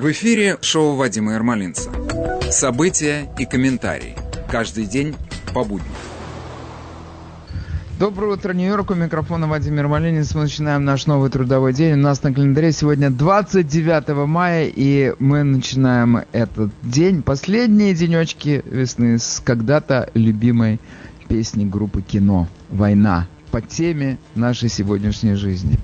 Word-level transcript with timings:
В 0.00 0.10
эфире 0.12 0.56
шоу 0.62 0.96
Вадима 0.96 1.34
Ермолинца. 1.34 1.90
События 2.50 3.30
и 3.38 3.44
комментарии. 3.44 4.16
Каждый 4.50 4.86
день 4.86 5.14
по 5.52 5.62
будням. 5.62 5.92
Доброе 7.98 8.32
утро, 8.32 8.54
Нью-Йорк. 8.54 8.92
У 8.92 8.94
микрофона 8.94 9.46
Владимир 9.46 9.88
Малинец. 9.88 10.34
Мы 10.34 10.44
начинаем 10.44 10.86
наш 10.86 11.04
новый 11.04 11.28
трудовой 11.28 11.74
день. 11.74 11.92
У 11.92 12.02
нас 12.02 12.22
на 12.22 12.32
календаре 12.32 12.72
сегодня 12.72 13.10
29 13.10 14.26
мая, 14.26 14.72
и 14.74 15.12
мы 15.18 15.42
начинаем 15.42 16.22
этот 16.32 16.70
день, 16.80 17.22
последние 17.22 17.92
денечки 17.92 18.62
весны, 18.64 19.18
с 19.18 19.42
когда-то 19.44 20.08
любимой 20.14 20.80
песни 21.28 21.66
группы 21.66 22.00
«Кино» 22.00 22.48
«Война» 22.70 23.28
по 23.50 23.60
теме 23.60 24.16
нашей 24.34 24.70
сегодняшней 24.70 25.34
жизни. 25.34 25.78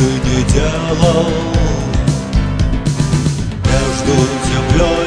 Ты 0.00 0.06
ни 0.06 0.42
делал. 0.50 1.26
Между 3.66 4.14
землей 4.46 4.99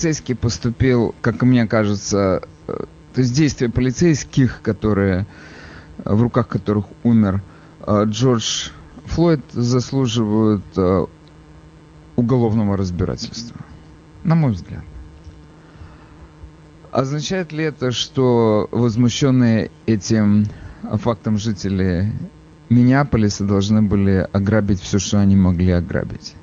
полицейский 0.00 0.34
поступил, 0.34 1.14
как 1.20 1.42
мне 1.42 1.66
кажется, 1.66 2.40
э, 2.66 2.72
то 3.12 3.20
есть 3.20 3.34
действия 3.34 3.68
полицейских, 3.68 4.62
которые 4.62 5.26
э, 5.98 6.14
в 6.14 6.22
руках 6.22 6.48
которых 6.48 6.86
умер 7.02 7.42
э, 7.86 8.04
Джордж 8.06 8.70
Флойд, 9.04 9.42
заслуживают 9.52 10.64
уголовного 12.16 12.78
разбирательства. 12.78 13.60
на 14.24 14.34
мой 14.36 14.52
взгляд. 14.52 14.84
Означает 16.92 17.52
ли 17.52 17.64
это, 17.64 17.92
что 17.92 18.68
возмущенные 18.72 19.70
этим 19.84 20.46
фактом 20.94 21.36
жители 21.36 22.10
Миннеаполиса 22.70 23.44
должны 23.44 23.82
были 23.82 24.26
ограбить 24.32 24.80
все, 24.80 24.98
что 24.98 25.20
они 25.20 25.36
могли 25.36 25.72
ограбить? 25.72 26.36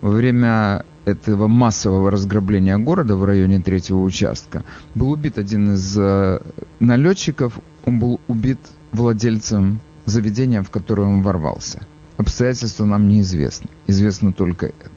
Во 0.00 0.10
время 0.10 0.84
этого 1.06 1.46
массового 1.46 2.10
разграбления 2.10 2.76
города 2.78 3.16
в 3.16 3.24
районе 3.24 3.60
третьего 3.60 4.02
участка 4.02 4.64
был 4.94 5.12
убит 5.12 5.38
один 5.38 5.74
из 5.74 5.96
э, 5.96 6.40
налетчиков. 6.80 7.58
Он 7.84 8.00
был 8.00 8.20
убит 8.26 8.58
владельцем 8.92 9.80
заведения, 10.04 10.62
в 10.62 10.70
которое 10.70 11.04
он 11.04 11.22
ворвался. 11.22 11.86
Обстоятельства 12.16 12.84
нам 12.84 13.08
неизвестны. 13.08 13.70
Известно 13.86 14.32
только 14.32 14.66
это. 14.66 14.90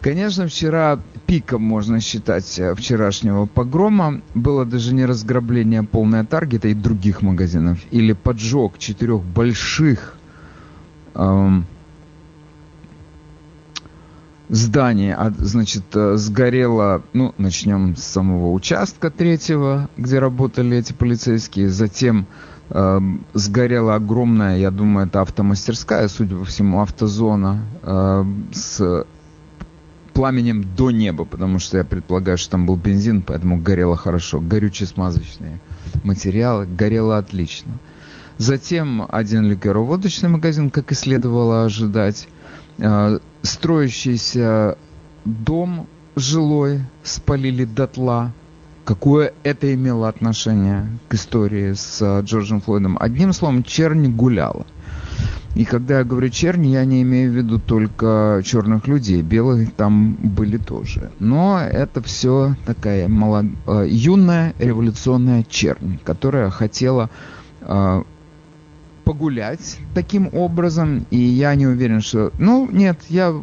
Конечно, 0.00 0.48
вчера 0.48 0.98
пиком 1.26 1.62
можно 1.62 2.00
считать 2.00 2.58
э, 2.58 2.74
вчерашнего 2.74 3.46
погрома 3.46 4.22
было 4.34 4.64
даже 4.64 4.92
не 4.92 5.06
разграбление 5.06 5.84
полное 5.84 6.24
Таргета 6.24 6.66
и 6.66 6.74
других 6.74 7.22
магазинов, 7.22 7.78
или 7.92 8.12
поджог 8.12 8.76
четырех 8.78 9.22
больших 9.22 10.16
эм, 11.14 11.64
зданий. 14.48 15.12
А, 15.12 15.32
значит, 15.36 15.84
э, 15.94 16.16
сгорело, 16.16 17.02
ну, 17.12 17.34
начнем 17.38 17.96
с 17.96 18.04
самого 18.04 18.52
участка 18.52 19.10
третьего, 19.10 19.88
где 19.96 20.18
работали 20.18 20.76
эти 20.76 20.92
полицейские, 20.92 21.68
затем 21.68 22.26
э, 22.70 23.00
сгорела 23.32 23.94
огромная, 23.94 24.58
я 24.58 24.70
думаю, 24.70 25.06
это 25.06 25.22
автомастерская, 25.22 26.08
судя 26.08 26.36
по 26.36 26.44
всему, 26.44 26.80
автозона 26.80 27.64
э, 27.82 28.24
с 28.52 29.06
пламенем 30.12 30.64
до 30.76 30.90
неба, 30.90 31.24
потому 31.24 31.58
что 31.58 31.76
я 31.76 31.84
предполагаю, 31.84 32.38
что 32.38 32.52
там 32.52 32.66
был 32.66 32.76
бензин, 32.76 33.22
поэтому 33.22 33.58
горело 33.58 33.96
хорошо. 33.96 34.40
Горюче-смазочные 34.40 35.58
материалы, 36.04 36.66
горело 36.66 37.18
отлично. 37.18 37.72
Затем 38.38 39.06
один 39.08 39.44
ликероводочный 39.44 40.28
магазин, 40.28 40.70
как 40.70 40.92
и 40.92 40.94
следовало 40.94 41.64
ожидать. 41.64 42.28
Э, 42.78 43.18
строящийся 43.42 44.76
дом 45.24 45.86
жилой 46.16 46.80
спалили 47.02 47.64
дотла. 47.64 48.32
Какое 48.84 49.32
это 49.44 49.72
имело 49.72 50.08
отношение 50.08 50.86
к 51.08 51.14
истории 51.14 51.72
с 51.72 52.02
э, 52.02 52.22
Джорджем 52.22 52.60
Флойдом? 52.60 52.98
Одним 53.00 53.32
словом, 53.32 53.62
чернь 53.62 54.08
гуляла. 54.08 54.66
И 55.54 55.64
когда 55.64 55.98
я 55.98 56.04
говорю 56.04 56.28
черни, 56.30 56.68
я 56.68 56.84
не 56.84 57.02
имею 57.02 57.30
в 57.30 57.34
виду 57.34 57.60
только 57.60 58.42
черных 58.44 58.88
людей, 58.88 59.22
белых 59.22 59.72
там 59.74 60.14
были 60.14 60.58
тоже. 60.58 61.12
Но 61.20 61.60
это 61.60 62.02
все 62.02 62.56
такая 62.66 63.08
молод... 63.08 63.46
Э, 63.66 63.86
юная 63.88 64.52
революционная 64.58 65.44
чернь, 65.48 65.98
которая 66.04 66.50
хотела 66.50 67.08
погулять 69.04 69.78
таким 69.94 70.28
образом, 70.32 71.06
и 71.10 71.18
я 71.18 71.54
не 71.54 71.66
уверен, 71.66 72.00
что... 72.00 72.32
Ну, 72.38 72.68
нет, 72.70 72.98
я, 73.08 73.34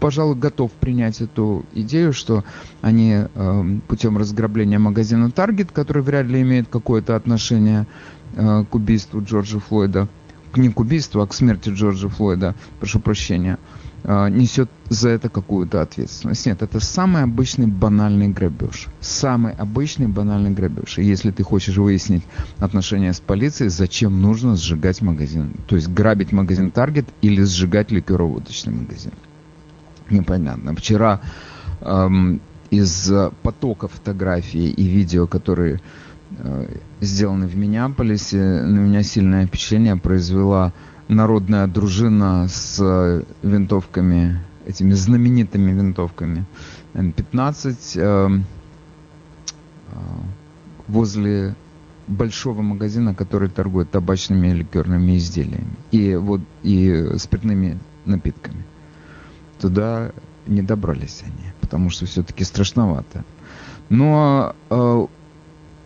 пожалуй, 0.00 0.36
готов 0.36 0.72
принять 0.72 1.20
эту 1.20 1.64
идею, 1.72 2.12
что 2.12 2.44
они 2.82 3.14
э, 3.14 3.64
путем 3.88 4.18
разграбления 4.18 4.78
магазина 4.78 5.26
Target, 5.26 5.70
который 5.72 6.02
вряд 6.02 6.26
ли 6.26 6.42
имеет 6.42 6.68
какое-то 6.68 7.16
отношение 7.16 7.86
э, 8.34 8.64
к 8.68 8.74
убийству 8.74 9.22
Джорджа 9.22 9.60
Флойда, 9.60 10.08
не 10.56 10.70
к 10.70 10.80
убийству, 10.80 11.20
а 11.20 11.26
к 11.26 11.34
смерти 11.34 11.68
Джорджа 11.68 12.08
Флойда, 12.08 12.54
прошу 12.80 12.98
прощения, 12.98 13.58
а, 13.58 13.75
несет 14.06 14.70
за 14.88 15.08
это 15.08 15.28
какую-то 15.28 15.82
ответственность. 15.82 16.46
Нет, 16.46 16.62
это 16.62 16.78
самый 16.80 17.22
обычный 17.24 17.66
банальный 17.66 18.28
грабеж. 18.28 18.86
Самый 19.00 19.52
обычный 19.52 20.06
банальный 20.06 20.50
грабеж. 20.50 20.98
И 20.98 21.04
если 21.04 21.32
ты 21.32 21.42
хочешь 21.42 21.76
выяснить 21.76 22.22
отношения 22.58 23.12
с 23.12 23.20
полицией, 23.20 23.68
зачем 23.68 24.22
нужно 24.22 24.56
сжигать 24.56 25.02
магазин? 25.02 25.54
То 25.66 25.76
есть 25.76 25.88
грабить 25.88 26.32
магазин 26.32 26.72
Target 26.74 27.06
или 27.20 27.42
сжигать 27.42 27.90
ликероводочный 27.90 28.72
магазин? 28.72 29.12
Непонятно. 30.08 30.74
Вчера 30.76 31.20
эм, 31.80 32.40
из 32.70 33.12
потока 33.42 33.88
фотографий 33.88 34.70
и 34.70 34.84
видео, 34.84 35.26
которые 35.26 35.80
Э, 36.38 36.66
сделаны 37.00 37.46
в 37.46 37.56
Миннеаполисе. 37.56 38.62
На 38.62 38.78
меня 38.78 39.02
сильное 39.02 39.46
впечатление 39.46 39.96
произвела 39.96 40.72
народная 41.08 41.66
дружина 41.66 42.48
с 42.48 42.78
э, 42.80 43.22
винтовками, 43.42 44.40
этими 44.66 44.92
знаменитыми 44.92 45.72
винтовками 45.72 46.44
М15 46.94 47.76
э, 47.96 48.40
возле 50.88 51.54
большого 52.06 52.62
магазина, 52.62 53.14
который 53.14 53.48
торгует 53.48 53.90
табачными 53.90 54.48
и 54.48 54.54
ликерными 54.54 55.16
изделиями 55.16 55.74
и 55.90 56.14
вот 56.14 56.40
и 56.62 57.12
спиртными 57.18 57.78
напитками. 58.04 58.64
Туда 59.60 60.12
не 60.46 60.62
добрались 60.62 61.22
они, 61.24 61.52
потому 61.60 61.90
что 61.90 62.06
все-таки 62.06 62.44
страшновато. 62.44 63.24
Но 63.88 64.54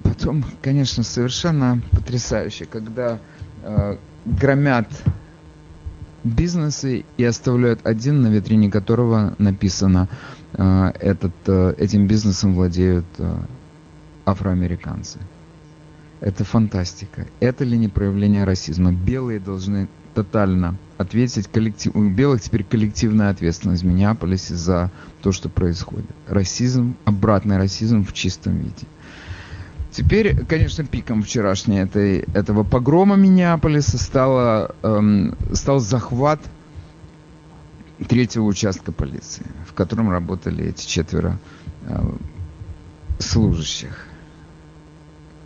Потом, 0.02 0.44
конечно, 0.62 1.02
совершенно 1.02 1.80
потрясающе, 1.90 2.64
когда 2.64 3.18
э, 3.62 3.96
громят 4.24 4.88
бизнесы 6.24 7.04
и 7.16 7.24
оставляют 7.24 7.80
один, 7.84 8.22
на 8.22 8.28
витрине 8.28 8.70
которого 8.70 9.34
написано, 9.38 10.08
э, 10.52 10.92
этот, 11.00 11.32
э, 11.46 11.74
этим 11.78 12.06
бизнесом 12.06 12.54
владеют 12.54 13.06
э, 13.18 13.36
афроамериканцы. 14.26 15.18
Это 16.20 16.44
фантастика. 16.44 17.26
Это 17.40 17.64
ли 17.64 17.78
не 17.78 17.88
проявление 17.88 18.44
расизма? 18.44 18.92
Белые 18.92 19.40
должны 19.40 19.88
тотально 20.14 20.76
ответить 20.98 21.48
коллектив... 21.48 21.94
У 21.96 22.08
белых 22.10 22.42
теперь 22.42 22.64
коллективная 22.64 23.30
ответственность 23.30 23.82
в 23.82 23.86
Миннеаполисе 23.86 24.54
за 24.54 24.90
то, 25.22 25.32
что 25.32 25.48
происходит. 25.48 26.10
Расизм, 26.28 26.96
обратный 27.06 27.56
расизм 27.56 28.04
в 28.04 28.12
чистом 28.12 28.58
виде. 28.58 28.86
Теперь, 29.90 30.44
конечно, 30.46 30.84
пиком 30.84 31.22
вчерашней 31.22 31.78
этой, 31.78 32.20
этого 32.32 32.62
погрома 32.62 33.16
Миннеаполиса 33.16 33.98
стало, 33.98 34.74
эм, 34.82 35.34
стал 35.52 35.80
захват 35.80 36.40
третьего 38.08 38.44
участка 38.44 38.92
полиции, 38.92 39.44
в 39.66 39.74
котором 39.74 40.10
работали 40.10 40.66
эти 40.66 40.86
четверо 40.86 41.38
э, 41.82 42.10
служащих. 43.18 44.06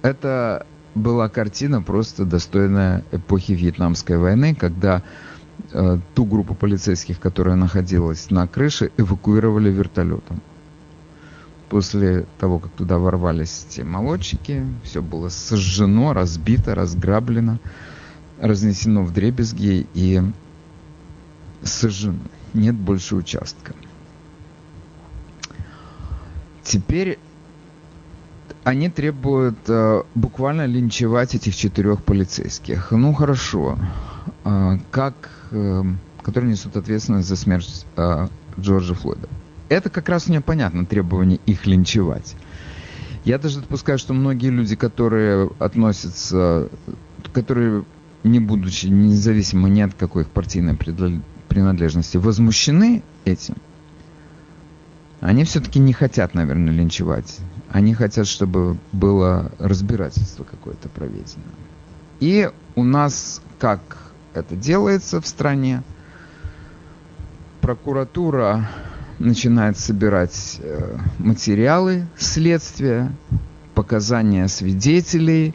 Это 0.02 0.66
была 0.95 1.30
картина 1.30 1.80
просто 1.80 2.26
достойная 2.26 3.02
эпохи 3.12 3.52
Вьетнамской 3.52 4.18
войны, 4.18 4.54
когда 4.54 5.02
э, 5.73 5.99
ту 6.14 6.26
группу 6.26 6.54
полицейских, 6.54 7.18
которая 7.18 7.57
находилась 7.57 8.30
на 8.30 8.47
крыше, 8.47 8.92
эвакуировали 8.99 9.71
вертолетом 9.71 10.42
после 11.75 12.25
того, 12.38 12.61
как 12.61 12.71
туда 12.71 12.99
ворвались 12.99 13.66
те 13.69 13.83
молодчики, 13.83 14.64
все 14.85 15.02
было 15.02 15.28
сожжено, 15.28 16.12
разбито, 16.12 16.73
разграблено, 16.76 17.59
разнесено 18.40 19.02
в 19.02 19.12
дребезги 19.12 19.85
и 19.93 20.23
сожжено. 21.64 22.21
Нет 22.52 22.76
больше 22.76 23.16
участка. 23.16 23.75
Теперь 26.62 27.19
они 28.62 28.88
требуют 28.88 29.59
э, 29.66 30.04
буквально 30.14 30.66
линчевать 30.66 31.35
этих 31.35 31.57
четырех 31.57 32.04
полицейских. 32.04 32.93
Ну 32.93 33.12
хорошо, 33.14 33.81
э, 34.45 34.78
как, 34.93 35.14
э, 35.50 35.83
которые 36.23 36.52
несут 36.52 36.76
ответственность 36.76 37.26
за 37.26 37.35
смерть 37.35 37.85
э, 37.97 38.28
Джорджа 38.61 38.95
Флойда 38.95 39.28
это 39.68 39.90
как 39.90 40.09
раз 40.09 40.28
мне 40.28 40.40
понятно, 40.40 40.87
требование 40.87 41.40
их 41.47 41.66
линчевать. 41.66 42.37
Я 43.25 43.38
даже 43.38 43.61
допускаю, 43.61 43.99
что 43.99 44.12
многие 44.12 44.50
люди, 44.50 44.76
которые 44.76 45.50
относятся, 45.59 46.68
которые, 47.33 47.85
не 48.23 48.38
будучи 48.38 48.87
независимо 48.87 49.68
ни 49.68 49.80
от 49.80 49.94
какой 49.94 50.25
их 50.25 50.28
партийной 50.28 50.76
принадлежности, 51.49 52.18
возмущены 52.18 53.02
этим, 53.25 53.54
они 55.21 55.44
все-таки 55.44 55.78
не 55.78 55.94
хотят, 55.94 56.35
наверное, 56.35 56.73
линчевать. 56.75 57.38
Они 57.71 57.94
хотят, 57.94 58.26
чтобы 58.26 58.76
было 58.92 59.50
разбирательство 59.59 60.44
какое-то 60.44 60.90
проведено. 60.90 61.44
И 62.21 62.50
у 62.75 62.85
нас, 62.85 63.40
как 63.59 63.80
это 64.35 64.54
делается 64.54 65.23
в 65.23 65.26
стране, 65.26 65.83
прокуратура 67.62 68.68
начинает 69.18 69.78
собирать 69.78 70.59
э, 70.61 70.99
материалы 71.18 72.06
следствия, 72.16 73.12
показания 73.75 74.49
свидетелей, 74.49 75.54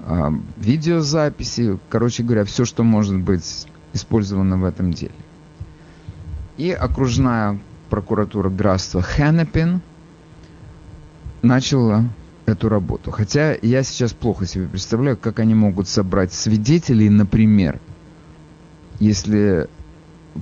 э, 0.00 0.30
видеозаписи, 0.56 1.78
короче 1.88 2.22
говоря, 2.22 2.44
все, 2.44 2.64
что 2.64 2.82
может 2.84 3.18
быть 3.18 3.66
использовано 3.92 4.58
в 4.58 4.64
этом 4.64 4.92
деле. 4.92 5.14
И 6.56 6.70
окружная 6.70 7.58
прокуратура 7.90 8.48
графства 8.48 9.02
Хеннепин 9.02 9.80
начала 11.42 12.04
эту 12.46 12.68
работу. 12.68 13.10
Хотя 13.10 13.56
я 13.60 13.82
сейчас 13.82 14.12
плохо 14.12 14.46
себе 14.46 14.66
представляю, 14.66 15.16
как 15.16 15.38
они 15.38 15.54
могут 15.54 15.88
собрать 15.88 16.32
свидетелей, 16.32 17.08
например, 17.08 17.80
если 19.00 19.68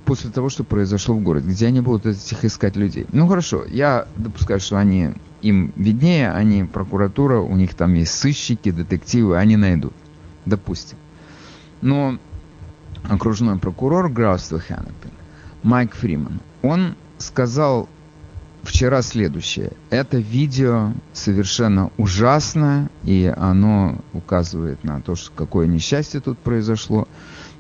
после 0.04 0.30
того, 0.30 0.48
что 0.48 0.64
произошло 0.64 1.14
в 1.14 1.22
городе, 1.22 1.48
где 1.48 1.66
они 1.66 1.80
будут 1.80 2.06
этих 2.06 2.44
искать 2.44 2.76
людей. 2.76 3.06
Ну 3.12 3.28
хорошо, 3.28 3.64
я 3.66 4.06
допускаю, 4.16 4.60
что 4.60 4.78
они 4.78 5.10
им 5.42 5.72
виднее, 5.76 6.30
они 6.30 6.64
прокуратура, 6.64 7.38
у 7.38 7.56
них 7.56 7.74
там 7.74 7.94
есть 7.94 8.14
сыщики, 8.14 8.70
детективы, 8.70 9.36
они 9.36 9.56
найдут. 9.56 9.92
Допустим. 10.46 10.98
Но 11.80 12.18
окружной 13.08 13.58
прокурор 13.58 14.08
графства 14.10 14.60
Ханнепин, 14.60 15.10
Майк 15.62 15.94
Фриман, 15.94 16.40
он 16.62 16.94
сказал 17.18 17.88
вчера 18.62 19.02
следующее. 19.02 19.72
Это 19.90 20.18
видео 20.18 20.92
совершенно 21.12 21.90
ужасное, 21.96 22.90
и 23.04 23.32
оно 23.36 23.98
указывает 24.12 24.84
на 24.84 25.00
то, 25.00 25.16
что 25.16 25.32
какое 25.34 25.66
несчастье 25.66 26.20
тут 26.20 26.38
произошло, 26.38 27.08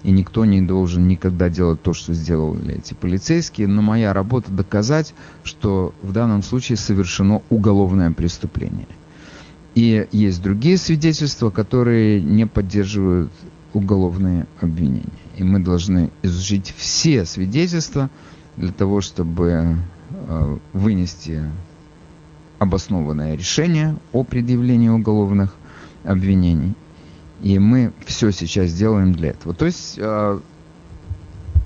и 0.02 0.10
никто 0.10 0.44
не 0.44 0.60
должен 0.60 1.06
никогда 1.06 1.48
делать 1.48 1.82
то, 1.82 1.92
что 1.92 2.12
сделали 2.12 2.76
эти 2.76 2.94
полицейские. 2.94 3.68
Но 3.68 3.82
моя 3.82 4.12
работа 4.12 4.50
доказать, 4.50 5.14
что 5.44 5.94
в 6.02 6.12
данном 6.12 6.42
случае 6.42 6.76
совершено 6.76 7.42
уголовное 7.50 8.10
преступление. 8.10 8.88
И 9.74 10.06
есть 10.12 10.42
другие 10.42 10.76
свидетельства, 10.76 11.50
которые 11.50 12.20
не 12.20 12.46
поддерживают 12.46 13.32
уголовные 13.72 14.46
обвинения. 14.60 15.06
И 15.36 15.44
мы 15.44 15.60
должны 15.60 16.10
изучить 16.22 16.74
все 16.76 17.24
свидетельства 17.24 18.10
для 18.56 18.72
того, 18.72 19.00
чтобы 19.00 19.78
э, 20.10 20.58
вынести 20.74 21.42
обоснованное 22.58 23.34
решение 23.34 23.96
о 24.12 24.24
предъявлении 24.24 24.88
уголовных 24.88 25.54
обвинений. 26.04 26.74
И 27.42 27.58
мы 27.58 27.92
все 28.06 28.30
сейчас 28.30 28.72
делаем 28.72 29.12
для 29.12 29.30
этого. 29.30 29.52
То 29.52 29.66
есть, 29.66 29.96
э, 29.98 30.40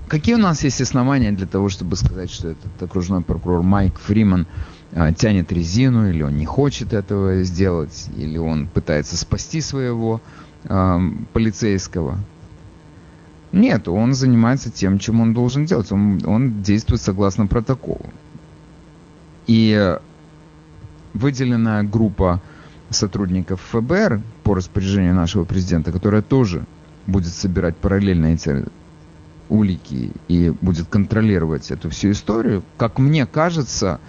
какие 0.07 0.33
у 0.33 0.39
нас 0.39 0.63
есть 0.63 0.81
основания 0.81 1.31
для 1.31 1.45
того, 1.45 1.69
чтобы 1.69 1.95
сказать, 1.95 2.31
что 2.31 2.49
этот 2.49 2.81
окружной 2.81 3.21
прокурор 3.21 3.61
Майк 3.61 3.99
Фриман 3.99 4.47
э, 4.91 5.13
тянет 5.13 5.51
резину, 5.51 6.09
или 6.09 6.23
он 6.23 6.35
не 6.35 6.45
хочет 6.45 6.93
этого 6.93 7.43
сделать, 7.43 8.09
или 8.17 8.39
он 8.39 8.67
пытается 8.67 9.17
спасти 9.17 9.61
своего 9.61 10.19
э, 10.63 10.99
полицейского? 11.33 12.17
Нет, 13.51 13.87
он 13.87 14.13
занимается 14.13 14.71
тем, 14.71 14.97
чем 14.97 15.21
он 15.21 15.35
должен 15.35 15.65
делать. 15.65 15.91
Он, 15.91 16.19
он 16.25 16.63
действует 16.63 17.01
согласно 17.01 17.45
протоколу. 17.45 18.05
И 19.45 19.95
выделенная 21.13 21.83
группа 21.83 22.41
сотрудников 22.89 23.61
ФБР 23.71 24.21
по 24.43 24.55
распоряжению 24.55 25.13
нашего 25.13 25.43
президента, 25.43 25.91
которая 25.91 26.21
тоже 26.21 26.65
будет 27.05 27.33
собирать 27.33 27.77
параллельно 27.77 28.27
эти 28.27 28.65
улики 29.49 30.11
и 30.27 30.49
будет 30.61 30.87
контролировать 30.87 31.71
эту 31.71 31.89
всю 31.89 32.11
историю, 32.11 32.63
как 32.77 32.99
мне 32.99 33.25
кажется, 33.25 33.99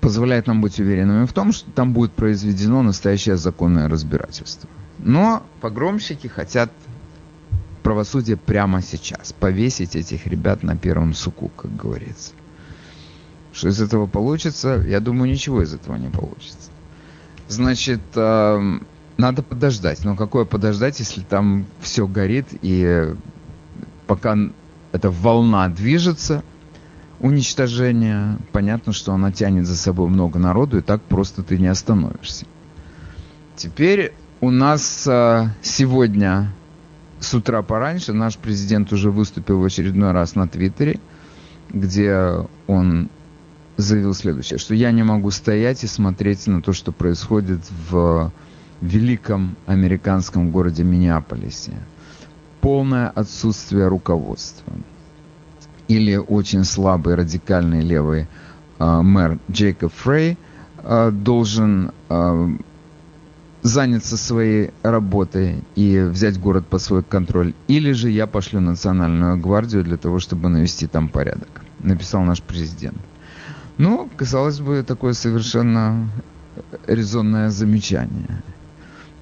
позволяет 0.00 0.46
нам 0.46 0.60
быть 0.60 0.78
уверенными 0.80 1.26
в 1.26 1.32
том, 1.32 1.52
что 1.52 1.70
там 1.70 1.92
будет 1.92 2.12
произведено 2.12 2.82
настоящее 2.82 3.36
законное 3.36 3.88
разбирательство. 3.88 4.68
Но 4.98 5.44
погромщики 5.60 6.26
хотят 6.26 6.72
правосудие 7.82 8.36
прямо 8.36 8.82
сейчас, 8.82 9.32
повесить 9.32 9.96
этих 9.96 10.26
ребят 10.26 10.62
на 10.62 10.76
первом 10.76 11.14
суку, 11.14 11.50
как 11.56 11.74
говорится. 11.74 12.32
Что 13.52 13.68
из 13.68 13.80
этого 13.80 14.06
получится? 14.06 14.84
Я 14.86 15.00
думаю, 15.00 15.30
ничего 15.30 15.62
из 15.62 15.74
этого 15.74 15.96
не 15.96 16.08
получится. 16.08 16.70
Значит, 17.48 18.00
э, 18.14 18.78
надо 19.16 19.42
подождать. 19.42 20.04
Но 20.04 20.16
какое 20.16 20.44
подождать, 20.44 20.98
если 21.00 21.22
там 21.22 21.66
все 21.80 22.06
горит 22.06 22.46
и 22.62 23.14
пока 24.06 24.36
эта 24.92 25.10
волна 25.10 25.68
движется, 25.68 26.42
уничтожение, 27.20 28.38
понятно, 28.52 28.92
что 28.92 29.12
она 29.12 29.32
тянет 29.32 29.66
за 29.66 29.76
собой 29.76 30.08
много 30.08 30.38
народу, 30.38 30.78
и 30.78 30.82
так 30.82 31.02
просто 31.02 31.42
ты 31.42 31.58
не 31.58 31.66
остановишься. 31.66 32.46
Теперь 33.56 34.12
у 34.40 34.50
нас 34.50 35.04
э, 35.06 35.48
сегодня 35.62 36.52
с 37.18 37.34
утра 37.34 37.62
пораньше 37.62 38.12
наш 38.12 38.36
президент 38.38 38.92
уже 38.92 39.10
выступил 39.10 39.60
в 39.60 39.64
очередной 39.64 40.12
раз 40.12 40.36
на 40.36 40.46
Твиттере, 40.46 41.00
где 41.70 42.46
он 42.68 43.10
заявил 43.78 44.12
следующее, 44.12 44.58
что 44.58 44.74
я 44.74 44.90
не 44.90 45.04
могу 45.04 45.30
стоять 45.30 45.84
и 45.84 45.86
смотреть 45.86 46.46
на 46.48 46.60
то, 46.60 46.72
что 46.72 46.92
происходит 46.92 47.60
в 47.88 48.32
великом 48.82 49.56
американском 49.66 50.50
городе 50.50 50.82
Миннеаполисе. 50.82 51.74
Полное 52.60 53.08
отсутствие 53.08 53.86
руководства. 53.86 54.72
Или 55.86 56.16
очень 56.16 56.64
слабый 56.64 57.14
радикальный 57.14 57.80
левый 57.80 58.26
э, 58.78 59.00
мэр 59.02 59.38
Джейкоб 59.50 59.92
Фрей 59.94 60.36
э, 60.82 61.10
должен 61.12 61.92
э, 62.08 62.48
заняться 63.62 64.16
своей 64.16 64.72
работой 64.82 65.62
и 65.76 66.00
взять 66.00 66.38
город 66.38 66.66
под 66.66 66.82
свой 66.82 67.04
контроль. 67.04 67.54
Или 67.68 67.92
же 67.92 68.10
я 68.10 68.26
пошлю 68.26 68.60
национальную 68.60 69.38
гвардию 69.38 69.84
для 69.84 69.96
того, 69.96 70.18
чтобы 70.18 70.48
навести 70.48 70.88
там 70.88 71.08
порядок. 71.08 71.62
Написал 71.78 72.22
наш 72.22 72.42
президент. 72.42 72.98
Ну, 73.78 74.10
казалось 74.16 74.60
бы, 74.60 74.82
такое 74.82 75.12
совершенно 75.12 76.10
резонное 76.86 77.48
замечание. 77.48 78.42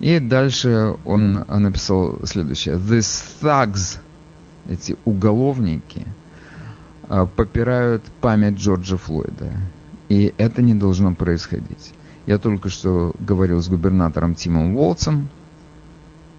И 0.00 0.18
дальше 0.18 0.96
он 1.04 1.44
написал 1.48 2.18
следующее. 2.24 2.76
These 2.76 3.24
thugs, 3.42 3.98
эти 4.68 4.96
уголовники, 5.04 6.06
а, 7.08 7.26
попирают 7.26 8.02
память 8.20 8.58
Джорджа 8.58 8.96
Флойда. 8.96 9.52
И 10.08 10.32
это 10.38 10.62
не 10.62 10.74
должно 10.74 11.14
происходить. 11.14 11.92
Я 12.26 12.38
только 12.38 12.68
что 12.70 13.14
говорил 13.18 13.60
с 13.60 13.68
губернатором 13.68 14.34
Тимом 14.34 14.76
Уолтсом. 14.76 15.28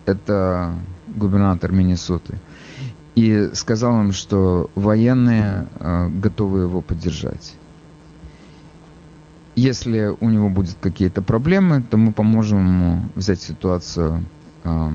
Это 0.06 0.74
губернатор 1.08 1.72
Миннесоты. 1.72 2.40
И 3.16 3.50
сказал 3.54 4.02
им, 4.02 4.12
что 4.12 4.70
военные 4.76 5.68
э, 5.80 6.10
готовы 6.10 6.62
его 6.62 6.82
поддержать. 6.82 7.56
Если 9.58 10.16
у 10.20 10.30
него 10.30 10.50
будут 10.50 10.76
какие-то 10.80 11.24
проблемы, 11.24 11.82
то 11.82 11.98
мы 11.98 12.12
поможем 12.12 12.60
ему 12.60 13.10
взять 13.16 13.42
ситуацию 13.42 14.24
э, 14.64 14.92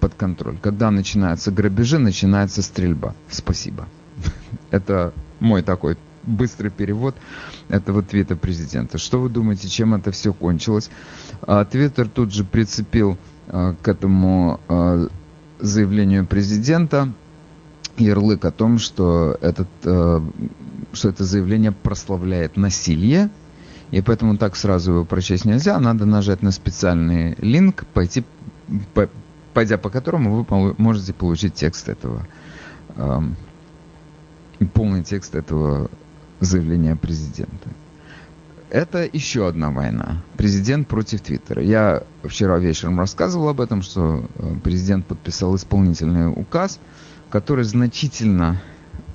под 0.00 0.14
контроль. 0.14 0.56
Когда 0.62 0.90
начинаются 0.90 1.50
грабежи, 1.50 1.98
начинается 1.98 2.62
стрельба. 2.62 3.14
Спасибо. 3.28 3.86
Это 4.70 5.12
мой 5.40 5.60
такой 5.60 5.98
быстрый 6.22 6.70
перевод 6.70 7.16
этого 7.68 8.02
твита 8.02 8.34
президента. 8.34 8.96
Что 8.96 9.20
вы 9.20 9.28
думаете, 9.28 9.68
чем 9.68 9.94
это 9.94 10.10
все 10.10 10.32
кончилось? 10.32 10.88
А, 11.42 11.66
Твиттер 11.66 12.08
тут 12.08 12.32
же 12.32 12.44
прицепил 12.44 13.18
а, 13.48 13.74
к 13.82 13.88
этому 13.88 14.58
а, 14.68 15.06
заявлению 15.60 16.24
президента 16.26 17.12
ярлык 17.98 18.42
о 18.46 18.52
том, 18.52 18.78
что, 18.78 19.36
этот, 19.42 19.68
что 19.82 21.08
это 21.08 21.24
заявление 21.24 21.72
прославляет 21.72 22.56
насилие, 22.56 23.28
и 23.92 24.00
поэтому 24.00 24.38
так 24.38 24.56
сразу 24.56 24.92
его 24.92 25.04
прочесть 25.04 25.44
нельзя, 25.44 25.78
надо 25.78 26.06
нажать 26.06 26.42
на 26.42 26.50
специальный 26.50 27.36
линк, 27.38 27.84
пойти, 27.92 28.24
по, 28.94 29.08
пойдя 29.52 29.76
по 29.76 29.90
которому 29.90 30.42
вы 30.42 30.74
можете 30.78 31.12
получить 31.12 31.54
текст 31.54 31.90
этого, 31.90 32.26
э, 32.96 33.20
полный 34.72 35.04
текст 35.04 35.34
этого 35.34 35.90
заявления 36.40 36.96
президента. 36.96 37.68
Это 38.70 39.06
еще 39.12 39.46
одна 39.46 39.70
война. 39.70 40.22
Президент 40.38 40.88
против 40.88 41.20
Твиттера. 41.20 41.62
Я 41.62 42.04
вчера 42.24 42.58
вечером 42.58 42.98
рассказывал 42.98 43.50
об 43.50 43.60
этом, 43.60 43.82
что 43.82 44.24
э, 44.36 44.54
президент 44.64 45.04
подписал 45.04 45.54
исполнительный 45.54 46.28
указ, 46.28 46.80
который 47.28 47.64
значительно 47.64 48.62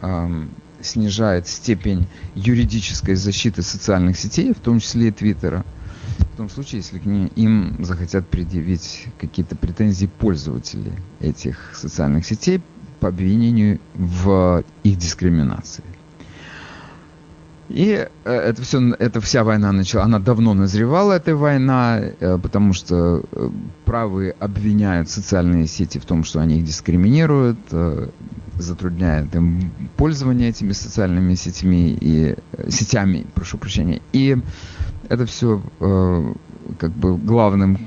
эм, 0.01 0.51
снижает 0.87 1.47
степень 1.47 2.07
юридической 2.35 3.15
защиты 3.15 3.61
социальных 3.61 4.17
сетей, 4.17 4.53
в 4.53 4.59
том 4.59 4.79
числе 4.79 5.09
и 5.09 5.11
Твиттера, 5.11 5.65
в 6.33 6.37
том 6.37 6.49
случае, 6.49 6.81
если 6.81 6.99
к 6.99 7.05
ним, 7.05 7.31
им 7.35 7.83
захотят 7.83 8.27
предъявить 8.27 9.07
какие-то 9.19 9.55
претензии 9.55 10.05
пользователи 10.05 10.93
этих 11.19 11.75
социальных 11.75 12.25
сетей 12.25 12.61
по 12.99 13.09
обвинению 13.09 13.79
в 13.93 14.63
их 14.83 14.97
дискриминации. 14.97 15.83
И 17.69 18.07
э, 18.23 18.31
это 18.31 18.61
все, 18.61 18.93
эта 18.99 19.19
вся 19.19 19.43
война 19.43 19.71
начала, 19.71 20.05
она 20.05 20.19
давно 20.19 20.53
назревала, 20.53 21.13
эта 21.13 21.35
война, 21.35 21.99
э, 21.99 22.37
потому 22.41 22.71
что 22.73 23.23
э, 23.31 23.49
правые 23.83 24.31
обвиняют 24.39 25.09
социальные 25.09 25.67
сети 25.67 25.99
в 25.99 26.05
том, 26.05 26.23
что 26.23 26.39
они 26.39 26.59
их 26.59 26.63
дискриминируют, 26.63 27.57
затрудняет 28.57 29.35
им 29.35 29.71
пользование 29.97 30.49
этими 30.49 30.71
социальными 30.71 31.35
сетями 31.35 31.97
и 31.99 32.35
сетями, 32.69 33.25
прошу 33.35 33.57
прощения. 33.57 34.01
И 34.13 34.37
это 35.09 35.25
все 35.25 35.61
как 36.79 36.91
бы 36.91 37.17
главным 37.17 37.77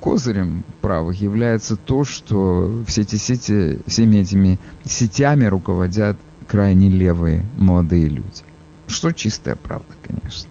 козырем 0.00 0.64
правых 0.80 1.20
является 1.20 1.76
то, 1.76 2.04
что 2.04 2.82
все 2.86 3.02
эти 3.02 3.16
сети, 3.16 3.80
всеми 3.86 4.18
этими 4.18 4.58
сетями 4.84 5.44
руководят 5.46 6.16
крайне 6.46 6.88
левые 6.88 7.44
молодые 7.56 8.08
люди. 8.08 8.42
Что 8.90 9.12
чистая 9.12 9.54
правда, 9.54 9.94
конечно. 10.02 10.50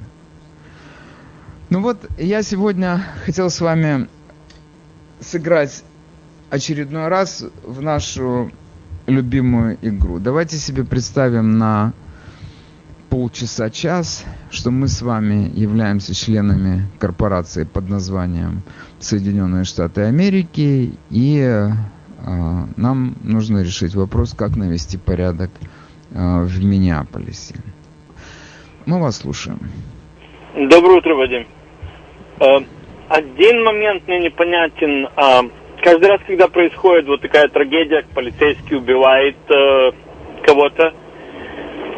Ну 1.70 1.82
вот, 1.82 1.98
я 2.18 2.42
сегодня 2.42 3.04
хотел 3.26 3.50
с 3.50 3.60
вами 3.60 4.08
сыграть 5.20 5.84
очередной 6.50 7.10
раз 7.10 7.46
в 7.64 7.82
нашу 7.82 8.52
любимую 9.08 9.78
игру. 9.82 10.20
Давайте 10.20 10.58
себе 10.58 10.86
представим 10.86 11.58
на 11.58 11.94
полчаса-час, 13.10 14.24
что 14.52 14.72
мы 14.72 14.88
с 14.88 15.02
вами 15.02 15.52
являемся 15.54 16.14
членами 16.14 16.88
корпорации 16.98 17.66
под 17.66 17.90
названием 17.90 18.64
Соединенные 19.00 19.66
Штаты 19.66 20.04
Америки, 20.04 20.98
и 21.10 21.40
э, 21.40 21.72
нам 22.78 23.18
нужно 23.22 23.64
решить 23.64 23.96
вопрос, 23.96 24.34
как 24.34 24.56
навести 24.56 24.98
порядок 24.98 25.52
э, 26.12 26.44
в 26.44 26.64
Миннеаполисе. 26.64 27.56
Мы 28.90 29.00
вас 29.00 29.20
слушаем. 29.20 29.60
Доброе 30.56 30.98
утро, 30.98 31.14
Вадим. 31.14 31.46
Э, 32.40 32.58
один 33.08 33.64
момент 33.64 34.08
мне 34.08 34.18
непонятен. 34.18 35.06
Э, 35.06 35.48
каждый 35.84 36.10
раз, 36.10 36.22
когда 36.26 36.48
происходит 36.48 37.06
вот 37.06 37.22
такая 37.22 37.50
трагедия, 37.50 38.04
полицейский 38.16 38.78
убивает 38.78 39.38
э, 39.48 39.92
кого-то, 40.42 40.92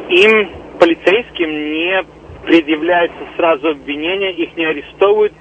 им, 0.10 0.50
полицейским, 0.81 1.50
не 1.50 2.03
предъявляется 2.45 3.24
сразу 3.38 3.69
обвинение, 3.69 4.33
их 4.33 4.57
не 4.57 4.65
арестовывают 4.65 5.31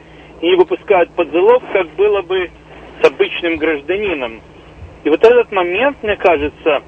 и 0.42 0.50
не 0.50 0.54
выпускают 0.54 1.12
под 1.16 1.32
залог, 1.32 1.64
как 1.72 1.90
было 1.96 2.22
бы 2.22 2.48
с 3.02 3.08
обычным 3.08 3.56
гражданином. 3.56 4.40
И 5.02 5.10
вот 5.10 5.24
этот 5.24 5.50
момент, 5.50 6.00
мне 6.04 6.14
кажется, 6.14 6.84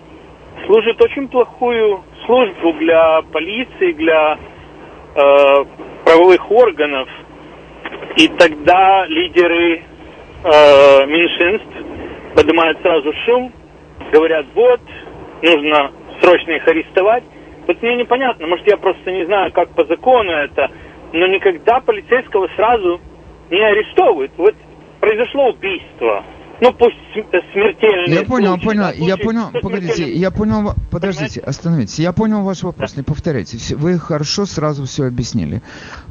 служит 0.66 1.02
очень 1.02 1.26
плохую 1.26 2.04
службу 2.26 2.75
для 2.75 3.23
полиции, 3.23 3.92
для 3.95 4.38
э, 5.14 5.64
правовых 6.04 6.50
органов. 6.50 7.09
И 8.16 8.28
тогда 8.28 9.07
лидеры 9.07 9.83
э, 10.45 11.07
меньшинств 11.07 11.73
поднимают 12.35 12.81
сразу 12.83 13.12
шум, 13.25 13.52
говорят, 14.12 14.47
вот, 14.54 14.81
нужно 15.42 15.92
срочно 16.21 16.52
их 16.52 16.66
арестовать. 16.66 17.25
Вот 17.66 17.81
мне 17.83 17.97
непонятно, 17.97 18.47
может 18.47 18.66
я 18.69 18.76
просто 18.76 19.11
не 19.11 19.25
знаю, 19.26 19.52
как 19.52 19.71
по 19.71 19.85
закону 19.85 20.33
это, 20.33 20.71
но 21.12 21.26
никогда 21.26 21.81
полицейского 21.81 22.49
сразу 22.57 23.00
не 23.50 23.61
арестовывают. 23.61 24.33
Вот 24.37 24.54
произошло 25.00 25.50
убийство, 25.50 26.25
ну 26.62 26.73
пусть 26.73 26.95
смертельный. 27.52 28.14
Я 28.14 28.23
понял, 28.23 28.52
случай, 28.52 28.64
понял, 28.64 28.85
случай, 28.85 29.04
я 29.04 29.16
понял, 29.16 29.50
погодите, 29.61 30.12
я 30.12 30.31
понял, 30.31 30.75
подождите, 30.92 31.40
остановитесь. 31.40 31.99
Я 31.99 32.12
понял 32.12 32.45
ваш 32.45 32.62
вопрос, 32.62 32.97
не 32.97 33.02
повторяйте. 33.02 33.59
Вы 33.75 33.99
хорошо 33.99 34.47
сразу 34.47 34.85
все 34.85 35.07
объяснили. 35.07 35.61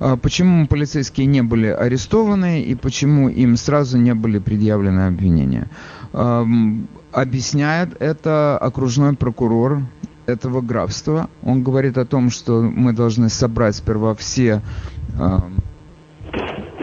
А, 0.01 0.17
почему 0.17 0.67
полицейские 0.67 1.27
не 1.27 1.41
были 1.41 1.67
арестованы 1.67 2.63
и 2.63 2.75
почему 2.75 3.29
им 3.29 3.55
сразу 3.55 3.98
не 3.98 4.13
были 4.13 4.39
предъявлены 4.39 5.08
обвинения? 5.08 5.70
Объясняет 6.12 8.01
это 8.01 8.57
окружной 8.57 9.16
прокурор 9.16 9.83
этого 10.25 10.59
графства. 10.59 11.29
Он 11.44 11.64
говорит 11.64 11.98
о 11.98 12.05
том, 12.05 12.29
что 12.29 12.61
мы 12.61 12.92
должны 12.92 13.29
собрать 13.29 13.77
сперва 13.77 14.16
все 14.16 14.61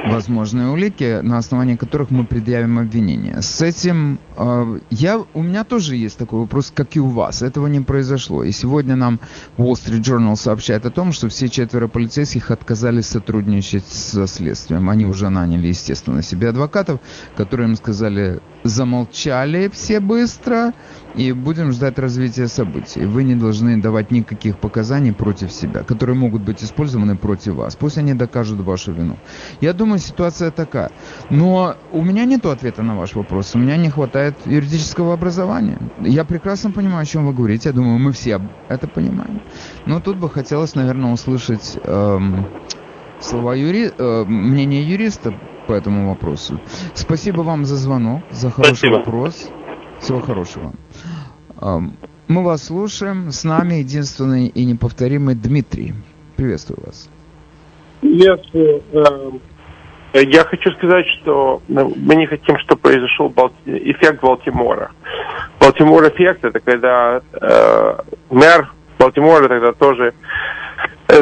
возможные 0.15 0.69
улики, 0.69 1.21
на 1.23 1.39
основании 1.39 1.77
которых 1.77 2.11
мы 2.11 2.25
предъявим 2.25 2.79
обвинение. 2.79 3.43
С 3.43 3.63
этим 3.63 4.19
э, 4.37 4.81
я, 4.91 5.25
у 5.35 5.43
меня 5.43 5.65
тоже 5.65 5.97
есть 5.97 6.19
такой 6.19 6.41
вопрос, 6.41 6.73
как 6.75 6.97
и 6.97 7.01
у 7.01 7.09
вас. 7.09 7.43
Этого 7.43 7.67
не 7.67 7.81
произошло. 7.81 8.45
И 8.45 8.53
сегодня 8.53 8.97
нам 8.97 9.21
Wall 9.57 9.73
Street 9.73 10.01
Journal 10.01 10.37
сообщает 10.37 10.87
о 10.87 10.91
том, 10.91 11.13
что 11.13 11.29
все 11.29 11.49
четверо 11.49 11.89
полицейских 11.89 12.51
отказались 12.51 13.07
сотрудничать 13.07 13.87
со 13.87 14.27
следствием. 14.27 14.91
Они 14.91 15.07
уже 15.07 15.29
наняли, 15.29 15.69
естественно, 15.69 16.23
себе 16.23 16.49
адвокатов, 16.49 17.01
которые 17.37 17.69
им 17.69 17.77
сказали, 17.77 18.41
замолчали 18.65 19.69
все 19.69 20.01
быстро, 20.01 20.73
и 21.15 21.33
будем 21.33 21.73
ждать 21.73 21.99
развития 21.99 22.49
событий. 22.49 23.05
Вы 23.05 23.25
не 23.25 23.35
должны 23.35 23.81
давать 23.81 24.11
никаких 24.11 24.59
показаний 24.59 25.13
против 25.13 25.51
себя, 25.51 25.83
которые 25.83 26.17
могут 26.17 26.43
быть 26.43 26.63
использованы 26.63 27.17
против 27.17 27.55
вас. 27.55 27.77
Пусть 27.77 27.99
они 27.99 28.15
докажут 28.15 28.61
вашу 28.61 28.93
вину. 28.93 29.17
Я 29.61 29.73
думаю, 29.73 29.99
ситуация 29.99 30.51
такая. 30.51 30.91
Но 31.31 31.77
у 31.93 32.05
меня 32.05 32.25
нет 32.25 32.47
ответа 32.47 32.83
на 32.83 32.97
ваш 32.97 33.15
вопрос. 33.15 33.55
У 33.55 33.59
меня 33.59 33.77
не 33.77 33.91
хватает 33.91 34.35
юридического 34.47 35.15
образования. 35.15 35.79
Я 36.01 36.25
прекрасно 36.25 36.71
понимаю, 36.71 37.03
о 37.03 37.07
чем 37.07 37.27
вы 37.27 37.33
говорите. 37.33 37.71
Я 37.71 37.75
думаю, 37.75 37.99
мы 37.99 38.13
все 38.13 38.41
это 38.69 38.87
понимаем. 38.87 39.41
Но 39.87 40.01
тут 40.01 40.19
бы 40.19 40.31
хотелось, 40.31 40.75
наверное, 40.75 41.13
услышать 41.13 41.79
эм, 41.83 42.47
слова 43.21 43.55
юри... 43.55 43.93
э, 43.97 44.25
мнение 44.25 44.89
юриста 44.89 45.35
по 45.69 45.75
этому 45.75 46.09
вопросу. 46.09 46.59
Спасибо 46.95 47.43
вам 47.43 47.65
за 47.65 47.77
звонок, 47.77 48.23
за 48.31 48.51
хороший 48.51 48.77
Спасибо. 48.77 48.97
вопрос. 48.97 49.51
Всего 50.01 50.21
хорошего. 50.21 50.73
Мы 51.61 52.45
вас 52.45 52.65
слушаем. 52.67 53.31
С 53.31 53.45
нами 53.45 53.75
единственный 53.75 54.49
и 54.49 54.65
неповторимый 54.65 55.35
Дмитрий. 55.35 55.95
Приветствую 56.37 56.79
вас. 56.87 57.11
Приветствую. 58.01 58.83
Эм, 58.93 59.41
я 60.15 60.45
хочу 60.45 60.71
сказать, 60.73 61.05
что 61.21 61.63
мы 61.69 62.17
не 62.17 62.27
хотим, 62.27 62.59
чтобы 62.59 62.81
произошел 62.81 63.33
эффект 63.67 64.23
Балтимора. 64.23 64.91
Балтимор 65.61 66.09
эффект 66.09 66.45
это 66.45 66.61
когда 66.61 67.21
э, 67.33 67.99
мэр 68.31 68.73
Балтимора 68.99 69.49
тогда 69.49 69.73
тоже 69.73 70.15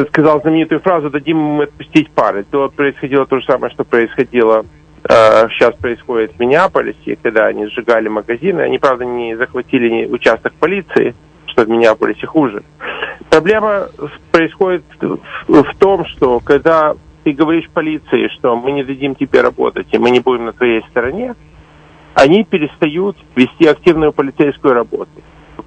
сказал 0.09 0.41
знаменитую 0.41 0.81
фразу 0.81 1.09
«дадим 1.09 1.37
им 1.37 1.61
отпустить 1.61 2.11
пары». 2.11 2.43
То 2.43 2.69
происходило 2.69 3.25
то 3.25 3.39
же 3.39 3.45
самое, 3.45 3.73
что 3.73 3.83
происходило 3.83 4.65
Э, 5.09 5.47
сейчас 5.49 5.73
происходит 5.75 6.33
в 6.33 6.39
Миннеаполисе, 6.39 7.17
когда 7.21 7.45
они 7.45 7.67
сжигали 7.67 8.09
магазины. 8.09 8.61
Они, 8.61 8.77
правда, 8.77 9.05
не 9.05 9.35
захватили 9.37 10.05
участок 10.05 10.53
полиции, 10.53 11.15
что 11.47 11.63
в 11.63 11.69
Миннеаполисе 11.69 12.27
хуже. 12.27 12.63
Проблема 13.29 13.87
происходит 14.31 14.83
в 15.47 15.75
том, 15.79 16.05
что 16.05 16.39
когда 16.39 16.95
ты 17.23 17.31
говоришь 17.31 17.69
полиции, 17.73 18.27
что 18.37 18.55
мы 18.57 18.71
не 18.71 18.83
дадим 18.83 19.15
тебе 19.15 19.41
работать, 19.41 19.87
и 19.91 19.97
мы 19.97 20.09
не 20.11 20.19
будем 20.19 20.45
на 20.45 20.53
твоей 20.53 20.83
стороне, 20.89 21.35
они 22.13 22.43
перестают 22.43 23.17
вести 23.35 23.65
активную 23.65 24.11
полицейскую 24.11 24.73
работу. 24.73 25.11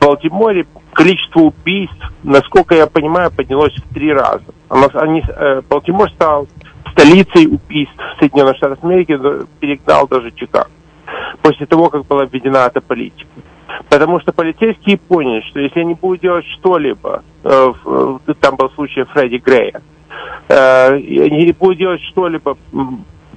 Балтиморе 0.01 0.67
количество 0.93 1.41
убийств, 1.41 1.99
насколько 2.23 2.75
я 2.75 2.87
понимаю, 2.87 3.31
поднялось 3.31 3.75
в 3.75 3.95
три 3.95 4.13
раза. 4.13 4.45
Они, 4.69 5.23
э, 5.27 5.63
Балтимор 5.69 6.11
стал 6.13 6.49
столицей 6.93 7.47
убийств 7.47 7.95
Соединенных 8.19 8.57
Штатов 8.57 8.83
Америки 8.83 9.19
перегнал 9.61 10.09
даже 10.09 10.33
Чикаго. 10.33 10.71
После 11.43 11.67
того, 11.67 11.91
как 11.91 12.07
была 12.07 12.25
введена 12.25 12.67
эта 12.67 12.81
политика. 12.81 13.29
Потому 13.89 14.21
что 14.21 14.33
полицейские 14.33 14.99
поняли, 14.99 15.43
что 15.51 15.61
если 15.61 15.81
они 15.81 15.95
будут 15.95 16.21
делать 16.21 16.45
что-либо, 16.59 17.23
э, 17.45 17.73
там 18.41 18.57
был 18.57 18.71
случай 18.71 19.05
Фредди 19.05 19.37
Грея, 19.37 19.83
э, 20.49 20.95
они 20.95 21.55
будут 21.59 21.79
делать 21.79 22.01
что-либо 22.11 22.57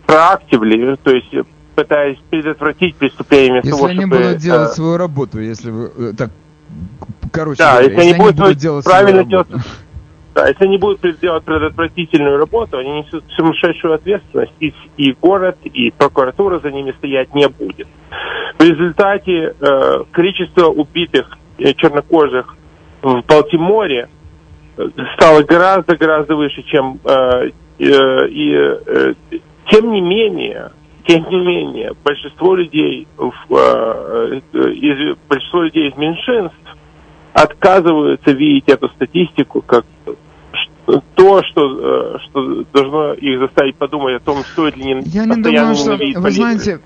проактивли, 0.06 0.96
то 1.04 1.12
есть 1.12 1.34
пытаясь 1.76 2.18
предотвратить 2.30 2.96
преступление 2.96 3.62
если 3.64 3.72
того, 3.72 3.86
они 3.86 4.00
чтобы... 4.00 4.18
будут 4.18 4.38
делать 4.38 4.70
э, 4.70 4.74
свою 4.74 4.98
работу, 4.98 5.40
если 5.40 5.72
вы... 5.72 6.14
Так, 6.14 6.32
короче 7.32 7.58
да, 7.58 7.72
говоря, 7.72 7.86
если, 7.86 7.98
если 7.98 8.10
они, 8.14 8.20
будут, 8.20 8.36
будут 8.38 8.58
делать 8.58 8.86
правильно 8.86 9.24
делать 9.24 9.48
да, 10.34 10.48
если 10.48 10.66
они 10.66 10.78
будут 10.78 11.20
делать 11.20 11.44
предотвратительную 11.44 12.38
работу, 12.38 12.78
они 12.78 13.02
несут 13.02 13.24
сумасшедшую 13.36 13.94
ответственность, 13.94 14.54
и, 14.60 14.74
и 14.98 15.14
город, 15.22 15.58
и 15.64 15.92
прокуратура 15.92 16.60
за 16.60 16.72
ними 16.72 16.92
стоять 16.98 17.34
не 17.36 17.48
будет. 17.48 17.88
В 18.58 18.64
результате 18.64 19.54
э, 19.60 20.04
количество 20.12 20.68
убитых 20.68 21.38
э, 21.60 21.74
чернокожих 21.76 22.56
в 23.04 23.22
Балтиморе 23.28 24.10
э, 24.78 24.88
стало 25.16 25.44
гораздо-гораздо 25.44 26.36
выше, 26.36 26.64
чем... 26.64 27.00
Э, 27.04 27.50
э, 27.78 28.28
и, 28.30 28.56
э, 28.56 29.14
тем 29.70 29.92
не 29.92 30.02
менее, 30.02 30.72
тем 31.06 31.30
не 31.30 31.40
менее, 31.40 31.94
большинство 32.04 32.56
людей, 32.56 33.08
в, 33.18 33.56
э, 33.56 34.42
из, 34.54 35.18
большинство 35.28 35.64
людей 35.64 35.90
из 35.90 35.98
меньшинств 35.98 36.58
отказываются 37.34 38.32
видеть 38.32 38.70
эту 38.70 38.90
статистику 38.90 39.62
как 39.62 39.86
то, 41.16 41.42
что, 41.44 42.16
э, 42.16 42.18
что 42.26 42.66
должно 42.74 43.14
их 43.14 43.40
заставить 43.40 43.76
подумать 43.76 44.22
о 44.22 44.26
том, 44.26 44.44
стоит 44.44 44.78
ли 44.78 44.86
не 44.86 45.02
Я 45.06 45.26
не 45.26 45.42
думаю, 45.42 45.76
что... 45.76 45.98
Вы 46.20 46.32
знаете, 46.32 46.80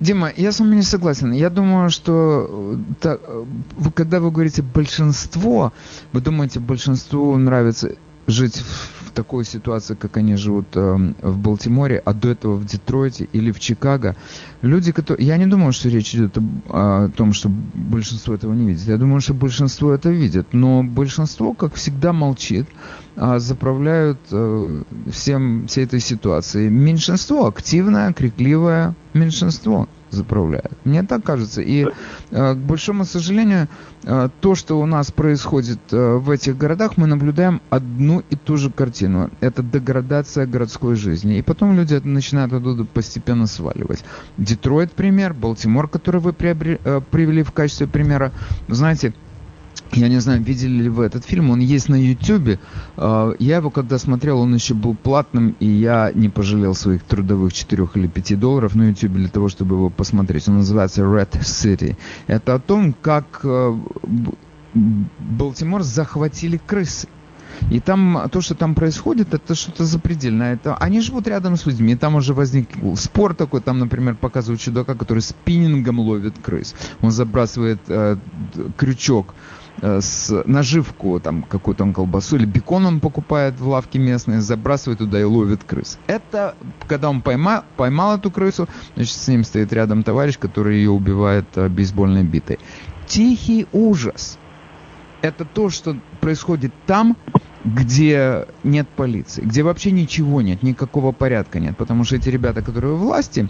Дима, 0.00 0.30
я 0.36 0.52
с 0.52 0.60
вами 0.60 0.76
не 0.76 0.82
согласен. 0.82 1.32
Я 1.32 1.50
думаю, 1.50 1.90
что 1.90 2.46
э, 2.48 2.76
та, 3.00 3.14
э, 3.14 3.44
когда 3.94 4.20
вы 4.20 4.30
говорите 4.30 4.62
большинство, 4.62 5.72
вы 6.12 6.20
думаете, 6.20 6.60
большинству 6.60 7.36
нравится 7.36 7.96
жить 8.26 8.56
в 8.56 8.97
такой 9.18 9.44
ситуации, 9.44 9.96
как 9.96 10.16
они 10.16 10.36
живут 10.36 10.66
э, 10.76 11.12
в 11.22 11.38
Балтиморе, 11.38 12.00
а 12.04 12.12
до 12.14 12.28
этого 12.28 12.54
в 12.54 12.64
Детройте 12.64 13.28
или 13.32 13.50
в 13.50 13.58
Чикаго. 13.58 14.14
Люди, 14.62 14.92
которые... 14.92 15.26
Я 15.26 15.36
не 15.38 15.46
думаю, 15.46 15.72
что 15.72 15.88
речь 15.88 16.14
идет 16.14 16.38
о, 16.38 16.42
о 16.68 17.08
том, 17.08 17.32
что 17.32 17.50
большинство 17.74 18.34
этого 18.34 18.54
не 18.54 18.68
видит. 18.68 18.86
Я 18.86 18.96
думаю, 18.96 19.20
что 19.20 19.34
большинство 19.34 19.92
это 19.92 20.10
видит. 20.10 20.46
Но 20.52 20.84
большинство, 20.84 21.52
как 21.52 21.74
всегда, 21.74 22.12
молчит, 22.12 22.66
а 23.16 23.40
заправляют 23.40 24.20
э, 24.30 24.82
всем, 25.10 25.66
всей 25.66 25.84
этой 25.84 26.00
ситуацией. 26.00 26.70
Меньшинство 26.70 27.46
активное, 27.46 28.12
крикливое 28.12 28.94
меньшинство 29.14 29.88
заправляет. 30.10 30.72
Мне 30.84 31.02
так 31.02 31.24
кажется. 31.24 31.62
И, 31.62 31.86
э, 32.30 32.54
к 32.54 32.58
большому 32.58 33.04
сожалению, 33.04 33.68
э, 34.04 34.28
то, 34.40 34.54
что 34.54 34.80
у 34.80 34.86
нас 34.86 35.10
происходит 35.10 35.78
э, 35.92 36.16
в 36.16 36.30
этих 36.30 36.56
городах, 36.56 36.96
мы 36.96 37.06
наблюдаем 37.06 37.60
одну 37.70 38.22
и 38.30 38.36
ту 38.36 38.56
же 38.56 38.70
картину. 38.70 39.30
Это 39.40 39.62
деградация 39.62 40.46
городской 40.46 40.96
жизни. 40.96 41.38
И 41.38 41.42
потом 41.42 41.76
люди 41.76 42.00
начинают 42.02 42.52
оттуда 42.52 42.84
постепенно 42.84 43.46
сваливать. 43.46 44.04
Детройт 44.36 44.92
пример, 44.92 45.34
Балтимор, 45.34 45.88
который 45.88 46.20
вы 46.20 46.32
привели 46.32 47.42
в 47.42 47.52
качестве 47.52 47.86
примера. 47.86 48.32
Знаете, 48.68 49.12
я 49.92 50.08
не 50.08 50.20
знаю, 50.20 50.42
видели 50.42 50.82
ли 50.82 50.88
вы 50.88 51.04
этот 51.04 51.24
фильм, 51.24 51.50
он 51.50 51.60
есть 51.60 51.88
на 51.88 51.94
YouTube. 51.94 52.58
А, 52.96 53.32
я 53.38 53.56
его 53.56 53.70
когда 53.70 53.98
смотрел, 53.98 54.40
он 54.40 54.54
еще 54.54 54.74
был 54.74 54.94
платным, 54.94 55.56
и 55.60 55.66
я 55.66 56.12
не 56.14 56.28
пожалел 56.28 56.74
своих 56.74 57.02
трудовых 57.04 57.52
4 57.52 57.88
или 57.94 58.06
5 58.06 58.38
долларов 58.38 58.74
на 58.74 58.88
YouTube 58.88 59.12
для 59.12 59.28
того, 59.28 59.48
чтобы 59.48 59.76
его 59.76 59.90
посмотреть. 59.90 60.48
Он 60.48 60.56
называется 60.56 61.02
Red 61.02 61.40
City. 61.40 61.96
Это 62.26 62.54
о 62.54 62.58
том, 62.58 62.94
как 63.00 63.40
э, 63.44 63.78
Балтимор 65.18 65.82
захватили 65.82 66.60
крысы. 66.66 67.08
И 67.70 67.80
там 67.80 68.28
то, 68.30 68.40
что 68.40 68.54
там 68.54 68.74
происходит, 68.74 69.34
это 69.34 69.54
что-то 69.54 69.84
запредельное. 69.84 70.54
Это, 70.54 70.76
они 70.76 71.00
живут 71.00 71.26
рядом 71.26 71.56
с 71.56 71.66
людьми. 71.66 71.94
И 71.94 71.96
там 71.96 72.14
уже 72.14 72.32
возник 72.32 72.68
спор 72.96 73.34
такой. 73.34 73.60
Там, 73.60 73.78
например, 73.78 74.14
показывают 74.14 74.60
чудака, 74.60 74.94
который 74.94 75.20
спиннингом 75.20 75.98
ловит 75.98 76.34
крыс. 76.40 76.74
Он 77.00 77.10
забрасывает 77.10 77.80
э, 77.88 78.16
крючок 78.76 79.34
с 79.80 80.42
наживку, 80.44 81.20
там, 81.20 81.42
какую-то 81.42 81.84
он 81.84 81.92
колбасу 81.92 82.36
или 82.36 82.44
бекон 82.44 82.86
он 82.86 83.00
покупает 83.00 83.60
в 83.60 83.68
лавке 83.68 83.98
местной, 83.98 84.40
забрасывает 84.40 84.98
туда 84.98 85.20
и 85.20 85.24
ловит 85.24 85.64
крыс. 85.64 85.98
Это, 86.06 86.54
когда 86.86 87.10
он 87.10 87.20
поймал, 87.20 87.64
поймал 87.76 88.16
эту 88.16 88.30
крысу, 88.30 88.68
значит, 88.96 89.14
с 89.14 89.28
ним 89.28 89.44
стоит 89.44 89.72
рядом 89.72 90.02
товарищ, 90.02 90.38
который 90.38 90.78
ее 90.78 90.90
убивает 90.90 91.46
э, 91.56 91.68
бейсбольной 91.68 92.24
битой. 92.24 92.58
Тихий 93.06 93.66
ужас. 93.72 94.38
Это 95.22 95.44
то, 95.44 95.70
что 95.70 95.96
происходит 96.20 96.72
там, 96.86 97.16
где 97.64 98.46
нет 98.62 98.88
полиции, 98.88 99.42
где 99.42 99.62
вообще 99.62 99.90
ничего 99.90 100.42
нет, 100.42 100.62
никакого 100.62 101.12
порядка 101.12 101.58
нет, 101.58 101.76
потому 101.76 102.04
что 102.04 102.16
эти 102.16 102.28
ребята, 102.28 102.62
которые 102.62 102.94
у 102.94 102.96
власти, 102.96 103.48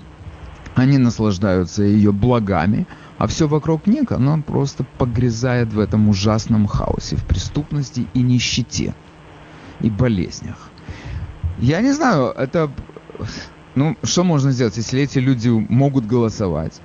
они 0.74 0.96
наслаждаются 0.98 1.82
ее 1.82 2.12
благами, 2.12 2.86
а 3.18 3.26
все 3.26 3.48
вокруг 3.48 3.86
них, 3.86 4.12
оно 4.12 4.40
просто 4.40 4.84
погрязает 4.96 5.72
в 5.72 5.80
этом 5.80 6.08
ужасном 6.08 6.66
хаосе, 6.66 7.16
в 7.16 7.24
преступности 7.24 8.06
и 8.14 8.22
нищете, 8.22 8.94
и 9.80 9.90
болезнях. 9.90 10.70
Я 11.58 11.80
не 11.80 11.92
знаю, 11.92 12.32
это... 12.36 12.70
Ну, 13.74 13.96
что 14.04 14.24
можно 14.24 14.52
сделать, 14.52 14.76
если 14.76 15.02
эти 15.02 15.18
люди 15.18 15.48
могут 15.48 16.06
голосовать? 16.06 16.80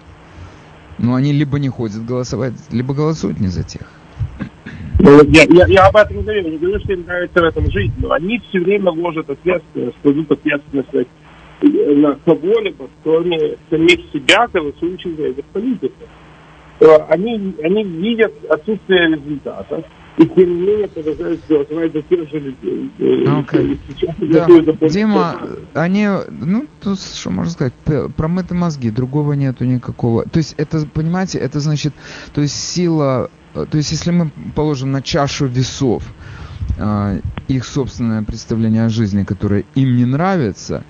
Но 0.97 1.15
они 1.15 1.31
либо 1.31 1.59
не 1.59 1.69
ходят 1.69 2.03
голосовать, 2.05 2.53
либо 2.71 2.93
голосуют 2.93 3.39
не 3.39 3.47
за 3.47 3.63
тех. 3.63 3.87
Ну, 4.99 5.23
я, 5.25 5.43
я, 5.43 5.65
я 5.67 5.87
об 5.87 5.95
этом 5.95 6.21
говорю, 6.21 6.49
не 6.49 6.57
говорю, 6.57 6.79
что 6.79 6.93
им 6.93 7.05
нравится 7.05 7.41
в 7.41 7.43
этом 7.43 7.71
жить, 7.71 7.91
но 7.97 8.11
они 8.11 8.39
все 8.49 8.59
время 8.59 8.91
ложат 8.91 9.29
ответственность, 9.29 9.97
кладут 10.01 10.31
ответственность 10.31 10.89
на 11.61 12.15
кого-либо, 12.25 12.89
кроме 13.03 13.57
самих 13.69 13.99
себя, 14.11 14.47
голосующих 14.51 15.15
за 15.15 15.23
этих 15.27 15.45
политиков 15.45 16.09
они, 17.09 17.55
они 17.63 17.83
видят 17.83 18.33
отсутствие 18.49 19.15
результата. 19.15 19.83
И 20.15 20.27
тем 20.27 20.57
не 20.57 20.61
менее 20.61 20.87
продолжают 20.89 21.41
голосовать 21.49 21.91
за 21.91 22.01
тех 22.03 22.29
же 22.29 22.39
людей. 22.39 22.91
Okay. 22.99 23.79
Да. 24.29 24.87
Дима, 24.87 25.41
они, 25.73 26.07
ну, 26.29 26.67
тут 26.81 26.99
что 26.99 27.31
можно 27.31 27.51
сказать, 27.51 27.73
промыты 28.15 28.53
мозги, 28.53 28.91
другого 28.91 29.33
нету 29.33 29.65
никакого. 29.65 30.23
То 30.25 30.37
есть 30.37 30.53
это, 30.57 30.85
понимаете, 30.85 31.39
это 31.39 31.59
значит, 31.59 31.95
то 32.31 32.41
есть 32.41 32.53
сила, 32.53 33.31
то 33.55 33.75
есть 33.75 33.91
если 33.91 34.11
мы 34.11 34.29
положим 34.55 34.91
на 34.91 35.01
чашу 35.01 35.47
весов, 35.47 36.03
их 37.47 37.65
собственное 37.65 38.21
представление 38.21 38.85
о 38.85 38.89
жизни, 38.89 39.23
которое 39.23 39.65
им 39.73 39.97
не 39.97 40.05
нравится, 40.05 40.83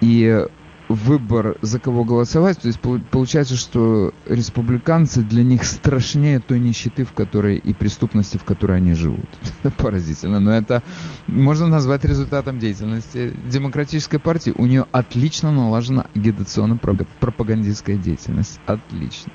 и 0.00 0.46
выбор, 0.90 1.56
за 1.62 1.78
кого 1.78 2.04
голосовать. 2.04 2.60
То 2.60 2.66
есть 2.66 2.80
получается, 3.10 3.54
что 3.56 4.12
республиканцы 4.26 5.22
для 5.22 5.44
них 5.44 5.64
страшнее 5.64 6.40
той 6.40 6.58
нищеты, 6.58 7.04
в 7.04 7.12
которой 7.12 7.58
и 7.58 7.72
преступности, 7.72 8.38
в 8.38 8.44
которой 8.44 8.78
они 8.78 8.94
живут. 8.94 9.28
Поразительно. 9.78 10.40
Но 10.40 10.52
это 10.52 10.82
можно 11.28 11.68
назвать 11.68 12.04
результатом 12.04 12.58
деятельности 12.58 13.32
демократической 13.46 14.18
партии. 14.18 14.52
У 14.56 14.66
нее 14.66 14.84
отлично 14.90 15.52
налажена 15.52 16.06
агитационно-пропагандистская 16.16 17.96
деятельность. 17.96 18.60
Отлично. 18.66 19.32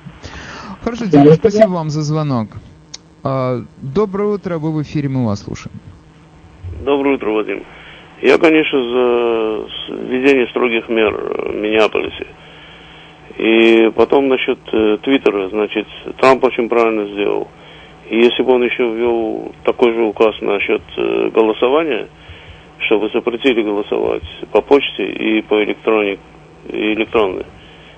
Хорошо, 0.82 1.06
Дима, 1.06 1.32
спасибо 1.32 1.70
вам 1.70 1.88
за 1.88 2.02
звонок. 2.02 2.50
А, 3.22 3.64
доброе 3.80 4.34
утро, 4.34 4.58
вы 4.58 4.72
в 4.72 4.82
эфире, 4.82 5.08
мы 5.08 5.24
вас 5.24 5.42
слушаем. 5.42 5.74
Доброе 6.84 7.16
утро, 7.16 7.30
Вадим. 7.30 7.64
Я, 8.22 8.38
конечно, 8.38 8.82
за 8.82 9.94
введение 9.94 10.46
строгих 10.48 10.88
мер 10.88 11.12
в 11.12 11.54
Миннеаполисе. 11.54 12.26
И 13.36 13.90
потом 13.94 14.28
насчет 14.28 14.58
э, 14.72 14.98
Твиттера, 15.02 15.50
значит, 15.50 15.86
Трамп 16.18 16.42
очень 16.44 16.70
правильно 16.70 17.06
сделал. 17.08 17.48
И 18.08 18.16
если 18.16 18.42
бы 18.42 18.54
он 18.54 18.64
еще 18.64 18.88
ввел 18.88 19.52
такой 19.64 19.92
же 19.92 20.02
указ 20.02 20.34
насчет 20.40 20.80
э, 20.96 21.28
голосования, 21.34 22.08
чтобы 22.86 23.10
запретили 23.12 23.62
голосовать 23.62 24.22
по 24.50 24.62
почте 24.62 25.04
и 25.04 25.42
по 25.42 25.62
электроник, 25.62 26.20
и 26.68 26.94
электронное 26.94 27.46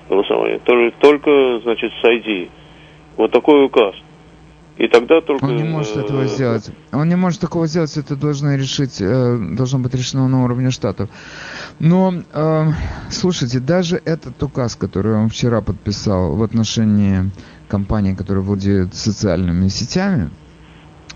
голосование, 0.09 0.59
только, 0.59 0.97
только, 0.99 1.59
значит, 1.63 1.93
с 2.01 2.05
ID. 2.05 2.49
Вот 3.15 3.31
такой 3.31 3.63
указ– 3.63 3.95
и 4.79 4.87
тогда 4.87 5.19
только... 5.19 5.43
Он 5.43 5.57
не 5.57 5.63
может 5.63 5.97
э, 5.97 5.99
этого 5.99 6.25
сделать. 6.25 6.71
Он 6.93 7.09
не 7.09 7.17
может 7.17 7.41
такого 7.41 7.67
сделать, 7.67 7.97
это 7.97 8.15
должно 8.15 8.55
решить, 8.55 9.01
э, 9.01 9.37
должно 9.51 9.79
быть 9.79 9.93
решено 9.93 10.29
на 10.29 10.45
уровне 10.45 10.71
штатов. 10.71 11.09
Но, 11.79 12.13
э, 12.33 12.71
слушайте, 13.09 13.59
даже 13.59 14.01
этот 14.05 14.41
указ, 14.41 14.77
который 14.77 15.15
он 15.15 15.27
вчера 15.27 15.59
подписал 15.59 16.37
в 16.37 16.43
отношении 16.43 17.29
компании, 17.67 18.15
которая 18.15 18.41
владеет 18.41 18.95
социальными 18.95 19.67
сетями, 19.67 20.29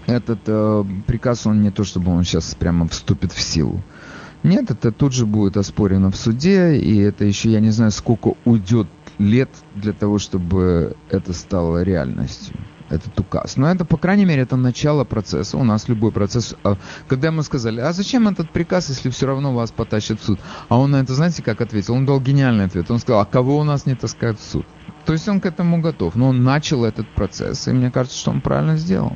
этот 0.07 0.39
э, 0.47 0.83
приказ, 1.07 1.47
он 1.47 1.61
не 1.61 1.71
то, 1.71 1.85
чтобы 1.85 2.11
он 2.11 2.25
сейчас 2.25 2.55
прямо 2.55 2.89
вступит 2.89 3.31
в 3.31 3.39
силу. 3.39 3.81
Нет, 4.43 4.71
это 4.71 4.91
тут 4.91 5.13
же 5.13 5.25
будет 5.25 5.55
оспорено 5.55 6.11
в 6.11 6.17
суде, 6.17 6.75
и 6.75 6.97
это 6.97 7.23
еще, 7.23 7.49
я 7.49 7.61
не 7.61 7.69
знаю, 7.69 7.91
сколько 7.91 8.33
уйдет 8.43 8.87
лет 9.19 9.49
для 9.73 9.93
того, 9.93 10.19
чтобы 10.19 10.97
это 11.09 11.31
стало 11.31 11.81
реальностью 11.81 12.57
этот 12.93 13.19
указ. 13.19 13.57
Но 13.57 13.69
это, 13.69 13.85
по 13.85 13.97
крайней 13.97 14.25
мере, 14.25 14.43
это 14.43 14.55
начало 14.55 15.03
процесса. 15.03 15.57
У 15.57 15.63
нас 15.63 15.87
любой 15.89 16.11
процесс... 16.11 16.55
А, 16.63 16.75
когда 17.07 17.27
ему 17.27 17.41
сказали, 17.41 17.79
а 17.79 17.91
зачем 17.93 18.27
этот 18.27 18.49
приказ, 18.49 18.89
если 18.89 19.09
все 19.09 19.27
равно 19.27 19.53
вас 19.53 19.71
потащат 19.71 20.19
в 20.19 20.23
суд? 20.23 20.39
А 20.69 20.79
он 20.79 20.91
на 20.91 20.97
это, 20.97 21.13
знаете, 21.13 21.43
как 21.43 21.61
ответил? 21.61 21.95
Он 21.95 22.05
дал 22.05 22.19
гениальный 22.19 22.65
ответ. 22.65 22.89
Он 22.89 22.99
сказал, 22.99 23.21
а 23.21 23.25
кого 23.25 23.57
у 23.57 23.63
нас 23.63 23.85
не 23.85 23.95
таскают 23.95 24.39
в 24.39 24.43
суд? 24.43 24.65
То 25.05 25.13
есть 25.13 25.27
он 25.27 25.41
к 25.41 25.45
этому 25.45 25.81
готов. 25.81 26.15
Но 26.15 26.29
он 26.29 26.43
начал 26.43 26.85
этот 26.85 27.07
процесс, 27.09 27.67
и 27.67 27.71
мне 27.71 27.91
кажется, 27.91 28.17
что 28.17 28.31
он 28.31 28.41
правильно 28.41 28.77
сделал. 28.77 29.15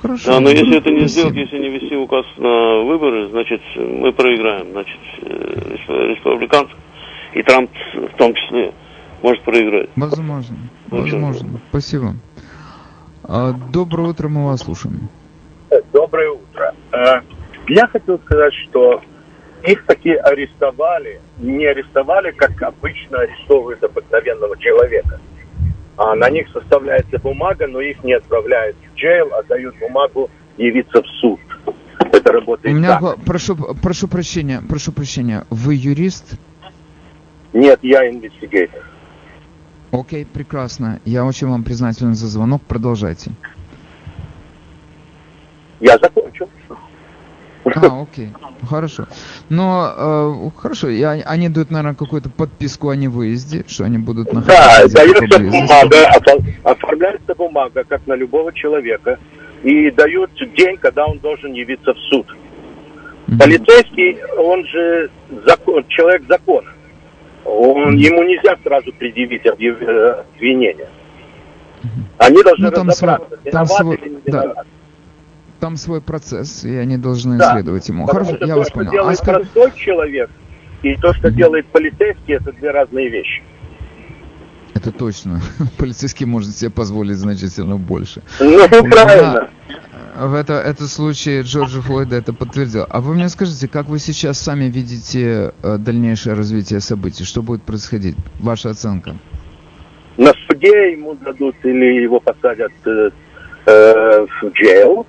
Хорошо. 0.00 0.32
Да, 0.32 0.40
но 0.40 0.50
если 0.50 0.76
это 0.76 0.90
не 0.90 1.06
сделать, 1.06 1.34
если 1.34 1.58
не 1.58 1.70
вести 1.70 1.96
указ 1.96 2.26
на 2.36 2.82
выборы, 2.84 3.30
значит, 3.30 3.60
мы 3.76 4.12
проиграем. 4.12 4.72
Значит, 4.72 5.00
э, 5.22 6.10
республиканцы 6.10 6.74
и 7.34 7.42
Трамп 7.42 7.70
в 7.94 8.16
том 8.16 8.34
числе 8.34 8.72
может 9.22 9.42
проиграть. 9.44 9.88
Возможно. 9.96 10.56
Возможно. 10.90 11.60
Спасибо. 11.70 12.14
А, 13.26 13.52
доброе 13.52 14.08
утро, 14.08 14.28
мы 14.28 14.46
вас 14.46 14.60
слушаем. 14.60 15.08
Доброе 15.92 16.30
утро. 16.30 16.74
Э, 16.92 17.20
я 17.68 17.86
хотел 17.88 18.18
сказать, 18.18 18.52
что 18.68 19.00
их 19.62 19.84
таки 19.86 20.10
арестовали, 20.10 21.20
не 21.38 21.64
арестовали, 21.64 22.32
как 22.32 22.60
обычно 22.62 23.20
арестовывают 23.20 23.82
обыкновенного 23.82 24.58
человека. 24.58 25.20
А 25.96 26.14
на 26.14 26.28
них 26.28 26.48
составляется 26.52 27.18
бумага, 27.18 27.66
но 27.66 27.80
их 27.80 28.02
не 28.04 28.12
отправляют 28.12 28.76
в 28.76 28.98
джейл, 28.98 29.32
а 29.32 29.42
дают 29.44 29.74
бумагу 29.78 30.28
явиться 30.58 31.02
в 31.02 31.06
суд. 31.20 31.40
Это 32.12 32.32
работает 32.32 32.74
У 32.74 32.78
меня, 32.78 33.00
так. 33.00 33.24
прошу, 33.24 33.56
прошу 33.56 34.06
прощения, 34.06 34.60
прошу 34.68 34.92
прощения, 34.92 35.46
вы 35.50 35.74
юрист? 35.74 36.34
Нет, 37.52 37.78
я 37.82 38.08
инвестигейтор. 38.10 38.82
Окей, 39.94 40.24
прекрасно. 40.26 41.00
Я 41.04 41.24
очень 41.24 41.46
вам 41.46 41.62
признателен 41.62 42.14
за 42.14 42.26
звонок. 42.26 42.62
Продолжайте. 42.62 43.30
Я 45.80 45.98
закончил. 45.98 46.48
А, 47.64 48.02
окей, 48.02 48.28
хорошо. 48.68 49.06
Но, 49.48 49.90
э, 49.96 50.50
хорошо, 50.60 50.88
и 50.88 51.02
они, 51.02 51.22
они 51.24 51.48
дают, 51.48 51.70
наверное, 51.70 51.94
какую-то 51.94 52.28
подписку 52.28 52.90
о 52.90 52.96
невыезде, 52.96 53.64
что 53.66 53.84
они 53.84 53.96
будут 53.98 54.28
Да, 54.28 54.34
находиться 54.34 55.04
где-то 55.04 55.20
дается 55.28 55.50
бумага, 55.50 55.96
офо- 56.14 56.54
оформляется 56.62 57.34
бумага, 57.34 57.84
как 57.84 58.06
на 58.06 58.14
любого 58.14 58.52
человека, 58.52 59.18
и 59.62 59.90
дают 59.92 60.30
день, 60.56 60.76
когда 60.76 61.06
он 61.06 61.18
должен 61.20 61.54
явиться 61.54 61.94
в 61.94 61.98
суд. 62.10 62.26
Мгм. 63.28 63.38
Полицейский, 63.38 64.18
он 64.36 64.66
же 64.66 65.10
закон, 65.46 65.84
человек 65.88 66.24
закона. 66.28 66.68
Он, 67.44 67.96
ему 67.96 68.22
нельзя 68.24 68.56
сразу 68.62 68.92
предъявить 68.92 69.44
э, 69.44 69.50
обвинение. 69.50 70.88
Они 72.18 72.42
должны 72.42 72.66
Ну, 72.66 72.70
там 72.72 72.88
разобраться, 72.88 73.28
сво- 73.44 73.50
там 73.50 73.66
свой- 73.66 74.00
да. 74.26 74.54
Там 75.60 75.76
свой 75.76 76.00
процесс, 76.00 76.64
и 76.64 76.74
они 76.76 76.96
должны 76.96 77.38
Да. 77.38 77.50
исследовать 77.52 77.88
ему. 77.88 78.06
Хорошо, 78.06 78.32
я 78.40 78.54
то, 78.54 78.56
вас 78.56 78.70
понял. 78.70 78.90
Делает 78.90 79.18
скажи- 79.18 79.40
простой 79.40 79.72
человек, 79.76 80.30
и 80.82 80.94
то, 80.96 81.12
что 81.14 81.30
делает 81.30 81.66
полицейский, 81.66 82.34
это 82.34 82.52
две 82.52 82.70
разные 82.70 83.08
вещи. 83.10 83.42
Это 84.74 84.90
точно. 84.90 85.40
Полицейский 85.78 86.26
может 86.26 86.56
себе 86.56 86.70
позволить 86.70 87.16
значительно 87.16 87.76
больше. 87.76 88.22
Ну, 88.40 88.66
правильно. 88.90 89.48
В 90.14 90.34
это, 90.34 90.54
этот 90.54 90.88
случай 90.90 91.40
Джорджа 91.40 91.80
Флойда 91.80 92.14
это 92.14 92.32
подтвердил. 92.32 92.86
А 92.88 93.00
вы 93.00 93.14
мне 93.14 93.28
скажите, 93.28 93.66
как 93.66 93.86
вы 93.86 93.98
сейчас 93.98 94.38
сами 94.38 94.66
видите 94.66 95.52
э, 95.60 95.76
дальнейшее 95.76 96.36
развитие 96.36 96.78
событий? 96.78 97.24
Что 97.24 97.42
будет 97.42 97.64
происходить? 97.64 98.14
Ваша 98.38 98.70
оценка? 98.70 99.16
На 100.16 100.32
суде 100.46 100.92
ему 100.92 101.14
дадут 101.16 101.56
или 101.64 102.02
его 102.02 102.20
посадят 102.20 102.70
э, 102.86 103.10
э, 103.66 104.26
в 104.26 104.44
jail, 104.62 105.04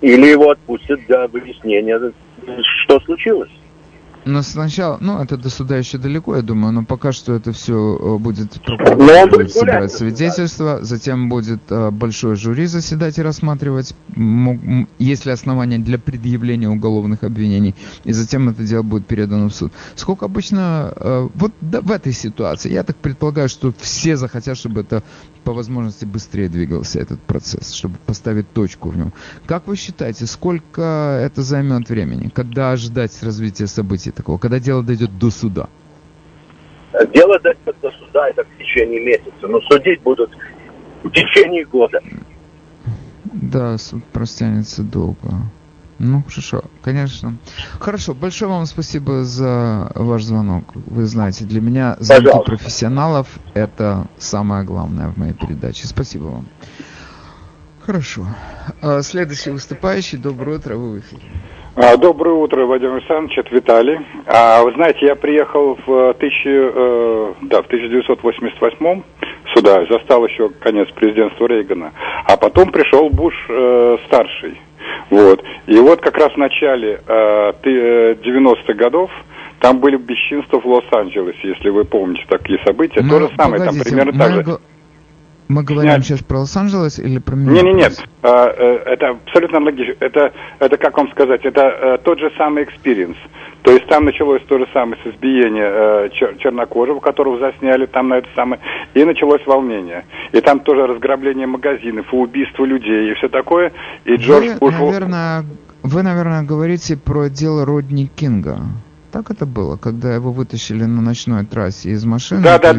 или 0.00 0.26
его 0.26 0.50
отпустят 0.50 0.98
для 1.06 1.28
выяснения, 1.28 2.12
что 2.82 2.98
случилось. 3.00 3.52
Но 4.24 4.42
сначала, 4.42 4.98
ну, 5.00 5.20
это 5.22 5.36
до 5.36 5.50
суда 5.50 5.76
еще 5.76 5.98
далеко, 5.98 6.36
я 6.36 6.42
думаю, 6.42 6.72
но 6.72 6.84
пока 6.84 7.12
что 7.12 7.34
это 7.34 7.52
все 7.52 8.18
будет 8.18 8.60
Но 8.66 8.74
он 8.74 8.78
прокуратура 8.78 9.26
будет 9.30 9.52
собирать 9.52 9.92
свидетельства, 9.92 10.78
затем 10.82 11.28
будет 11.28 11.60
э, 11.70 11.90
большое 11.90 12.34
жюри 12.34 12.66
заседать 12.66 13.18
и 13.18 13.22
рассматривать, 13.22 13.94
есть 14.98 15.26
ли 15.26 15.32
основания 15.32 15.78
для 15.78 15.98
предъявления 15.98 16.68
уголовных 16.68 17.22
обвинений, 17.22 17.74
и 18.04 18.12
затем 18.12 18.48
это 18.48 18.62
дело 18.62 18.82
будет 18.82 19.06
передано 19.06 19.48
в 19.48 19.54
суд. 19.54 19.72
Сколько 19.94 20.24
обычно, 20.24 20.92
э, 20.96 21.28
вот 21.34 21.52
да, 21.60 21.80
в 21.82 21.90
этой 21.90 22.12
ситуации, 22.12 22.72
я 22.72 22.82
так 22.82 22.96
предполагаю, 22.96 23.48
что 23.48 23.74
все 23.78 24.16
захотят, 24.16 24.56
чтобы 24.56 24.80
это 24.80 25.02
по 25.44 25.52
возможности 25.52 26.04
быстрее 26.04 26.48
двигался 26.48 27.00
этот 27.00 27.20
процесс, 27.20 27.72
чтобы 27.72 27.96
поставить 28.06 28.50
точку 28.52 28.88
в 28.88 28.96
нем. 28.96 29.12
Как 29.46 29.66
вы 29.66 29.76
считаете, 29.76 30.26
сколько 30.26 31.20
это 31.22 31.42
займет 31.42 31.88
времени? 31.88 32.30
Когда 32.34 32.72
ожидать 32.72 33.22
развития 33.22 33.66
событий 33.66 34.10
такого? 34.10 34.38
Когда 34.38 34.58
дело 34.58 34.82
дойдет 34.82 35.18
до 35.18 35.30
суда? 35.30 35.68
Дело 37.12 37.38
дойдет 37.40 37.76
до 37.82 37.90
суда, 37.90 38.28
это 38.28 38.44
в 38.44 38.58
течение 38.58 39.04
месяца, 39.04 39.46
но 39.48 39.60
судить 39.62 40.00
будут 40.02 40.30
в 41.02 41.10
течение 41.10 41.64
года. 41.64 42.00
Да, 43.24 43.76
суд 43.78 44.04
простянется 44.06 44.82
долго. 44.82 45.30
Ну, 45.98 46.22
хорошо, 46.28 46.62
конечно. 46.82 47.36
Хорошо, 47.78 48.14
большое 48.14 48.50
вам 48.50 48.66
спасибо 48.66 49.24
за 49.24 49.90
ваш 49.94 50.22
звонок. 50.22 50.64
Вы 50.74 51.04
знаете, 51.06 51.44
для 51.44 51.60
меня 51.60 51.96
звонки 52.00 52.26
Пожалуйста. 52.26 52.50
профессионалов 52.50 53.28
это 53.54 54.06
самое 54.18 54.64
главное 54.64 55.08
в 55.08 55.16
моей 55.16 55.34
передаче. 55.34 55.86
Спасибо 55.86 56.24
вам. 56.24 56.46
Хорошо. 57.80 58.22
А, 58.82 59.02
Следующий 59.02 59.50
выступающий. 59.50 60.16
Доброе 60.16 60.58
утро, 60.58 60.76
вы 60.76 60.96
в 60.96 60.98
эфире. 61.00 61.22
А, 61.76 61.96
Доброе 61.96 62.34
утро, 62.34 62.64
Владимир 62.64 62.94
Александрович, 62.94 63.36
это 63.38 63.54
Виталий. 63.54 63.98
А, 64.26 64.62
вы 64.62 64.72
знаете, 64.72 65.06
я 65.06 65.16
приехал 65.16 65.76
в, 65.86 66.14
тысячи, 66.14 66.48
э, 66.48 67.34
да, 67.42 67.62
в 67.62 67.66
1988 67.66 69.02
сюда, 69.54 69.84
застал 69.90 70.24
еще 70.26 70.48
конец 70.48 70.88
президентства 70.94 71.46
Рейгана, 71.46 71.92
а 72.26 72.36
потом 72.36 72.70
пришел 72.70 73.10
Буш 73.10 73.34
э, 73.48 73.96
старший. 74.06 74.58
Вот. 75.10 75.42
И 75.66 75.76
вот 75.78 76.00
как 76.00 76.16
раз 76.16 76.32
в 76.32 76.36
начале 76.36 77.00
э, 77.06 77.52
ты- 77.62 77.80
э, 77.80 78.14
90-х 78.22 78.74
годов 78.74 79.10
там 79.60 79.78
были 79.78 79.96
бесчинства 79.96 80.60
в 80.60 80.66
Лос-Анджелесе, 80.66 81.48
если 81.48 81.70
вы 81.70 81.84
помните 81.84 82.24
такие 82.28 82.58
события. 82.66 83.00
То 83.00 83.20
же 83.20 83.28
самое, 83.36 83.62
там 83.64 83.74
примерно 83.84 84.12
так 84.18 84.32
же. 84.32 84.58
Мы 85.48 85.62
говорим 85.62 85.92
Снять. 85.92 86.04
сейчас 86.04 86.22
про 86.22 86.38
Лос-Анджелес 86.40 86.98
или 86.98 87.18
про 87.18 87.36
Не, 87.36 87.44
не, 87.44 87.52
нет. 87.52 87.64
Миннеаполис? 87.64 88.04
А, 88.22 88.48
э, 88.48 88.76
Это 88.86 89.08
абсолютно 89.10 89.60
логично. 89.60 89.94
Это, 90.00 90.32
это, 90.58 90.76
как 90.78 90.96
вам 90.96 91.10
сказать, 91.10 91.44
это 91.44 91.60
э, 91.60 91.98
тот 92.02 92.18
же 92.18 92.32
самый 92.38 92.64
experience. 92.64 93.16
То 93.62 93.72
есть 93.72 93.86
там 93.86 94.04
началось 94.04 94.42
то 94.48 94.58
же 94.58 94.66
самое 94.72 95.00
с 95.02 95.06
избиения 95.06 95.66
э, 95.66 96.08
чер- 96.08 96.38
чернокожего, 96.38 97.00
которого 97.00 97.38
засняли 97.38 97.86
там 97.86 98.08
на 98.08 98.18
это 98.18 98.28
самое, 98.34 98.60
и 98.94 99.04
началось 99.04 99.40
волнение. 99.46 100.04
И 100.32 100.40
там 100.40 100.60
тоже 100.60 100.86
разграбление 100.86 101.46
магазинов, 101.46 102.12
и 102.12 102.16
убийство 102.16 102.64
людей, 102.64 103.10
и 103.10 103.14
все 103.14 103.28
такое. 103.28 103.72
И 104.04 104.16
Джордж 104.16 104.48
вы, 104.48 104.54
Буш... 104.58 104.74
наверное, 104.74 105.44
вы, 105.82 106.02
наверное, 106.02 106.42
говорите 106.42 106.96
про 106.96 107.28
дело 107.28 107.66
Родни 107.66 108.06
Кинга. 108.06 108.60
Так 109.12 109.30
это 109.30 109.46
было, 109.46 109.76
когда 109.76 110.14
его 110.14 110.32
вытащили 110.32 110.84
на 110.84 111.00
ночной 111.00 111.44
трассе 111.46 111.90
из 111.90 112.04
машины, 112.04 112.42
Да, 112.42 112.58
да. 112.58 112.74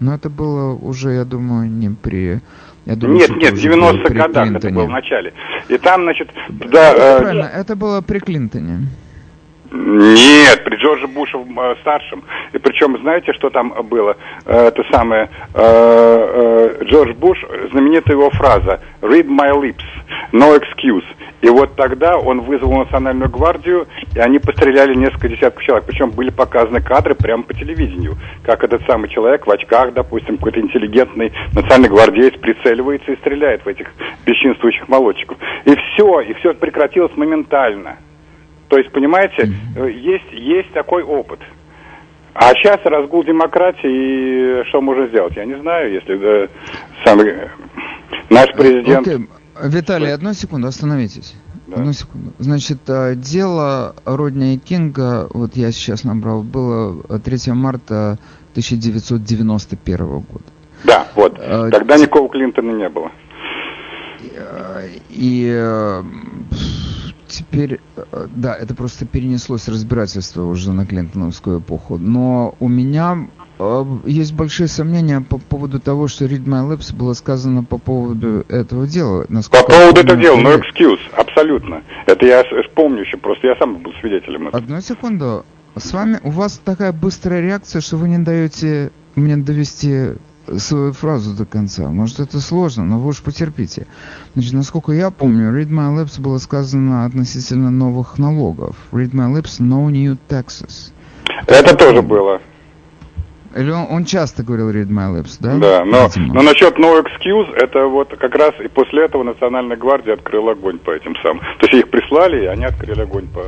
Но 0.00 0.14
это 0.14 0.28
было 0.30 0.74
уже, 0.74 1.12
я 1.12 1.24
думаю, 1.24 1.70
не 1.70 1.90
при... 1.90 2.40
Я 2.84 2.94
думаю, 2.96 3.18
Нет, 3.18 3.30
нет, 3.30 3.42
это 3.42 3.54
в 3.54 3.58
уже 3.58 3.68
было 3.70 3.92
90-х 3.92 4.04
при 4.04 4.14
годах 4.18 4.28
это 4.28 4.42
Клинтоне. 4.60 4.74
было 4.74 4.84
в 4.86 4.90
начале. 4.90 5.32
И 5.68 5.78
там, 5.78 6.02
значит, 6.02 6.28
Это 6.60 6.68
да, 6.70 6.92
э, 6.94 7.18
правильно, 7.18 7.44
это 7.44 7.74
было 7.76 8.00
при 8.00 8.18
Клинтоне. 8.20 8.86
Нет, 9.76 10.64
при 10.64 10.76
Джордже 10.76 11.06
Буше 11.06 11.38
э, 11.38 11.74
старшем. 11.82 12.24
И 12.52 12.58
причем, 12.58 12.98
знаете, 13.00 13.32
что 13.34 13.50
там 13.50 13.74
было? 13.84 14.16
Э, 14.46 14.68
это 14.68 14.84
самое, 14.90 15.28
э, 15.54 16.84
Джордж 16.84 17.12
Буш, 17.12 17.38
знаменитая 17.72 18.16
его 18.16 18.30
фраза 18.30 18.80
«Read 19.02 19.26
my 19.26 19.52
lips, 19.52 19.84
no 20.32 20.58
excuse». 20.58 21.04
И 21.42 21.48
вот 21.48 21.76
тогда 21.76 22.16
он 22.16 22.40
вызвал 22.40 22.78
национальную 22.78 23.30
гвардию, 23.30 23.86
и 24.14 24.18
они 24.18 24.38
постреляли 24.38 24.94
несколько 24.94 25.28
десятков 25.28 25.62
человек. 25.62 25.86
Причем 25.86 26.10
были 26.10 26.30
показаны 26.30 26.80
кадры 26.80 27.14
прямо 27.14 27.42
по 27.42 27.52
телевидению, 27.52 28.16
как 28.42 28.64
этот 28.64 28.82
самый 28.86 29.08
человек 29.10 29.46
в 29.46 29.50
очках, 29.50 29.92
допустим, 29.92 30.38
какой-то 30.38 30.60
интеллигентный 30.60 31.32
национальный 31.52 31.90
гвардеец 31.90 32.34
прицеливается 32.40 33.12
и 33.12 33.16
стреляет 33.16 33.64
в 33.64 33.68
этих 33.68 33.92
бесчинствующих 34.24 34.88
молодчиков. 34.88 35.36
И 35.66 35.76
все, 35.76 36.20
и 36.20 36.32
все 36.34 36.54
прекратилось 36.54 37.14
моментально. 37.16 37.98
То 38.68 38.78
есть, 38.78 38.90
понимаете, 38.90 39.52
э, 39.76 39.90
есть, 39.90 40.32
есть 40.32 40.72
такой 40.72 41.02
опыт. 41.02 41.40
А 42.34 42.52
сейчас 42.54 42.80
разгул 42.84 43.24
демократии, 43.24 44.60
и 44.60 44.64
что 44.68 44.80
можно 44.80 45.06
сделать? 45.08 45.34
Я 45.36 45.44
не 45.44 45.58
знаю, 45.58 45.92
если 45.92 46.44
э, 46.44 46.48
самый 47.04 47.28
э, 47.28 47.48
наш 48.28 48.52
президент... 48.52 49.06
Окей. 49.06 49.28
Виталий, 49.62 50.12
одну 50.12 50.34
секунду, 50.34 50.66
остановитесь. 50.66 51.34
Да. 51.66 51.76
Одну 51.76 51.92
секунду. 51.92 52.32
Значит, 52.38 52.78
э, 52.88 53.14
дело 53.14 53.94
Родни 54.04 54.58
Кинга, 54.58 55.28
вот 55.32 55.56
я 55.56 55.72
сейчас 55.72 56.04
набрал, 56.04 56.42
было 56.42 57.02
э, 57.08 57.18
3 57.18 57.52
марта 57.54 58.18
1991 58.50 59.96
года. 60.06 60.44
Да, 60.84 61.06
вот. 61.14 61.36
Тогда 61.36 61.96
никакого 61.96 62.28
Клинтона 62.28 62.72
не 62.72 62.88
было. 62.88 63.10
И 65.08 65.50
э, 65.50 66.02
теперь, 67.38 67.80
э, 67.96 68.26
да, 68.34 68.54
это 68.54 68.74
просто 68.74 69.06
перенеслось 69.06 69.68
разбирательство 69.68 70.44
уже 70.44 70.72
на 70.72 70.86
Клинтоновскую 70.86 71.60
эпоху. 71.60 71.98
Но 71.98 72.54
у 72.60 72.68
меня 72.68 73.28
э, 73.58 73.84
есть 74.06 74.32
большие 74.34 74.68
сомнения 74.68 75.20
по 75.20 75.38
поводу 75.38 75.80
того, 75.80 76.08
что 76.08 76.24
Read 76.24 76.44
My 76.44 76.68
Lips 76.70 76.94
было 76.94 77.12
сказано 77.14 77.64
по 77.64 77.78
поводу 77.78 78.44
этого 78.48 78.86
дела. 78.86 79.24
По 79.24 79.32
Насколько 79.32 79.72
я 79.72 79.80
поводу 79.80 80.00
этого 80.00 80.20
дела, 80.20 80.36
no 80.38 80.54
Read- 80.58 80.62
excuse, 80.62 81.00
абсолютно. 81.16 81.82
Это 82.06 82.26
я 82.26 82.40
с- 82.42 82.68
помню 82.74 83.00
еще, 83.02 83.16
просто 83.16 83.46
я 83.48 83.56
сам 83.56 83.76
был 83.82 83.92
свидетелем 84.00 84.48
этого. 84.48 84.62
Одну 84.62 84.80
секунду. 84.80 85.44
С 85.76 85.92
вами 85.92 86.18
у 86.24 86.30
вас 86.30 86.58
такая 86.64 86.92
быстрая 86.92 87.42
реакция, 87.42 87.80
что 87.82 87.96
вы 87.98 88.08
не 88.08 88.18
даете 88.18 88.90
мне 89.14 89.36
довести 89.36 90.12
свою 90.58 90.92
фразу 90.92 91.36
до 91.36 91.44
конца. 91.44 91.88
Может, 91.88 92.20
это 92.20 92.40
сложно, 92.40 92.84
но 92.84 92.98
вы 92.98 93.08
уж 93.08 93.22
потерпите. 93.22 93.86
Значит, 94.34 94.52
насколько 94.52 94.92
я 94.92 95.10
помню, 95.10 95.50
Read 95.52 95.70
My 95.70 95.94
Lips 95.96 96.20
было 96.20 96.38
сказано 96.38 97.04
относительно 97.04 97.70
новых 97.70 98.18
налогов. 98.18 98.76
Read 98.92 99.12
My 99.12 99.32
Lips, 99.32 99.60
no 99.60 99.90
new 99.90 100.16
taxes. 100.28 100.92
Это 101.46 101.76
тоже 101.76 102.02
было. 102.02 102.40
Или 103.56 103.70
он, 103.70 103.86
он 103.90 104.04
часто 104.04 104.42
говорил 104.42 104.70
Read 104.70 104.88
My 104.88 105.14
Lips, 105.16 105.38
да? 105.40 105.56
Да, 105.56 105.84
но, 105.84 106.04
Видимо. 106.06 106.34
но 106.34 106.42
насчет 106.42 106.78
no 106.78 107.02
excuse, 107.02 107.54
это 107.54 107.86
вот 107.86 108.14
как 108.18 108.34
раз 108.34 108.52
и 108.62 108.68
после 108.68 109.06
этого 109.06 109.22
Национальная 109.22 109.76
гвардия 109.78 110.14
открыла 110.14 110.52
огонь 110.52 110.78
по 110.78 110.90
этим 110.90 111.14
самым. 111.22 111.40
То 111.60 111.66
есть 111.66 111.74
их 111.74 111.90
прислали, 111.90 112.44
и 112.44 112.46
они 112.46 112.64
открыли 112.66 113.00
огонь 113.00 113.28
по 113.28 113.42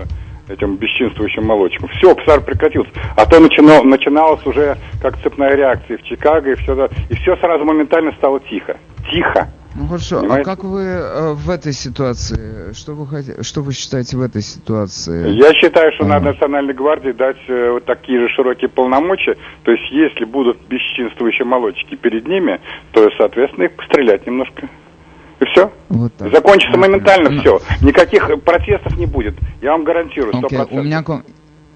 этим 0.49 0.77
бесчинствующим 0.77 1.47
молодчикам. 1.47 1.89
Все, 1.99 2.15
псар 2.15 2.41
прекратился. 2.41 2.91
А 3.17 3.27
то 3.27 3.41
начинал, 3.41 3.85
начиналось 3.85 4.45
уже 4.47 4.77
как 5.01 5.21
цепная 5.23 5.55
реакция 5.55 5.99
в 5.99 6.03
Чикаго, 6.03 6.53
и 6.53 6.55
все, 6.57 6.89
и 7.09 7.15
все 7.15 7.37
сразу 7.37 7.65
моментально 7.65 8.13
стало 8.13 8.41
тихо. 8.41 8.77
Тихо. 9.11 9.49
Ну 9.75 9.87
хорошо, 9.87 10.21
Понимаете? 10.21 10.43
а 10.43 10.45
как 10.45 10.65
вы 10.65 10.81
э, 10.83 11.33
в 11.35 11.51
этой 11.51 11.73
ситуации, 11.73 12.73
что 12.73 12.95
вы 12.95 13.07
хотите, 13.07 13.43
что 13.43 13.61
вы 13.61 13.73
считаете 13.73 14.17
в 14.17 14.23
этой 14.23 14.43
ситуации? 14.43 15.31
Я 15.31 15.53
считаю, 15.55 15.93
что 15.93 16.05
а. 16.05 16.09
надо 16.09 16.33
Национальной 16.33 16.75
гвардии 16.75 17.13
дать 17.13 17.37
э, 17.49 17.71
вот 17.71 17.85
такие 17.85 18.19
же 18.19 18.29
широкие 18.35 18.69
полномочия. 18.71 19.37
То 19.63 19.71
есть, 19.71 19.85
если 19.93 20.25
будут 20.25 20.59
бесчинствующие 20.69 21.45
молодчики 21.45 21.95
перед 21.95 22.27
ними, 22.27 22.61
то, 22.93 23.09
соответственно, 23.19 23.65
их 23.65 23.77
пострелять 23.77 24.27
немножко. 24.27 24.69
И 25.41 25.45
все. 25.45 25.73
Вот 25.89 26.13
так. 26.15 26.33
Закончится 26.33 26.77
моментально 26.77 27.31
ну, 27.31 27.41
все. 27.41 27.61
Никаких 27.81 28.29
протестов 28.43 28.97
не 28.99 29.07
будет. 29.07 29.37
Я 29.61 29.73
вам 29.73 29.85
гарантирую, 29.85 30.35
сто 30.35 30.49
okay, 30.49 30.67
У 30.71 30.83
меня 30.83 31.03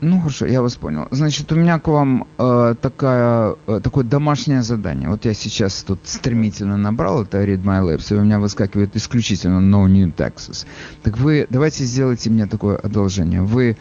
ну 0.02 0.18
хорошо, 0.18 0.46
я 0.46 0.62
вас 0.62 0.74
понял. 0.74 1.06
Значит, 1.12 1.52
у 1.52 1.54
меня 1.54 1.78
к 1.78 1.86
вам 1.86 2.26
э, 2.36 2.74
такая, 2.82 3.54
э, 3.68 3.80
такое 3.80 4.02
домашнее 4.02 4.62
задание. 4.62 5.08
Вот 5.08 5.24
я 5.24 5.32
сейчас 5.32 5.84
тут 5.84 6.00
стремительно 6.02 6.76
набрал 6.76 7.22
это 7.22 7.40
Read 7.40 7.62
My 7.62 7.80
Labs, 7.84 8.12
и 8.12 8.18
у 8.18 8.22
меня 8.24 8.40
выскакивает 8.40 8.96
исключительно 8.96 9.60
No 9.60 9.86
New 9.86 10.08
Texas. 10.08 10.66
Так 11.04 11.18
вы 11.18 11.46
давайте 11.48 11.84
сделайте 11.84 12.30
мне 12.30 12.46
такое 12.46 12.78
одолжение. 12.78 13.42
Вы 13.42 13.76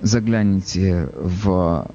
загляните 0.00 1.10
в 1.14 1.86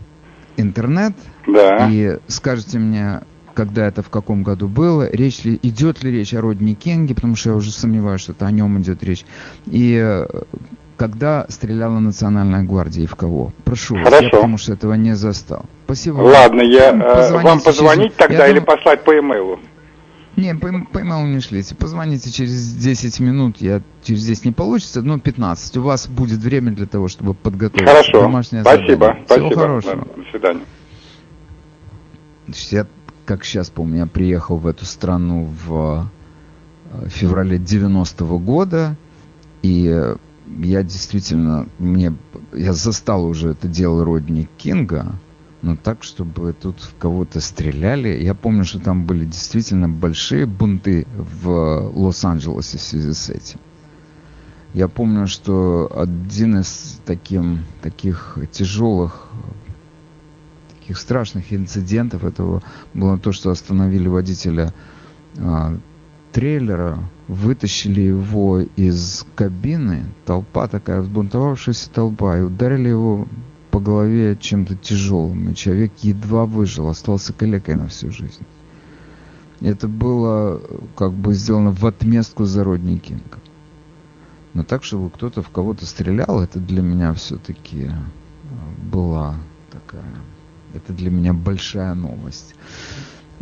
интернет 0.57 1.13
да. 1.47 1.89
и 1.89 2.19
скажете 2.27 2.77
мне, 2.77 3.21
когда 3.61 3.85
это 3.85 4.01
в 4.01 4.09
каком 4.09 4.41
году 4.41 4.67
было, 4.67 5.07
речь 5.11 5.43
ли, 5.43 5.59
идет 5.61 6.03
ли 6.03 6.11
речь 6.11 6.33
о 6.33 6.41
Родни 6.41 6.73
Кинге, 6.73 7.13
потому 7.13 7.35
что 7.35 7.51
я 7.51 7.55
уже 7.55 7.71
сомневаюсь, 7.71 8.21
что 8.21 8.31
это 8.31 8.47
о 8.47 8.51
нем 8.51 8.81
идет 8.81 9.03
речь. 9.03 9.23
И 9.67 10.01
э, 10.03 10.25
когда 10.97 11.45
стреляла 11.47 11.99
Национальная 11.99 12.63
гвардия 12.63 13.03
и 13.03 13.05
в 13.05 13.15
кого? 13.15 13.53
Прошу 13.63 13.97
Хорошо. 13.97 14.11
вас, 14.15 14.21
я 14.23 14.29
потому 14.31 14.57
что 14.57 14.73
этого 14.73 14.93
не 14.95 15.15
застал. 15.15 15.65
Спасибо. 15.85 16.21
Ладно, 16.21 16.63
я, 16.63 16.89
э, 16.89 17.43
вам 17.43 17.61
позвонить 17.61 18.15
через... 18.15 18.17
тогда 18.17 18.45
я 18.45 18.47
или 18.47 18.57
дум... 18.57 18.65
послать 18.65 19.03
по 19.03 19.11
имейлу? 19.11 19.59
Не, 20.37 20.55
по, 20.55 20.69
по 20.91 21.01
имейлу 21.01 21.27
не 21.27 21.39
шлите. 21.39 21.75
Позвоните 21.75 22.31
через 22.31 22.73
10 22.73 23.19
минут. 23.19 23.57
Я 23.59 23.83
через 24.03 24.25
10 24.25 24.45
не 24.45 24.51
получится, 24.53 25.03
но 25.03 25.19
15. 25.19 25.77
У 25.77 25.83
вас 25.83 26.07
будет 26.07 26.39
время 26.39 26.71
для 26.71 26.87
того, 26.87 27.09
чтобы 27.09 27.35
подготовить 27.35 27.87
Хорошо. 27.87 28.21
домашнее 28.21 28.63
спасибо, 28.63 29.05
задание. 29.05 29.23
Спасибо. 29.27 29.49
Всего 29.49 29.61
хорошего. 29.61 29.95
Да, 29.97 30.23
до 30.23 30.29
свидания. 30.31 30.61
Я, 32.71 32.87
как 33.31 33.45
сейчас 33.45 33.69
помню, 33.69 33.99
я 33.99 34.07
приехал 34.07 34.57
в 34.57 34.67
эту 34.67 34.83
страну 34.83 35.49
в 35.65 36.05
э, 36.91 37.07
феврале 37.07 37.57
90-го 37.57 38.37
года. 38.39 38.97
И 39.61 40.05
я 40.59 40.83
действительно, 40.83 41.65
мне, 41.79 42.13
я 42.51 42.73
застал 42.73 43.23
уже 43.23 43.51
это 43.51 43.69
дело 43.69 44.03
Родни 44.03 44.49
Кинга, 44.57 45.13
но 45.61 45.77
так, 45.77 46.03
чтобы 46.03 46.51
тут 46.51 46.81
в 46.81 46.97
кого-то 46.97 47.39
стреляли. 47.39 48.21
Я 48.21 48.33
помню, 48.33 48.65
что 48.65 48.79
там 48.79 49.05
были 49.05 49.23
действительно 49.23 49.87
большие 49.87 50.45
бунты 50.45 51.07
в 51.15 51.89
Лос-Анджелесе 51.95 52.79
в 52.79 52.81
связи 52.81 53.13
с 53.13 53.29
этим. 53.29 53.59
Я 54.73 54.89
помню, 54.89 55.27
что 55.27 55.89
один 55.95 56.59
из 56.59 56.99
таким, 57.05 57.59
таких 57.81 58.37
тяжелых, 58.51 59.29
таких 60.91 61.01
страшных 61.01 61.53
инцидентов 61.53 62.25
этого 62.25 62.61
было 62.93 63.17
то, 63.17 63.31
что 63.31 63.49
остановили 63.49 64.09
водителя 64.09 64.73
а, 65.37 65.77
трейлера, 66.33 66.99
вытащили 67.29 68.01
его 68.01 68.59
из 68.59 69.25
кабины, 69.35 70.03
толпа 70.25 70.67
такая, 70.67 71.01
взбунтовавшаяся 71.01 71.89
толпа, 71.91 72.37
и 72.37 72.41
ударили 72.41 72.89
его 72.89 73.25
по 73.69 73.79
голове 73.79 74.37
чем-то 74.37 74.75
тяжелым, 74.75 75.49
и 75.49 75.55
человек 75.55 75.93
едва 76.01 76.45
выжил, 76.45 76.89
остался 76.89 77.31
калекой 77.31 77.75
на 77.75 77.87
всю 77.87 78.11
жизнь. 78.11 78.45
Это 79.61 79.87
было 79.87 80.61
как 80.97 81.13
бы 81.13 81.33
сделано 81.33 81.71
в 81.71 81.85
отместку 81.85 82.43
за 82.43 82.65
Родни. 82.65 83.01
Но 84.53 84.63
так, 84.63 84.83
чтобы 84.83 85.09
кто-то 85.09 85.41
в 85.41 85.49
кого-то 85.51 85.85
стрелял, 85.85 86.41
это 86.41 86.59
для 86.59 86.81
меня 86.81 87.13
все-таки 87.13 87.91
была. 88.91 89.35
Это 90.73 90.93
для 90.93 91.09
меня 91.09 91.33
большая 91.33 91.93
новость. 91.93 92.55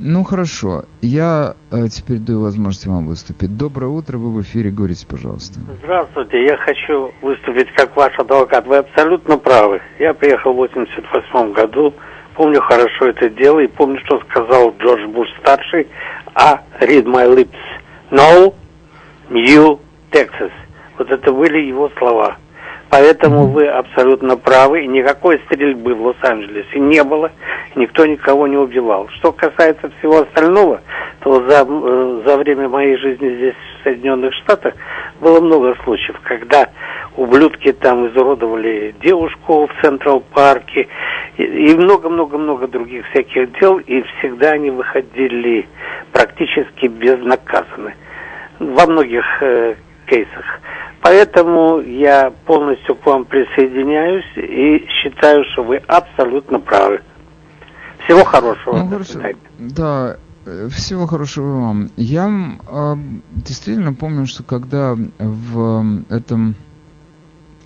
Ну 0.02 0.24
хорошо, 0.24 0.86
я 1.02 1.56
э, 1.72 1.88
теперь 1.89 2.20
даю 2.20 2.42
возможность 2.42 2.88
вам 2.88 3.08
выступить. 3.08 3.58
Доброе 3.58 3.88
утро, 3.88 4.18
вы 4.18 4.32
в 4.32 4.42
эфире, 4.42 4.72
говорите, 4.72 5.06
пожалуйста. 5.06 5.60
Здравствуйте, 5.84 6.46
я 6.46 6.56
хочу 6.56 7.12
выступить 7.22 7.68
как 7.76 7.94
ваш 7.98 8.18
адвокат. 8.18 8.65
Вы 8.65 8.78
абсолютно 8.78 9.38
правы. 9.38 9.82
Я 10.00 10.13
приехал 10.13 10.54
в 10.54 10.56
88 10.56 11.52
году, 11.52 11.94
помню 12.36 12.62
хорошо 12.62 13.08
это 13.08 13.30
дело 13.30 13.60
и 13.60 13.68
помню, 13.68 14.00
что 14.06 14.22
сказал 14.30 14.74
Джордж 14.80 15.06
Буш 15.08 15.28
старший, 15.42 15.88
а 16.34 16.62
read 16.80 17.04
my 17.04 17.28
lips, 17.36 17.60
no, 18.10 18.56
new 19.30 19.80
Texas. 20.12 20.52
Вот 20.98 21.12
это 21.12 21.34
были 21.34 21.60
его 21.60 21.92
слова. 21.98 22.38
Поэтому 22.89 23.47
вы 23.47 23.67
абсолютно 23.67 24.36
правы, 24.36 24.84
и 24.84 24.88
никакой 24.88 25.39
стрельбы 25.45 25.93
в 25.93 26.08
Лос-Анджелесе 26.08 26.80
не 26.80 27.04
было, 27.04 27.32
никто 27.75 28.06
никого 28.06 28.47
не 28.47 28.58
убивал. 28.58 29.08
Что 29.19 29.32
касается 29.32 29.91
всего 29.99 30.21
остального, 30.21 30.82
то 31.19 31.47
за, 31.47 31.67
э, 31.69 32.21
за 32.25 32.38
время 32.38 32.67
моей 32.67 32.97
жизни 32.97 33.36
здесь, 33.36 33.56
в 33.80 33.84
Соединенных 33.84 34.34
Штатах, 34.34 34.73
было 35.21 35.39
много 35.39 35.75
случаев, 35.84 36.19
когда 36.23 36.67
ублюдки 37.15 37.73
там 37.73 38.08
изуродовали 38.08 38.95
девушку 39.02 39.67
в 39.67 39.82
Централ 39.84 40.21
Парке 40.34 40.88
и 41.38 41.75
много-много-много 41.75 42.67
других 42.67 43.06
всяких 43.10 43.60
дел, 43.60 43.78
и 43.78 44.02
всегда 44.17 44.52
они 44.52 44.71
выходили 44.71 45.67
практически 46.12 46.88
безнаказанно 46.88 47.93
во 48.60 48.86
многих 48.88 49.23
э, 49.41 49.75
кейсах. 50.10 50.45
Поэтому 51.02 51.80
я 51.80 52.32
полностью 52.45 52.95
к 52.95 53.06
вам 53.06 53.26
присоединяюсь 53.26 54.26
и 54.36 54.86
считаю, 55.02 55.43
что 55.54 55.63
вы 55.63 55.78
абсолютно 55.88 56.60
правы. 56.60 57.02
Всего 58.06 58.24
хорошего. 58.24 58.78
Ну, 58.78 58.89
хорошо. 58.89 59.19
Да, 59.60 60.17
э, 60.45 60.67
всего 60.69 61.08
хорошего 61.08 61.62
вам. 61.62 61.89
Я 61.95 62.28
э, 62.28 62.95
действительно 63.32 63.93
помню, 63.93 64.26
что 64.26 64.43
когда 64.43 64.95
в 65.19 66.04
этом 66.10 66.56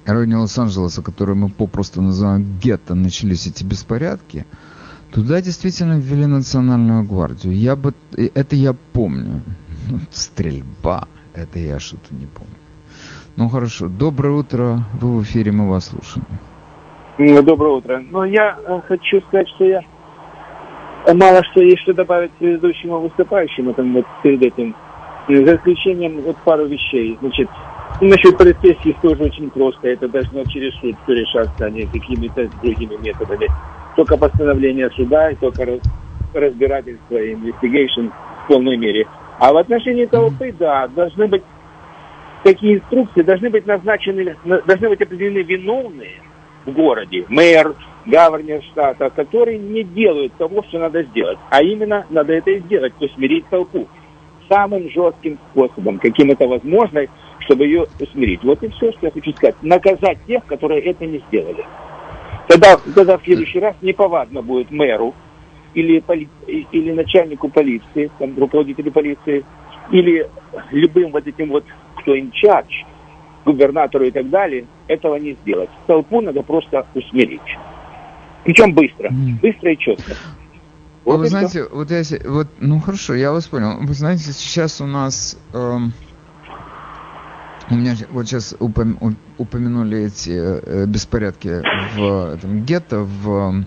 районе 0.05 0.37
Лос-Анджелеса, 0.37 1.01
который 1.01 1.35
мы 1.35 1.49
попросту 1.49 2.01
называем 2.01 2.59
гетто, 2.61 2.93
начались 2.93 3.47
эти 3.47 3.63
беспорядки, 3.63 4.45
туда 5.11 5.41
действительно 5.41 5.99
ввели 5.99 6.25
национальную 6.25 7.03
гвардию. 7.03 7.55
Я 7.55 7.75
бы, 7.75 7.93
это 8.15 8.55
я 8.55 8.73
помню. 8.93 9.41
Стрельба, 10.11 11.07
это 11.33 11.59
я 11.59 11.79
что-то 11.79 12.13
не 12.13 12.25
помню. 12.25 12.55
Ну 13.35 13.49
хорошо. 13.49 13.87
Доброе 13.87 14.33
утро. 14.33 14.79
Вы 14.99 15.19
в 15.19 15.23
эфире, 15.23 15.51
мы 15.51 15.69
вас 15.69 15.85
слушаем. 15.85 16.25
Ну, 17.17 17.41
доброе 17.43 17.73
утро. 17.75 18.03
Ну, 18.09 18.23
я 18.23 18.57
э, 18.65 18.81
хочу 18.87 19.21
сказать, 19.21 19.47
что 19.49 19.65
я 19.65 19.81
мало 21.13 21.43
что 21.51 21.61
есть 21.61 21.81
что 21.81 21.93
добавить 21.93 22.31
предыдущему 22.33 22.99
выступающему 22.99 23.73
там 23.73 23.93
вот 23.93 24.05
перед 24.23 24.41
этим. 24.41 24.75
За 25.27 25.55
исключением 25.55 26.21
вот 26.21 26.37
пару 26.43 26.65
вещей. 26.65 27.17
Значит, 27.21 27.49
насчет 28.01 28.37
полицейских 28.37 28.99
тоже 29.01 29.23
очень 29.23 29.49
просто. 29.49 29.89
Это 29.89 30.07
должно 30.07 30.43
через 30.45 30.73
суд 30.75 30.95
все 31.03 31.13
решаться, 31.13 31.65
а 31.65 31.69
не 31.69 31.83
какими-то 31.83 32.49
другими 32.61 32.95
методами. 33.01 33.47
Только 33.95 34.17
постановление 34.17 34.89
суда 34.91 35.31
и 35.31 35.35
только 35.35 35.79
разбирательство 36.33 37.17
и 37.17 37.35
investigation 37.35 38.11
в 38.43 38.47
полной 38.47 38.77
мере. 38.77 39.07
А 39.43 39.51
в 39.51 39.57
отношении 39.57 40.05
толпы, 40.05 40.55
да, 40.57 40.87
должны 40.87 41.27
быть 41.27 41.43
такие 42.45 42.75
инструкции 42.75 43.23
должны 43.23 43.49
быть 43.49 43.65
назначены, 43.65 44.37
должны 44.45 44.87
быть 44.87 45.01
определены 45.01 45.39
виновные 45.39 46.21
в 46.65 46.71
городе, 46.71 47.25
мэр, 47.27 47.75
гаварнер 48.05 48.63
штата, 48.71 49.09
которые 49.09 49.57
не 49.57 49.83
делают 49.83 50.31
того, 50.37 50.63
что 50.69 50.79
надо 50.79 51.03
сделать. 51.03 51.37
А 51.49 51.61
именно 51.61 52.05
надо 52.09 52.31
это 52.31 52.51
и 52.51 52.61
сделать, 52.61 52.95
то 52.95 53.03
есть 53.03 53.15
смирить 53.15 53.45
толпу 53.49 53.89
самым 54.47 54.89
жестким 54.89 55.37
способом, 55.51 55.99
каким 55.99 56.31
это 56.31 56.47
возможно, 56.47 57.01
чтобы 57.39 57.65
ее 57.65 57.85
усмирить. 57.99 58.45
Вот 58.45 58.63
и 58.63 58.69
все, 58.69 58.93
что 58.93 59.07
я 59.07 59.11
хочу 59.11 59.33
сказать. 59.33 59.55
Наказать 59.61 60.19
тех, 60.25 60.45
которые 60.45 60.83
это 60.83 61.05
не 61.05 61.21
сделали. 61.27 61.65
Тогда, 62.47 62.77
тогда 62.95 63.17
в 63.17 63.23
следующий 63.25 63.59
раз 63.59 63.75
неповадно 63.81 64.41
будет 64.41 64.71
мэру 64.71 65.13
или, 65.73 65.99
поли, 65.99 66.29
или 66.47 66.91
начальнику 66.91 67.49
полиции, 67.49 68.11
там, 68.19 68.37
руководителю 68.37 68.91
полиции, 68.91 69.45
или 69.91 70.29
любым 70.71 71.11
вот 71.11 71.27
этим 71.27 71.49
вот 71.49 71.65
кто 71.97 72.15
in 72.15 72.31
charge, 72.31 72.85
губернатору 73.45 74.05
и 74.05 74.11
так 74.11 74.29
далее, 74.29 74.65
этого 74.87 75.15
не 75.15 75.33
сделать. 75.43 75.69
Толпу 75.87 76.21
надо 76.21 76.41
просто 76.43 76.85
усмирить. 76.93 77.41
Причем 78.43 78.73
быстро, 78.73 79.09
mm. 79.09 79.39
быстро 79.41 79.71
и 79.71 79.77
четко. 79.77 80.13
Вот 81.05 81.17
вы 81.17 81.27
знаете, 81.27 81.65
вот 81.69 81.91
я, 81.91 82.01
вот, 82.25 82.47
ну 82.59 82.79
хорошо, 82.79 83.13
я 83.13 83.31
вас 83.31 83.47
понял. 83.47 83.77
Вы 83.81 83.93
знаете, 83.93 84.31
сейчас 84.31 84.79
у 84.79 84.85
нас 84.85 85.37
эм, 85.53 85.91
У 87.69 87.75
меня 87.75 87.95
вот 88.11 88.27
сейчас 88.27 88.55
упом- 88.59 89.15
упомянули 89.37 90.05
эти 90.05 90.31
э, 90.31 90.85
беспорядки 90.85 91.61
в 91.95 92.35
этом 92.35 92.63
гетто 92.63 92.99
в 92.99 93.63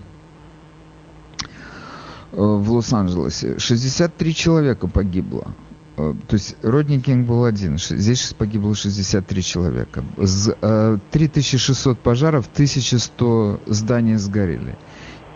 в 2.45 2.71
Лос-Анджелесе. 2.71 3.57
63 3.59 4.33
человека 4.35 4.87
погибло. 4.87 5.55
Э, 5.97 6.13
То 6.27 6.35
есть 6.35 6.55
Родни 6.61 6.99
Кинг 6.99 7.27
был 7.27 7.43
один. 7.45 7.77
Здесь 7.79 8.33
погибло 8.37 8.75
63 8.75 9.41
человека. 9.43 10.03
З- 10.17 10.55
э, 10.61 10.97
3600 11.11 11.99
пожаров, 11.99 12.47
1100 12.53 13.59
зданий 13.65 14.15
сгорели. 14.17 14.75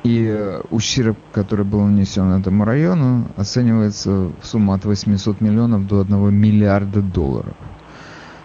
И 0.03 0.25
э, 0.25 0.61
ущерб, 0.71 1.17
который 1.31 1.65
был 1.65 1.81
нанесен 1.81 2.31
этому 2.31 2.65
району, 2.65 3.27
оценивается 3.37 4.11
в 4.41 4.45
сумму 4.45 4.73
от 4.73 4.85
800 4.85 5.41
миллионов 5.41 5.87
до 5.87 6.01
1 6.01 6.33
миллиарда 6.33 7.01
долларов. 7.01 7.53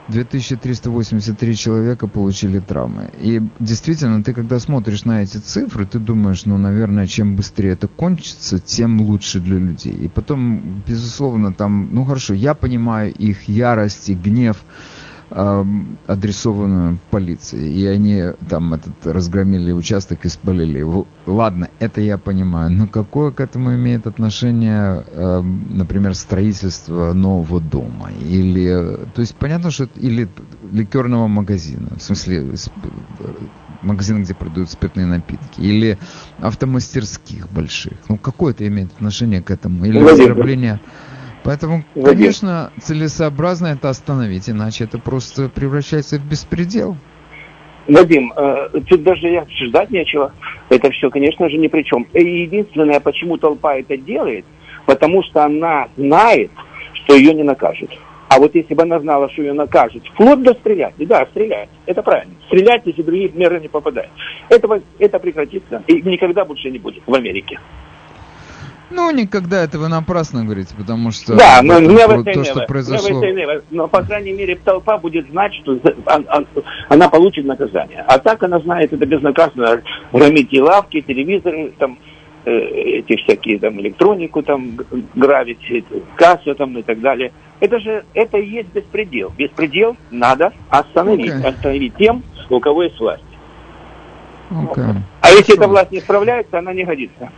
2383 0.08 1.56
человека 1.56 2.06
получили 2.06 2.60
травмы. 2.60 3.10
И 3.18 3.42
действительно, 3.58 4.22
ты 4.22 4.32
когда 4.32 4.58
смотришь 4.60 5.04
на 5.04 5.22
эти 5.22 5.38
цифры, 5.38 5.86
ты 5.86 5.98
думаешь, 5.98 6.44
ну, 6.44 6.58
наверное, 6.58 7.06
чем 7.06 7.36
быстрее 7.36 7.70
это 7.70 7.88
кончится, 7.88 8.58
тем 8.58 9.00
лучше 9.00 9.40
для 9.40 9.58
людей. 9.58 9.92
И 9.94 10.08
потом, 10.08 10.82
безусловно, 10.86 11.52
там, 11.52 11.88
ну 11.92 12.04
хорошо, 12.04 12.34
я 12.34 12.54
понимаю 12.54 13.12
их 13.12 13.48
ярость 13.48 14.08
и 14.08 14.14
гнев, 14.14 14.64
адресованную 15.28 16.98
полиции. 17.10 17.72
И 17.72 17.86
они 17.86 18.22
там 18.48 18.74
этот 18.74 19.06
разгромили 19.06 19.72
участок 19.72 20.24
и 20.24 20.28
спалили 20.28 20.78
его. 20.78 21.06
Ладно, 21.26 21.68
это 21.80 22.00
я 22.00 22.18
понимаю. 22.18 22.70
Но 22.70 22.86
какое 22.86 23.32
к 23.32 23.40
этому 23.40 23.74
имеет 23.74 24.06
отношение, 24.06 25.04
эм, 25.12 25.76
например, 25.76 26.14
строительство 26.14 27.12
нового 27.12 27.60
дома? 27.60 28.10
Или, 28.12 28.66
э, 28.66 29.06
то 29.14 29.20
есть 29.20 29.34
понятно, 29.36 29.70
что 29.70 29.88
или 29.96 30.28
ликерного 30.72 31.26
магазина, 31.26 31.96
в 31.96 32.02
смысле 32.02 32.56
с- 32.56 32.70
э, 33.18 33.34
магазин, 33.82 34.22
где 34.22 34.34
продают 34.34 34.70
спиртные 34.70 35.06
напитки, 35.06 35.60
или 35.60 35.98
автомастерских 36.38 37.50
больших. 37.50 37.98
Ну, 38.08 38.18
какое 38.18 38.52
это 38.52 38.66
имеет 38.66 38.92
отношение 38.92 39.42
к 39.42 39.50
этому? 39.50 39.84
Или 39.84 39.98
Владимир. 40.02 40.80
Поэтому, 41.46 41.84
конечно, 41.94 42.72
целесообразно 42.80 43.68
это 43.68 43.88
остановить, 43.88 44.50
иначе 44.50 44.82
это 44.82 44.98
просто 44.98 45.48
превращается 45.48 46.18
в 46.18 46.28
беспредел. 46.28 46.96
Вадим, 47.86 48.32
э, 48.36 48.80
тут 48.88 49.04
даже 49.04 49.30
и 49.30 49.36
обсуждать 49.36 49.90
нечего. 49.90 50.32
Это 50.70 50.90
все, 50.90 51.08
конечно 51.08 51.48
же, 51.48 51.56
ни 51.56 51.68
при 51.68 51.82
чем. 51.84 52.04
И 52.14 52.42
единственное, 52.42 52.98
почему 52.98 53.36
толпа 53.36 53.76
это 53.76 53.96
делает, 53.96 54.44
потому 54.86 55.22
что 55.22 55.44
она 55.44 55.86
знает, 55.96 56.50
что 56.94 57.14
ее 57.14 57.32
не 57.32 57.44
накажут. 57.44 57.96
А 58.28 58.40
вот 58.40 58.52
если 58.56 58.74
бы 58.74 58.82
она 58.82 58.98
знала, 58.98 59.30
что 59.30 59.42
ее 59.42 59.52
накажут, 59.52 60.02
вплоть 60.14 60.42
до 60.42 60.52
стрелять, 60.54 60.94
да, 60.98 61.26
стрелять, 61.30 61.68
это 61.86 62.02
правильно. 62.02 62.34
Стрелять, 62.48 62.82
если 62.86 63.02
другие 63.02 63.30
меры 63.30 63.60
не 63.60 63.68
попадают. 63.68 64.10
Этого, 64.48 64.80
это 64.98 65.20
прекратится 65.20 65.84
и 65.86 66.02
никогда 66.02 66.44
больше 66.44 66.72
не 66.72 66.80
будет 66.80 67.04
в 67.06 67.14
Америке. 67.14 67.60
Ну, 68.90 69.10
никогда 69.10 69.64
это 69.64 69.78
вы 69.78 69.88
напрасно 69.88 70.44
говорите, 70.44 70.74
потому 70.76 71.10
что 71.10 71.36
Да, 71.36 71.60
но 71.62 71.80
never 71.80 72.18
say 72.22 72.32
то, 72.34 72.40
never. 72.40 72.44
что 72.44 72.60
произошло... 72.66 73.24
Never. 73.24 73.64
Но, 73.70 73.88
по 73.88 74.02
крайней 74.04 74.32
мере, 74.32 74.54
толпа 74.56 74.98
будет 74.98 75.28
знать, 75.30 75.52
что 75.54 75.72
он- 76.06 76.26
он- 76.32 76.46
она 76.88 77.08
получит 77.08 77.44
наказание. 77.44 78.04
А 78.06 78.18
так 78.18 78.42
она 78.44 78.60
знает, 78.60 78.92
это 78.92 79.04
безнаказанно 79.04 79.82
громить 80.12 80.52
и 80.52 80.60
лавки, 80.60 81.00
телевизоры, 81.00 81.72
там, 81.78 81.98
э, 82.44 82.50
эти 82.52 83.16
всякие 83.24 83.58
там 83.58 83.80
электронику 83.80 84.42
там 84.42 84.76
г- 84.76 84.84
грабить, 85.16 85.58
эту 85.68 86.02
кассу 86.14 86.54
там 86.54 86.78
и 86.78 86.82
так 86.82 87.00
далее. 87.00 87.32
Это 87.58 87.80
же, 87.80 88.04
это 88.14 88.38
и 88.38 88.46
есть 88.48 88.68
беспредел. 88.72 89.32
Беспредел 89.36 89.96
надо 90.12 90.52
остановить. 90.68 91.32
Окей. 91.32 91.48
Остановить 91.50 91.96
тем, 91.96 92.22
у 92.50 92.60
кого 92.60 92.84
есть 92.84 93.00
власть. 93.00 93.24
Окей. 94.50 94.84
А 95.22 95.30
если 95.30 95.56
эта 95.56 95.66
власть 95.66 95.90
не 95.90 95.98
справляется, 96.00 96.58
она 96.58 96.72
не 96.72 96.84
годится. 96.84 97.30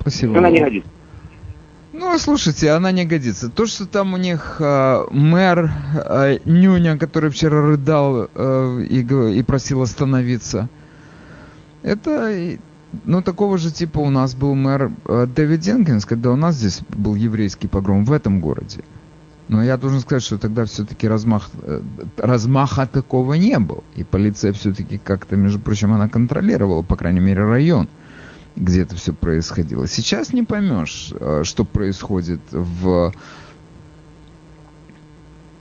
Спасибо. 0.00 0.38
Она 0.38 0.50
не 0.50 0.60
годится. 0.60 0.90
Ну, 1.92 2.16
слушайте, 2.18 2.70
она 2.70 2.92
не 2.92 3.04
годится. 3.06 3.48
То, 3.48 3.66
что 3.66 3.86
там 3.86 4.14
у 4.14 4.18
них 4.18 4.56
э, 4.60 5.04
мэр 5.10 5.70
э, 5.94 6.38
Нюня, 6.44 6.98
который 6.98 7.30
вчера 7.30 7.60
рыдал 7.62 8.28
э, 8.32 8.86
и, 8.88 9.00
и 9.00 9.42
просил 9.42 9.82
остановиться, 9.82 10.68
это, 11.82 12.58
ну, 13.04 13.22
такого 13.22 13.58
же 13.58 13.72
типа 13.72 13.98
у 13.98 14.10
нас 14.10 14.34
был 14.34 14.54
мэр 14.54 14.92
э, 15.06 15.26
Дэвид 15.34 15.60
Денкинс, 15.60 16.04
когда 16.04 16.30
у 16.30 16.36
нас 16.36 16.56
здесь 16.56 16.80
был 16.90 17.14
еврейский 17.14 17.68
погром 17.68 18.04
в 18.04 18.12
этом 18.12 18.40
городе. 18.40 18.84
Но 19.48 19.64
я 19.64 19.78
должен 19.78 20.00
сказать, 20.00 20.22
что 20.22 20.36
тогда 20.38 20.66
все-таки 20.66 21.08
размах, 21.08 21.48
э, 21.62 21.80
размаха 22.18 22.86
такого 22.86 23.34
не 23.34 23.58
было. 23.58 23.82
И 23.96 24.04
полиция 24.04 24.52
все-таки 24.52 24.98
как-то, 24.98 25.36
между 25.36 25.58
прочим, 25.58 25.92
она 25.94 26.08
контролировала, 26.08 26.82
по 26.82 26.96
крайней 26.96 27.20
мере, 27.20 27.44
район 27.44 27.88
где 28.58 28.82
это 28.82 28.96
все 28.96 29.12
происходило. 29.12 29.86
Сейчас 29.86 30.32
не 30.32 30.42
поймешь, 30.42 31.12
э, 31.18 31.42
что 31.44 31.64
происходит 31.64 32.40
в 32.50 33.12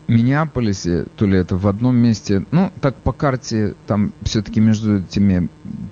Миннеаполисе, 0.08 1.06
то 1.16 1.26
ли 1.26 1.38
это 1.38 1.58
в 1.58 1.68
одном 1.68 1.98
месте. 1.98 2.46
Ну, 2.52 2.72
так 2.82 2.96
по 2.96 3.12
карте, 3.12 3.76
там 3.88 4.14
все-таки 4.24 4.60
между 4.60 5.00
этими 5.00 5.50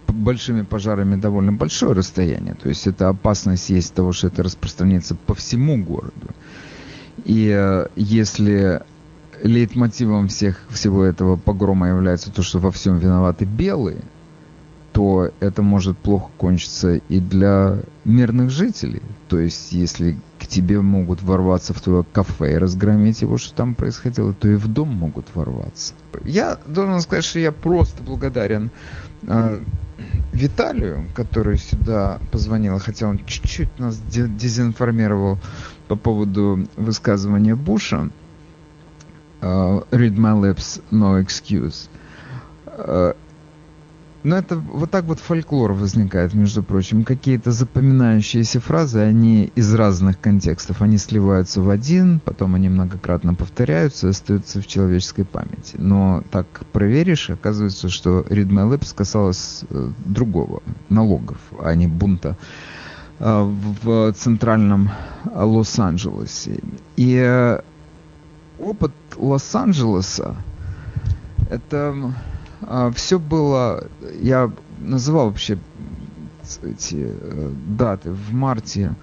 большими 0.07 0.61
пожарами 0.61 1.15
довольно 1.15 1.51
большое 1.51 1.93
расстояние. 1.93 2.55
То 2.55 2.69
есть 2.69 2.87
это 2.87 3.09
опасность 3.09 3.69
есть 3.69 3.93
того, 3.93 4.13
что 4.13 4.27
это 4.27 4.43
распространится 4.43 5.15
по 5.15 5.33
всему 5.35 5.83
городу. 5.83 6.29
И 7.25 7.53
э, 7.53 7.87
если 7.95 8.81
лейтмотивом 9.43 10.29
всех, 10.29 10.61
всего 10.69 11.03
этого 11.03 11.35
погрома 11.35 11.89
является 11.89 12.31
то, 12.31 12.41
что 12.41 12.59
во 12.59 12.71
всем 12.71 12.97
виноваты 12.97 13.45
белые, 13.45 14.01
то 14.95 15.29
это 15.41 15.61
может 15.61 15.97
плохо 15.97 16.29
кончиться 16.37 16.93
и 16.95 17.19
для 17.19 17.79
мирных 18.05 18.49
жителей. 18.49 19.01
То 19.27 19.37
есть, 19.37 19.73
если 19.73 20.17
к 20.39 20.47
тебе 20.47 20.79
могут 20.79 21.21
ворваться 21.21 21.73
в 21.73 21.81
твое 21.81 22.05
кафе 22.13 22.53
и 22.53 22.57
разгромить 22.57 23.21
его, 23.21 23.37
что 23.37 23.53
там 23.53 23.75
происходило, 23.75 24.31
то 24.33 24.47
и 24.47 24.55
в 24.55 24.69
дом 24.69 24.87
могут 24.95 25.25
ворваться. 25.35 25.95
Я 26.23 26.57
должен 26.65 27.01
сказать, 27.01 27.25
что 27.25 27.39
я 27.39 27.51
просто 27.51 28.01
благодарен 28.03 28.71
э, 29.23 29.59
Виталию, 30.31 31.09
который 31.13 31.57
сюда 31.57 32.19
позвонил, 32.31 32.79
хотя 32.79 33.09
он 33.09 33.17
чуть-чуть 33.25 33.77
нас 33.77 33.97
де- 33.97 34.29
дезинформировал 34.29 35.39
по 35.89 35.97
поводу 35.97 36.69
высказывания 36.77 37.55
Буша. 37.55 38.11
э, 39.41 39.45
Read 39.91 40.15
my 40.15 40.39
lips, 40.39 40.81
no 40.89 41.21
excuse. 41.21 41.89
Э, 42.65 43.13
но 44.25 44.37
это 44.37 44.57
вот 44.57 44.89
так 44.89 45.05
вот 45.05 45.19
фольклор 45.19 45.73
возникает, 45.73 46.33
между 46.33 46.63
прочим. 46.63 47.03
Какие-то 47.03 47.51
запоминающиеся 47.51 48.59
фразы, 48.59 48.99
они 48.99 49.51
из 49.53 49.71
разных 49.75 50.19
контекстов. 50.19 50.81
Они 50.81 50.97
сливаются 50.97 51.61
в 51.61 51.69
один, 51.69 52.19
потом 52.19 52.55
они 52.55 52.67
многократно 52.67 53.35
повторяются 53.35 54.07
и 54.07 54.09
остаются 54.09 54.61
в 54.61 54.67
человеческой 54.67 55.25
памяти. 55.25 55.75
Но 55.77 56.23
так 56.31 56.47
проверишь, 56.71 57.29
оказывается, 57.29 57.87
что 57.89 58.21
Read 58.21 58.49
My 58.49 58.67
Lips 58.67 58.95
касалось 58.95 59.63
э, 59.69 59.91
другого, 60.03 60.63
налогов, 60.89 61.37
а 61.59 61.75
не 61.75 61.85
бунта 61.85 62.35
э, 63.19 63.53
в 63.83 64.11
центральном 64.13 64.89
Лос-Анджелесе. 65.35 66.61
И 66.95 67.15
э, 67.15 67.59
опыт 68.57 68.91
Лос-Анджелеса 69.17 70.35
это 71.51 72.11
все 72.95 73.19
было, 73.19 73.87
я 74.19 74.51
называл 74.79 75.27
вообще 75.27 75.59
эти 76.63 77.07
э, 77.09 77.51
даты 77.67 78.11
в 78.11 78.33
марте 78.33 78.95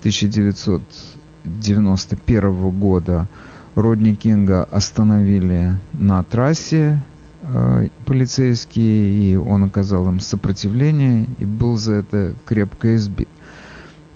1991 0.00 2.70
года 2.70 3.28
Родни 3.74 4.14
Кинга 4.14 4.64
остановили 4.64 5.76
на 5.92 6.22
трассе 6.22 7.02
э, 7.42 7.88
полицейские, 8.06 9.32
и 9.32 9.36
он 9.36 9.64
оказал 9.64 10.08
им 10.08 10.20
сопротивление 10.20 11.26
и 11.38 11.44
был 11.44 11.76
за 11.76 11.94
это 11.94 12.34
крепко 12.44 12.94
избит. 12.94 13.28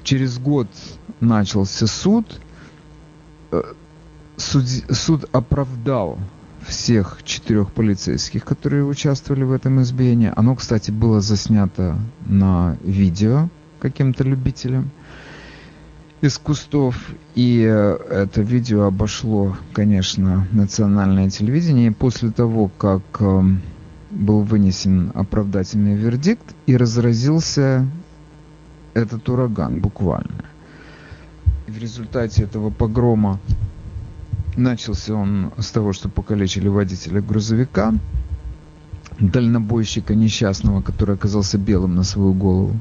Через 0.05 0.39
год 0.39 0.69
начался 1.21 1.87
суд. 1.87 2.41
Э, 3.51 3.63
Судь- 4.37 4.85
суд 4.95 5.25
оправдал 5.33 6.19
всех 6.69 7.21
четырех 7.25 7.73
полицейских, 7.73 8.45
которые 8.45 8.85
участвовали 8.85 9.43
в 9.43 9.53
этом 9.53 9.81
избиении. 9.83 10.33
Оно, 10.37 10.55
кстати, 10.55 10.91
было 10.91 11.21
заснято 11.21 11.99
на 12.27 12.77
видео 12.83 13.49
каким-то 13.81 14.25
любителем 14.25 14.91
из 16.21 16.37
кустов. 16.39 16.97
И 17.35 17.67
э, 17.69 17.97
это 18.11 18.43
видео 18.43 18.83
обошло, 18.83 19.57
конечно, 19.73 20.47
национальное 20.53 21.31
телевидение. 21.31 21.89
И 21.89 21.95
после 21.95 22.31
того, 22.31 22.71
как 22.77 23.03
эм, 23.21 23.63
был 24.11 24.43
вынесен 24.43 25.11
оправдательный 25.15 25.95
вердикт, 25.95 26.55
и 26.67 26.77
разразился 26.77 27.87
этот 28.95 29.29
ураган 29.29 29.81
буквально. 29.81 30.45
И 31.67 31.71
в 31.71 31.79
результате 31.79 32.43
этого 32.43 32.71
погрома 32.71 33.39
Начался 34.59 35.15
он 35.15 35.53
с 35.57 35.71
того, 35.71 35.93
что 35.93 36.09
покалечили 36.09 36.67
водителя 36.67 37.21
грузовика, 37.21 37.95
дальнобойщика 39.21 40.17
несчастного, 40.17 40.83
который 40.83 41.15
оказался 41.15 41.59
белым 41.59 41.95
на 41.95 42.03
свою 42.03 42.33
голову. 42.33 42.75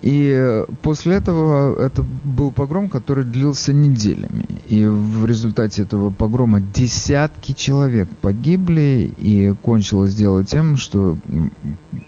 И 0.00 0.64
после 0.80 1.16
этого 1.16 1.76
это 1.76 2.04
был 2.22 2.52
погром, 2.52 2.88
который 2.88 3.24
длился 3.24 3.72
неделями. 3.72 4.46
И 4.68 4.86
в 4.86 5.26
результате 5.26 5.82
этого 5.82 6.10
погрома 6.10 6.60
десятки 6.60 7.50
человек 7.50 8.08
погибли, 8.20 9.12
и 9.18 9.52
кончилось 9.60 10.14
дело 10.14 10.44
тем, 10.44 10.76
что 10.76 11.18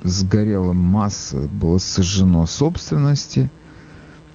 сгорела 0.05 0.73
масса, 0.73 1.49
было 1.53 1.79
сожжено 1.79 2.47
собственности, 2.47 3.51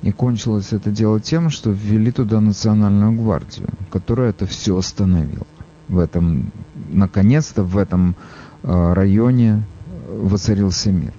и 0.01 0.11
кончилось 0.11 0.71
это 0.71 0.91
дело 0.91 1.19
тем, 1.19 1.49
что 1.49 1.71
ввели 1.71 2.11
туда 2.11 2.39
национальную 2.39 3.11
гвардию, 3.11 3.69
которая 3.91 4.29
это 4.29 4.45
все 4.45 4.77
остановила. 4.77 5.45
В 5.87 5.99
этом, 5.99 6.51
наконец-то, 6.89 7.63
в 7.63 7.77
этом 7.77 8.15
э, 8.63 8.93
районе 8.93 9.63
воцарился 10.07 10.91
мир. 10.91 11.13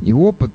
И 0.00 0.12
опыт 0.12 0.52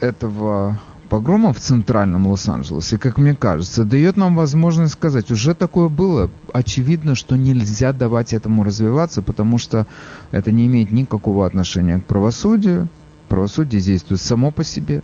этого 0.00 0.80
погрома 1.08 1.52
в 1.52 1.60
центральном 1.60 2.26
Лос-Анджелесе, 2.26 2.98
как 2.98 3.18
мне 3.18 3.34
кажется, 3.34 3.84
дает 3.84 4.16
нам 4.16 4.34
возможность 4.34 4.94
сказать, 4.94 5.30
уже 5.30 5.54
такое 5.54 5.88
было. 5.88 6.30
Очевидно, 6.52 7.14
что 7.14 7.36
нельзя 7.36 7.92
давать 7.92 8.32
этому 8.32 8.64
развиваться, 8.64 9.22
потому 9.22 9.58
что 9.58 9.86
это 10.30 10.50
не 10.50 10.66
имеет 10.66 10.90
никакого 10.90 11.46
отношения 11.46 12.00
к 12.00 12.06
правосудию. 12.06 12.88
Правосудие 13.28 13.80
действует 13.80 14.20
само 14.20 14.50
по 14.50 14.64
себе, 14.64 15.02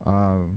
а 0.00 0.48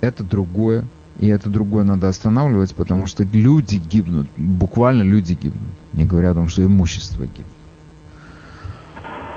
это 0.00 0.22
другое. 0.24 0.84
И 1.18 1.28
это 1.28 1.48
другое 1.48 1.84
надо 1.84 2.08
останавливать, 2.08 2.74
потому 2.74 3.06
что 3.06 3.24
люди 3.24 3.76
гибнут, 3.76 4.28
буквально 4.36 5.02
люди 5.02 5.32
гибнут, 5.32 5.72
не 5.94 6.04
говоря 6.04 6.32
о 6.32 6.34
том, 6.34 6.48
что 6.48 6.62
имущество 6.62 7.24
гибнет. 7.24 7.46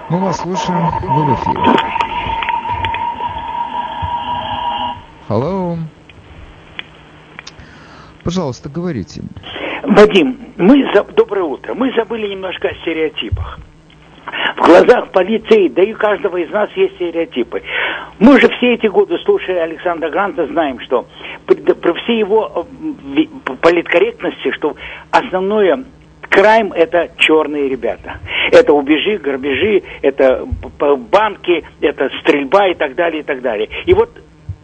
Мы 0.09 0.19
вас 0.19 0.37
слушаем, 0.37 0.89
вы 1.01 1.25
в 1.25 1.35
эфире. 1.35 1.89
Hello. 5.29 5.77
Пожалуйста, 8.23 8.67
говорите. 8.67 9.23
Вадим, 9.83 10.37
мы 10.57 10.91
за... 10.93 11.03
доброе 11.03 11.43
утро. 11.43 11.73
Мы 11.75 11.93
забыли 11.95 12.27
немножко 12.27 12.67
о 12.67 12.73
стереотипах. 12.81 13.59
В 14.57 14.65
глазах 14.65 15.11
полиции, 15.11 15.67
да 15.69 15.83
и 15.83 15.93
у 15.93 15.97
каждого 15.97 16.37
из 16.37 16.49
нас 16.51 16.69
есть 16.75 16.95
стереотипы. 16.95 17.61
Мы 18.19 18.39
же 18.39 18.49
все 18.49 18.73
эти 18.73 18.87
годы, 18.87 19.17
слушая 19.25 19.63
Александра 19.63 20.09
Гранта, 20.09 20.45
знаем, 20.47 20.79
что 20.81 21.07
при 21.45 21.93
всей 22.03 22.19
его 22.19 22.67
э, 23.15 23.55
политкорректности, 23.61 24.51
что 24.51 24.75
основное 25.11 25.85
Крайм– 26.29 26.71
это 26.73 27.09
черные 27.17 27.69
ребята. 27.69 28.19
Это 28.51 28.73
убежи, 28.73 29.17
грабежи, 29.17 29.81
это 30.01 30.45
банки, 31.11 31.65
это 31.81 32.09
стрельба 32.21 32.67
и 32.67 32.75
так 32.75 32.95
далее, 32.95 33.21
и 33.21 33.23
так 33.23 33.41
далее. 33.41 33.67
И 33.85 33.93
вот 33.93 34.11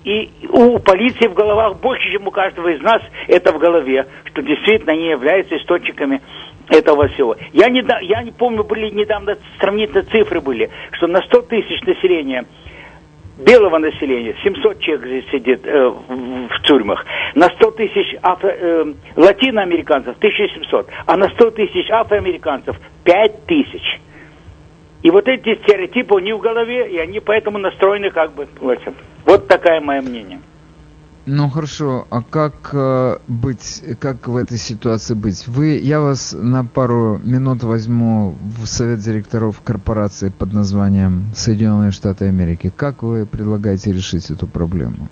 и 0.04 0.32
у 0.50 0.78
полиции 0.78 1.28
в 1.28 1.34
головах 1.34 1.80
больше, 1.80 2.12
чем 2.12 2.28
у 2.28 2.32
каждого 2.32 2.68
из 2.68 2.82
нас 2.82 3.02
это 3.28 3.52
в 3.52 3.58
голове, 3.58 4.06
что 4.26 4.44
действительно 4.44 4.94
они 4.94 5.10
являются 5.10 5.58
источниками 5.58 6.22
этого 6.70 7.08
всего. 7.10 7.36
Я 7.54 7.70
не, 7.70 7.84
я 8.02 8.24
не 8.24 8.32
помню, 8.32 8.64
были 8.64 8.90
недавно 8.90 9.38
сравнительно 9.60 10.04
цифры 10.04 10.42
были, 10.42 10.70
что 10.92 11.08
на 11.08 11.22
100 11.22 11.42
тысяч 11.44 11.82
населения 11.84 12.46
белого 13.38 13.78
населения, 13.78 14.36
700 14.44 14.80
человек 14.80 15.26
сидит 15.32 15.66
э, 15.66 15.90
в, 15.90 16.62
тюрьмах, 16.64 17.06
на 17.36 17.50
100 17.50 17.72
тысяч 17.72 18.16
афро, 18.22 18.50
э, 18.50 18.94
латиноамериканцев 19.16 20.16
1700, 20.18 20.88
а 21.06 21.18
на 21.18 21.30
100 21.30 21.52
тысяч 21.52 21.90
афроамериканцев 21.90 22.78
5 23.04 23.46
тысяч. 23.46 24.00
И 25.02 25.12
вот 25.12 25.28
эти 25.28 25.56
стереотипы, 25.62 26.18
они 26.18 26.34
в 26.34 26.40
голове, 26.40 26.90
и 26.90 26.98
они 26.98 27.20
поэтому 27.20 27.58
настроены 27.58 28.10
как 28.10 28.34
бы. 28.34 28.48
Вот 29.26 29.48
такое 29.48 29.82
мое 29.82 30.02
мнение. 30.02 30.40
Ну 31.28 31.50
хорошо, 31.50 32.06
а 32.12 32.22
как 32.22 32.70
э, 32.74 33.18
быть, 33.28 33.82
как 34.00 34.28
в 34.28 34.38
этой 34.38 34.58
ситуации 34.58 35.16
быть? 35.16 35.48
Вы, 35.48 35.80
я 35.80 36.00
вас 36.00 36.38
на 36.40 36.64
пару 36.64 37.18
минут 37.18 37.64
возьму 37.64 38.36
в 38.42 38.68
совет 38.68 39.00
директоров 39.00 39.60
корпорации 39.62 40.30
под 40.30 40.54
названием 40.54 41.32
Соединенные 41.34 41.90
Штаты 41.90 42.26
Америки. 42.26 42.72
Как 42.76 43.02
вы 43.02 43.26
предлагаете 43.26 43.92
решить 43.92 44.30
эту 44.30 44.46
проблему? 44.46 45.10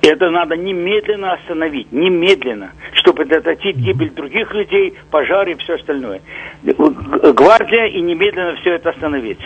Это 0.00 0.30
надо 0.30 0.56
немедленно 0.56 1.34
остановить, 1.34 1.92
немедленно, 1.92 2.70
чтобы 2.94 3.24
предотвратить 3.24 3.76
гибель 3.76 4.14
других 4.14 4.50
людей, 4.54 4.94
пожары 5.10 5.52
и 5.52 5.56
все 5.56 5.74
остальное. 5.74 6.22
Гвардия 6.62 7.84
и 7.84 8.00
немедленно 8.00 8.56
все 8.62 8.76
это 8.76 8.90
остановить. 8.90 9.40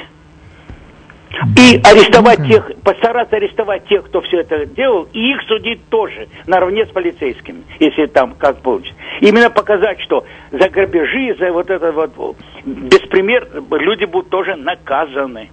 И 1.57 1.81
арестовать 1.83 2.47
тех, 2.47 2.71
постараться 2.83 3.37
арестовать 3.37 3.87
тех, 3.87 4.05
кто 4.05 4.21
все 4.21 4.41
это 4.41 4.67
делал, 4.67 5.09
и 5.13 5.33
их 5.33 5.41
судить 5.49 5.89
тоже, 5.89 6.29
наравне 6.47 6.87
с 6.87 6.91
полицейскими, 6.91 7.65
если 7.81 8.07
там 8.07 8.35
как 8.35 8.61
получится. 8.61 8.95
Именно 9.21 9.51
показать, 9.51 9.99
что 10.01 10.25
за 10.53 10.69
грабежи, 10.69 11.35
за 11.39 11.53
вот 11.53 11.71
это 11.71 11.91
вот 11.93 12.37
беспример, 12.65 13.49
люди 13.71 14.05
будут 14.05 14.29
тоже 14.29 14.57
наказаны. 14.57 15.51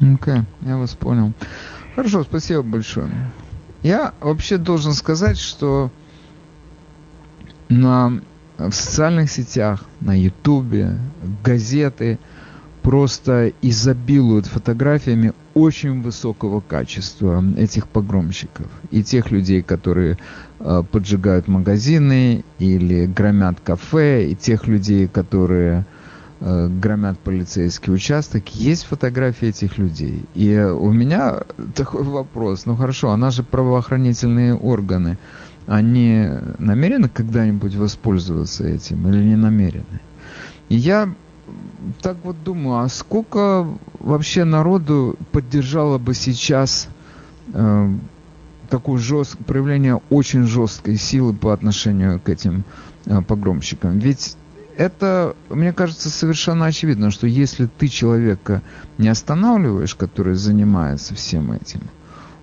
Окей, 0.00 0.14
okay, 0.14 0.40
я 0.62 0.78
вас 0.78 0.94
понял. 0.94 1.32
Хорошо, 1.94 2.22
спасибо 2.24 2.62
большое. 2.62 3.10
Я 3.82 4.14
вообще 4.20 4.56
должен 4.56 4.92
сказать, 4.92 5.38
что 5.38 5.90
на, 7.68 8.20
в 8.58 8.72
социальных 8.72 9.30
сетях, 9.30 9.84
на 10.00 10.18
ютубе, 10.18 10.98
газеты 11.44 12.18
просто 12.82 13.52
изобилуют 13.62 14.46
фотографиями 14.46 15.32
очень 15.54 16.02
высокого 16.02 16.60
качества 16.60 17.44
этих 17.56 17.86
погромщиков 17.88 18.66
и 18.90 19.02
тех 19.02 19.30
людей, 19.30 19.62
которые 19.62 20.18
э, 20.58 20.82
поджигают 20.90 21.48
магазины 21.48 22.44
или 22.58 23.06
громят 23.06 23.60
кафе, 23.60 24.26
и 24.26 24.34
тех 24.34 24.66
людей, 24.66 25.08
которые 25.08 25.86
Э, 26.44 26.66
громят 26.66 27.20
полицейский 27.20 27.94
участок, 27.94 28.48
есть 28.48 28.86
фотографии 28.86 29.48
этих 29.48 29.78
людей. 29.78 30.24
И 30.34 30.58
у 30.58 30.90
меня 30.90 31.44
такой 31.76 32.02
вопрос, 32.02 32.66
ну 32.66 32.74
хорошо, 32.74 33.10
а 33.10 33.16
наши 33.16 33.44
правоохранительные 33.44 34.56
органы, 34.56 35.18
они 35.68 36.26
намерены 36.58 37.08
когда-нибудь 37.08 37.76
воспользоваться 37.76 38.66
этим 38.66 39.06
или 39.08 39.22
не 39.22 39.36
намерены? 39.36 40.00
И 40.68 40.74
я 40.74 41.14
так 42.00 42.16
вот 42.24 42.36
думаю, 42.44 42.84
а 42.84 42.88
сколько 42.88 43.66
вообще 43.98 44.44
народу 44.44 45.16
поддержало 45.32 45.98
бы 45.98 46.14
сейчас 46.14 46.88
э, 47.52 47.88
такое 48.68 48.98
жест, 48.98 49.36
проявление 49.38 50.00
очень 50.10 50.46
жесткой 50.46 50.96
силы 50.96 51.34
по 51.34 51.52
отношению 51.52 52.20
к 52.20 52.28
этим 52.28 52.64
э, 53.06 53.20
погромщикам? 53.22 53.98
Ведь 53.98 54.36
это, 54.76 55.36
мне 55.50 55.72
кажется, 55.72 56.10
совершенно 56.10 56.66
очевидно, 56.66 57.10
что 57.10 57.26
если 57.26 57.66
ты 57.66 57.88
человека 57.88 58.62
не 58.98 59.08
останавливаешь, 59.08 59.94
который 59.94 60.34
занимается 60.34 61.14
всем 61.14 61.52
этим, 61.52 61.82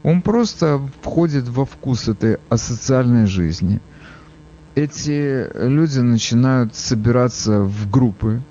он 0.03 0.21
просто 0.21 0.79
входит 1.01 1.47
во 1.47 1.65
вкус 1.65 2.07
этой 2.07 2.37
асоциальной 2.49 3.25
жизни. 3.25 3.81
Эти 4.75 5.47
люди 5.67 5.99
начинают 5.99 6.75
собираться 6.75 7.61
в 7.61 7.89
группы, 7.89 8.41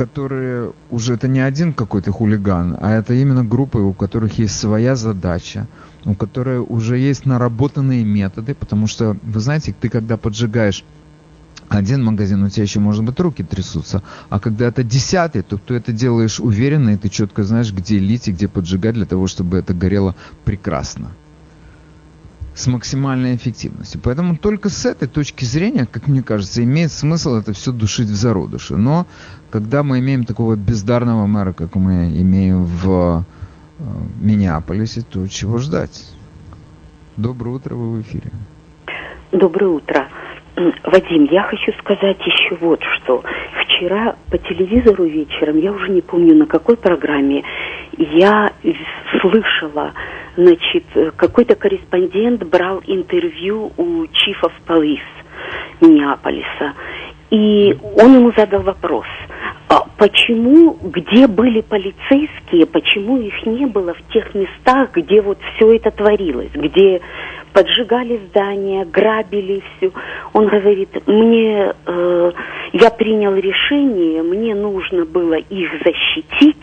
которые 0.00 0.72
уже 0.90 1.12
это 1.12 1.28
не 1.28 1.40
один 1.40 1.74
какой-то 1.74 2.10
хулиган, 2.10 2.74
а 2.80 2.92
это 2.92 3.12
именно 3.12 3.44
группы, 3.44 3.78
у 3.80 3.92
которых 3.92 4.38
есть 4.38 4.58
своя 4.58 4.96
задача, 4.96 5.66
у 6.06 6.14
которых 6.14 6.70
уже 6.70 6.96
есть 6.96 7.26
наработанные 7.26 8.02
методы, 8.02 8.54
потому 8.54 8.86
что, 8.86 9.18
вы 9.22 9.40
знаете, 9.40 9.74
ты 9.78 9.90
когда 9.90 10.16
поджигаешь 10.16 10.84
один 11.68 12.02
магазин, 12.02 12.42
у 12.42 12.48
тебя 12.48 12.62
еще, 12.62 12.80
может 12.80 13.04
быть, 13.04 13.20
руки 13.20 13.44
трясутся. 13.44 14.02
А 14.30 14.40
когда 14.40 14.68
это 14.68 14.82
десятый, 14.82 15.42
то 15.42 15.58
ты 15.58 15.74
это 15.74 15.92
делаешь 15.92 16.40
уверенно, 16.40 16.90
и 16.90 16.96
ты 16.96 17.10
четко 17.10 17.44
знаешь, 17.44 17.70
где 17.70 17.98
лить 17.98 18.28
и 18.28 18.32
где 18.32 18.48
поджигать 18.48 18.94
для 18.94 19.04
того, 19.04 19.26
чтобы 19.26 19.58
это 19.58 19.74
горело 19.74 20.14
прекрасно. 20.46 21.10
С 22.54 22.66
максимальной 22.66 23.36
эффективностью. 23.36 24.00
Поэтому 24.02 24.36
только 24.36 24.68
с 24.68 24.84
этой 24.84 25.08
точки 25.08 25.44
зрения, 25.44 25.86
как 25.86 26.08
мне 26.08 26.22
кажется, 26.22 26.62
имеет 26.64 26.92
смысл 26.92 27.36
это 27.36 27.52
все 27.52 27.72
душить 27.72 28.08
в 28.08 28.14
зародыше. 28.14 28.76
Но 28.76 29.06
когда 29.50 29.82
мы 29.82 30.00
имеем 30.00 30.24
такого 30.24 30.56
бездарного 30.56 31.26
мэра, 31.26 31.52
как 31.52 31.76
мы 31.76 32.08
имеем 32.20 32.64
в 32.64 33.24
э, 33.78 33.82
Миннеаполисе, 34.20 35.02
то 35.02 35.26
чего 35.28 35.58
ждать? 35.58 36.06
Доброе 37.16 37.56
утро, 37.56 37.74
вы 37.74 37.98
в 37.98 38.00
эфире. 38.02 38.30
Доброе 39.32 39.68
утро. 39.68 40.08
Вадим, 40.84 41.24
я 41.30 41.42
хочу 41.44 41.72
сказать 41.80 42.18
еще 42.24 42.56
вот 42.60 42.82
что. 42.96 43.22
Вчера 43.64 44.16
по 44.30 44.38
телевизору 44.38 45.04
вечером, 45.04 45.58
я 45.58 45.72
уже 45.72 45.90
не 45.90 46.00
помню 46.00 46.34
на 46.34 46.46
какой 46.46 46.76
программе, 46.76 47.42
я 47.96 48.52
слышала, 49.20 49.92
значит, 50.36 50.84
какой-то 51.16 51.54
корреспондент 51.54 52.44
брал 52.44 52.82
интервью 52.86 53.72
у 53.76 54.06
чифов 54.12 54.52
полис. 54.66 55.00
Миннеаполиса. 55.80 56.74
И 57.30 57.76
он 57.96 58.14
ему 58.14 58.32
задал 58.36 58.62
вопрос, 58.62 59.06
а 59.68 59.84
почему, 59.96 60.76
где 60.82 61.28
были 61.28 61.60
полицейские, 61.60 62.66
почему 62.66 63.18
их 63.18 63.46
не 63.46 63.66
было 63.66 63.94
в 63.94 64.12
тех 64.12 64.34
местах, 64.34 64.90
где 64.94 65.22
вот 65.22 65.38
все 65.54 65.76
это 65.76 65.92
творилось, 65.92 66.50
где 66.52 67.00
поджигали 67.52 68.20
здания, 68.30 68.84
грабили 68.84 69.62
все. 69.76 69.92
Он 70.32 70.48
говорит, 70.48 70.90
мне, 71.06 71.74
э, 71.86 72.32
я 72.72 72.90
принял 72.90 73.34
решение, 73.34 74.22
мне 74.22 74.54
нужно 74.54 75.04
было 75.04 75.34
их 75.34 75.70
защитить, 75.84 76.56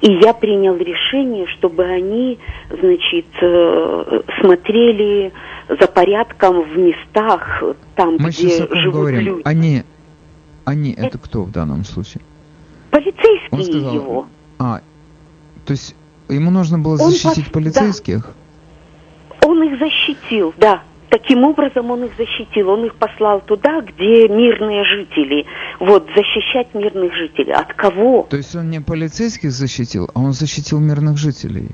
и 0.00 0.12
я 0.22 0.34
принял 0.34 0.76
решение, 0.76 1.46
чтобы 1.58 1.84
они, 1.84 2.38
значит, 2.68 3.26
э, 3.40 4.20
смотрели 4.40 5.32
за 5.68 5.86
порядком 5.86 6.62
в 6.62 6.76
местах, 6.76 7.62
там, 7.94 8.16
Мы 8.18 8.28
где 8.28 8.32
сейчас 8.50 8.68
живут 8.70 8.94
говорим. 8.94 9.20
люди. 9.20 9.42
Они, 9.44 9.82
они, 10.64 10.92
это 10.92 11.18
кто 11.18 11.42
в 11.42 11.50
данном 11.50 11.84
случае? 11.84 12.22
Полицейские 12.90 13.48
Он 13.50 13.62
сказал, 13.62 13.94
его. 13.94 14.26
А, 14.58 14.80
то 15.64 15.72
есть 15.72 15.96
ему 16.28 16.50
нужно 16.50 16.78
было 16.78 16.92
Он 16.92 17.10
защитить 17.10 17.48
пос- 17.48 17.52
полицейских? 17.52 18.14
Он 18.14 18.20
их 18.20 18.34
защитил, 19.84 20.54
да. 20.56 20.82
Таким 21.10 21.44
образом 21.44 21.90
он 21.92 22.04
их 22.04 22.12
защитил. 22.16 22.70
Он 22.70 22.86
их 22.86 22.94
послал 22.96 23.40
туда, 23.40 23.80
где 23.82 24.28
мирные 24.28 24.84
жители. 24.84 25.46
Вот, 25.78 26.08
защищать 26.16 26.74
мирных 26.74 27.14
жителей. 27.14 27.52
От 27.52 27.72
кого? 27.74 28.26
То 28.28 28.36
есть 28.36 28.56
он 28.56 28.68
не 28.70 28.80
полицейских 28.80 29.52
защитил, 29.52 30.10
а 30.12 30.18
он 30.18 30.32
защитил 30.32 30.80
мирных 30.80 31.16
жителей? 31.16 31.68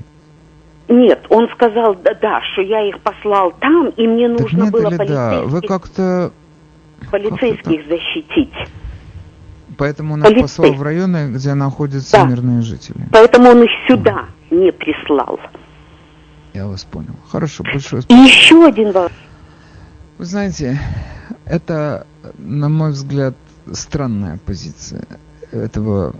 Нет, 0.89 1.25
он 1.29 1.47
сказал, 1.55 1.95
да, 1.95 2.13
да, 2.21 2.41
что 2.51 2.61
я 2.61 2.87
их 2.87 2.99
послал 2.99 3.53
там, 3.61 3.89
и 3.89 4.05
мне 4.07 4.27
Так 4.29 4.41
нужно 4.41 4.65
было 4.69 4.89
или 4.89 5.07
да? 5.07 5.41
Вы 5.43 5.61
полицейских, 5.61 5.67
как-то... 5.69 6.31
полицейских 7.09 7.87
защитить. 7.87 8.53
Поэтому 9.77 10.13
он 10.15 10.19
их 10.23 10.27
Полицей- 10.29 10.41
послал 10.41 10.73
в 10.73 10.83
районы, 10.83 11.31
где 11.31 11.53
находятся 11.55 12.17
Да. 12.17 12.25
мирные 12.25 12.61
жители. 12.61 12.97
Поэтому 13.11 13.49
он 13.51 13.63
их 13.63 13.71
сюда 13.87 14.25
не 14.51 14.71
прислал. 14.71 15.39
Я 16.53 16.67
вас 16.67 16.83
понял. 16.83 17.15
Хорошо, 17.29 17.63
большое 17.63 18.01
спасибо. 18.01 18.27
еще 18.27 18.65
один 18.65 18.87
вопрос. 18.91 19.11
Вы 20.17 20.25
знаете, 20.25 20.79
это, 21.45 22.05
на 22.37 22.69
мой 22.69 22.91
взгляд, 22.91 23.35
странная 23.71 24.37
позиция 24.45 25.03
этого 25.51 26.15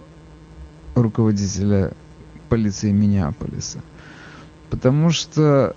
руководителя 0.96 1.92
полиции 2.50 2.92
Миннеаполиса. 2.92 3.80
Потому 4.70 5.10
что 5.10 5.76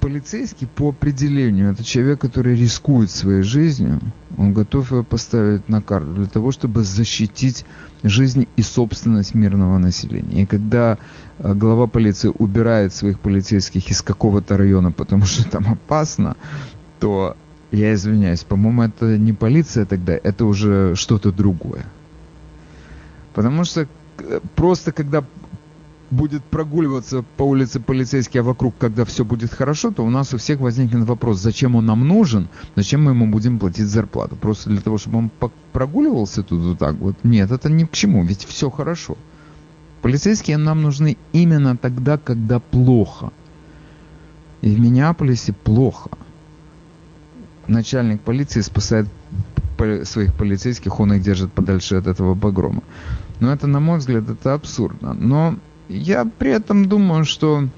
полицейский 0.00 0.66
по 0.66 0.88
определению 0.88 1.70
это 1.72 1.84
человек, 1.84 2.20
который 2.20 2.56
рискует 2.56 3.10
своей 3.10 3.42
жизнью, 3.42 4.00
он 4.36 4.52
готов 4.52 4.90
ее 4.90 5.04
поставить 5.04 5.68
на 5.68 5.80
карту 5.80 6.12
для 6.14 6.26
того, 6.26 6.50
чтобы 6.50 6.82
защитить 6.82 7.64
жизнь 8.02 8.48
и 8.56 8.62
собственность 8.62 9.34
мирного 9.34 9.78
населения. 9.78 10.42
И 10.42 10.46
когда 10.46 10.98
глава 11.42 11.86
полиции 11.86 12.32
убирает 12.38 12.94
своих 12.94 13.18
полицейских 13.18 13.90
из 13.90 14.02
какого-то 14.02 14.56
района, 14.56 14.92
потому 14.92 15.24
что 15.26 15.48
там 15.48 15.66
опасно, 15.72 16.36
то 17.00 17.36
я 17.72 17.94
извиняюсь, 17.94 18.44
по-моему, 18.44 18.82
это 18.82 19.18
не 19.18 19.32
полиция 19.32 19.84
тогда, 19.86 20.12
это 20.12 20.44
уже 20.44 20.94
что-то 20.94 21.32
другое. 21.32 21.84
Потому 23.34 23.64
что 23.64 23.88
э, 24.18 24.40
просто 24.54 24.92
когда 24.92 25.24
будет 26.10 26.44
прогуливаться 26.44 27.24
по 27.36 27.42
улице 27.42 27.80
полицейский, 27.80 28.40
а 28.40 28.42
вокруг, 28.42 28.74
когда 28.78 29.04
все 29.04 29.24
будет 29.24 29.52
хорошо, 29.52 29.90
то 29.90 30.04
у 30.04 30.10
нас 30.10 30.34
у 30.34 30.36
всех 30.36 30.60
возникнет 30.60 31.04
вопрос, 31.06 31.38
зачем 31.38 31.74
он 31.74 31.86
нам 31.86 32.06
нужен, 32.06 32.48
зачем 32.76 33.04
мы 33.04 33.12
ему 33.12 33.26
будем 33.26 33.58
платить 33.58 33.86
зарплату. 33.86 34.36
Просто 34.36 34.68
для 34.68 34.82
того, 34.82 34.98
чтобы 34.98 35.18
он 35.18 35.30
прогуливался 35.72 36.42
тут 36.42 36.60
вот 36.60 36.78
так 36.78 36.96
вот. 36.96 37.16
Нет, 37.24 37.50
это 37.50 37.70
ни 37.70 37.84
к 37.84 37.92
чему, 37.92 38.22
ведь 38.22 38.44
все 38.44 38.68
хорошо. 38.68 39.16
Полицейские 40.02 40.56
нам 40.56 40.82
нужны 40.82 41.16
именно 41.32 41.76
тогда, 41.76 42.18
когда 42.18 42.58
плохо. 42.58 43.32
И 44.60 44.74
в 44.74 44.80
Миннеаполисе 44.80 45.52
плохо. 45.52 46.10
Начальник 47.68 48.20
полиции 48.20 48.60
спасает 48.60 49.06
своих 50.04 50.34
полицейских, 50.34 51.00
он 51.00 51.12
их 51.14 51.22
держит 51.22 51.52
подальше 51.52 51.96
от 51.96 52.06
этого 52.06 52.34
погрома. 52.34 52.82
Но 53.40 53.52
это, 53.52 53.66
на 53.66 53.80
мой 53.80 53.98
взгляд, 53.98 54.28
это 54.28 54.54
абсурдно. 54.54 55.14
Но 55.14 55.56
я 55.88 56.24
при 56.24 56.50
этом 56.50 56.88
думаю, 56.88 57.24
что 57.24 57.68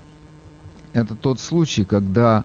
это 0.93 1.15
тот 1.15 1.41
случай, 1.41 1.85
когда 1.85 2.45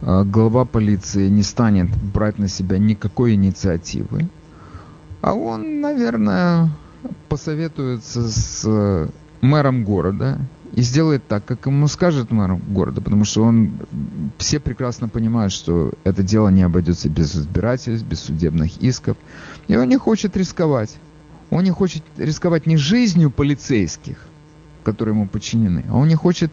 э, 0.00 0.24
глава 0.24 0.64
полиции 0.64 1.28
не 1.28 1.42
станет 1.42 1.88
брать 1.96 2.38
на 2.38 2.48
себя 2.48 2.78
никакой 2.78 3.34
инициативы, 3.34 4.28
а 5.20 5.34
он, 5.34 5.80
наверное, 5.80 6.70
посоветуется 7.28 8.28
с 8.28 9.10
мэром 9.40 9.84
города 9.84 10.38
и 10.72 10.82
сделает 10.82 11.26
так, 11.26 11.44
как 11.44 11.66
ему 11.66 11.88
скажет 11.88 12.30
мэр 12.30 12.54
города, 12.54 13.00
потому 13.00 13.24
что 13.24 13.42
он 13.42 13.72
все 14.38 14.60
прекрасно 14.60 15.08
понимают, 15.08 15.52
что 15.52 15.92
это 16.04 16.22
дело 16.22 16.48
не 16.48 16.62
обойдется 16.62 17.08
без 17.08 17.34
избирательств, 17.34 18.06
без 18.06 18.20
судебных 18.20 18.76
исков, 18.78 19.16
и 19.68 19.76
он 19.76 19.88
не 19.88 19.96
хочет 19.96 20.36
рисковать. 20.36 20.96
Он 21.50 21.64
не 21.64 21.70
хочет 21.70 22.04
рисковать 22.16 22.66
не 22.66 22.76
жизнью 22.76 23.30
полицейских, 23.30 24.18
которые 24.84 25.16
ему 25.16 25.26
подчинены, 25.26 25.84
а 25.90 25.96
он 25.96 26.06
не 26.06 26.14
хочет 26.14 26.52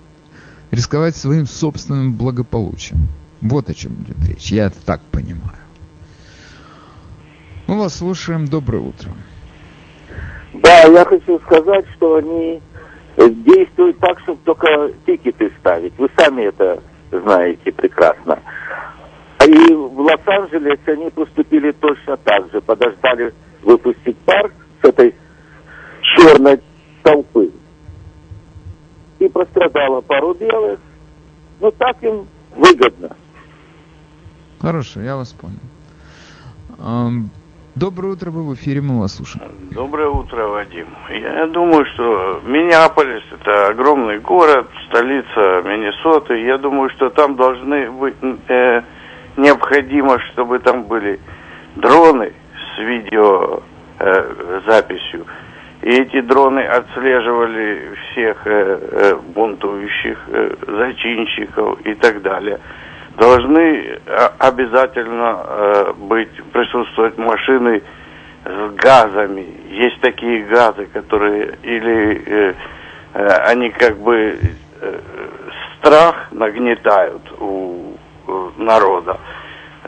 рисковать 0.71 1.15
своим 1.15 1.45
собственным 1.45 2.13
благополучием. 2.13 3.07
Вот 3.41 3.69
о 3.69 3.73
чем 3.75 3.93
идет 4.01 4.17
речь. 4.27 4.51
Я 4.51 4.65
это 4.65 4.77
так 4.83 5.01
понимаю. 5.11 5.59
Мы 7.67 7.77
вас 7.77 7.95
слушаем. 7.95 8.47
Доброе 8.47 8.81
утро. 8.81 9.11
Да, 10.53 10.83
я 10.83 11.05
хочу 11.05 11.39
сказать, 11.45 11.85
что 11.95 12.15
они 12.15 12.61
э, 13.17 13.29
действуют 13.29 13.99
так, 13.99 14.19
чтобы 14.21 14.39
только 14.43 14.91
тикеты 15.05 15.51
ставить. 15.59 15.93
Вы 15.97 16.09
сами 16.17 16.43
это 16.43 16.81
знаете 17.11 17.71
прекрасно. 17.71 18.39
А 19.39 19.45
И 19.45 19.73
в 19.73 19.99
Лос-Анджелесе 19.99 20.93
они 20.93 21.09
поступили 21.09 21.71
точно 21.71 22.17
так 22.17 22.51
же. 22.51 22.61
Подождали 22.61 23.33
выпустить 23.63 24.17
пар 24.19 24.51
с 24.81 24.87
этой 24.87 25.15
черной 26.01 26.61
толпы. 27.03 27.51
И 29.19 29.27
пострадало 29.29 30.01
пару 30.01 30.33
белых. 30.33 30.79
Ну 31.59 31.71
так 31.71 32.01
им 32.03 32.27
выгодно. 32.55 33.15
Хорошо, 34.59 35.01
я 35.01 35.15
вас 35.15 35.33
понял. 35.33 35.59
Доброе 37.79 38.13
утро, 38.13 38.31
вы 38.31 38.43
в 38.43 38.55
эфире, 38.55 38.81
мы 38.81 38.99
вас 38.99 39.17
слушаем. 39.17 39.51
Доброе 39.69 40.09
утро, 40.09 40.47
Вадим. 40.47 40.87
Я 41.11 41.45
думаю, 41.45 41.85
что 41.93 42.41
Миннеаполис 42.43 43.21
это 43.31 43.67
огромный 43.67 44.17
город, 44.17 44.67
столица 44.89 45.61
Миннесоты. 45.63 46.41
Я 46.41 46.57
думаю, 46.57 46.89
что 46.95 47.11
там 47.11 47.35
должны 47.35 47.91
быть 47.91 48.15
э, 48.47 48.81
необходимо, 49.37 50.17
чтобы 50.31 50.57
там 50.57 50.85
были 50.85 51.19
дроны 51.75 52.33
с 52.55 52.79
видео 52.79 53.61
э. 53.99 54.33
И 55.83 55.89
эти 55.89 56.21
дроны 56.21 56.61
отслеживали 56.61 57.93
всех 58.11 58.37
э, 58.45 58.79
э, 58.91 59.15
бунтующих, 59.35 60.17
э, 60.29 60.55
зачинщиков 60.65 61.79
и 61.81 61.93
так 61.93 62.23
далее. 62.23 62.59
Должны 63.17 63.59
э, 63.59 64.29
обязательно 64.37 65.41
э, 65.43 65.93
быть, 65.97 66.43
присутствовать 66.53 67.17
машины 67.17 67.81
с 68.45 68.75
газами. 68.75 69.45
Есть 69.69 69.99
такие 70.01 70.45
газы, 70.45 70.85
которые 70.93 71.57
или 71.63 72.23
э, 72.23 72.53
э, 73.15 73.27
они 73.47 73.71
как 73.71 73.97
бы 73.97 74.37
э, 74.81 74.99
страх 75.79 76.31
нагнетают 76.31 77.23
у 77.39 77.97
народа. 78.57 79.17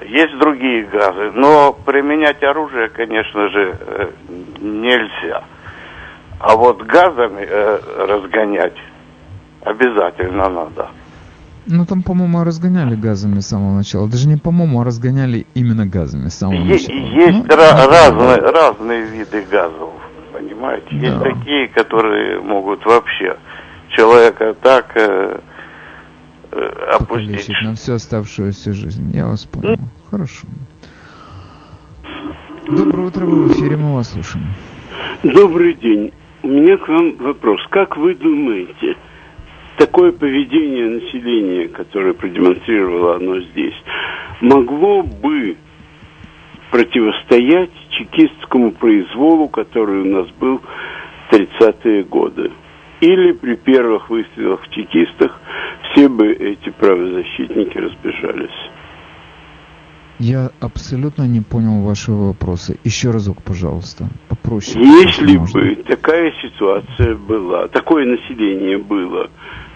Есть 0.01 0.35
другие 0.39 0.85
газы, 0.85 1.31
но 1.33 1.73
применять 1.73 2.41
оружие, 2.41 2.89
конечно 2.89 3.49
же, 3.49 3.77
э, 3.79 4.09
нельзя. 4.59 5.43
А 6.39 6.55
вот 6.55 6.81
газами 6.81 7.45
э, 7.47 7.79
разгонять 8.07 8.77
обязательно 9.61 10.49
надо. 10.49 10.89
Ну, 11.67 11.85
там, 11.85 12.01
по-моему, 12.03 12.43
разгоняли 12.43 12.95
газами 12.95 13.39
с 13.39 13.47
самого 13.47 13.75
начала. 13.75 14.07
Даже 14.07 14.27
не 14.27 14.37
по-моему, 14.37 14.81
а 14.81 14.83
разгоняли 14.85 15.45
именно 15.53 15.85
газами 15.85 16.29
с 16.29 16.35
самого 16.35 16.63
начала. 16.63 16.95
есть 16.97 17.37
Ну, 17.37 17.43
да, 17.47 17.87
разные, 17.87 18.37
разные 18.37 19.05
виды 19.05 19.45
газов, 19.51 19.91
понимаете? 20.33 20.87
Есть 20.91 21.19
Да. 21.19 21.23
такие, 21.23 21.67
которые 21.69 22.41
могут 22.41 22.85
вообще 22.85 23.37
человека 23.89 24.55
так 24.61 24.91
э, 24.95 25.39
э, 26.51 26.57
опустить. 26.93 27.07
покалечить 27.07 27.61
на 27.61 27.75
всю 27.75 27.93
оставшуюся 27.93 28.73
жизнь. 28.73 29.11
Я 29.13 29.27
вас 29.27 29.45
понял. 29.45 29.77
Хорошо. 30.09 30.47
Доброе 32.67 33.07
утро, 33.07 33.25
вы 33.25 33.45
в 33.45 33.51
эфире, 33.53 33.77
мы 33.77 33.95
вас 33.95 34.11
слушаем. 34.11 34.47
Добрый 35.23 35.73
день. 35.73 36.11
У 36.43 36.47
меня 36.47 36.77
к 36.77 36.87
вам 36.87 37.17
вопрос. 37.17 37.59
Как 37.69 37.97
вы 37.97 38.15
думаете, 38.15 38.95
такое 39.79 40.11
поведение 40.11 40.89
населения, 40.89 41.69
которое 41.69 42.13
продемонстрировало 42.13 43.15
оно 43.15 43.39
здесь, 43.39 43.73
могло 44.41 45.01
бы 45.03 45.55
противостоять 46.69 47.71
чекистскому 47.91 48.73
произволу, 48.73 49.47
который 49.47 50.01
у 50.01 50.05
нас 50.05 50.27
был 50.39 50.59
в 50.59 51.33
30-е 51.33 52.03
годы. 52.03 52.51
Или 52.99 53.31
при 53.31 53.55
первых 53.55 54.09
выстрелах 54.09 54.61
в 54.63 54.69
чекистах 54.71 55.39
все 55.91 56.09
бы 56.09 56.27
эти 56.33 56.69
правозащитники 56.69 57.77
разбежались. 57.77 58.69
Я 60.19 60.49
абсолютно 60.59 61.23
не 61.23 61.39
понял 61.39 61.81
вашего 61.81 62.27
вопроса. 62.27 62.75
Еще 62.83 63.11
разок, 63.11 63.41
пожалуйста, 63.41 64.09
попроще. 64.27 64.83
Если 64.83 65.37
бы 65.37 65.75
такая 65.83 66.33
ситуация 66.41 67.15
была, 67.15 67.69
такое 67.69 68.05
население 68.05 68.77
было 68.77 69.29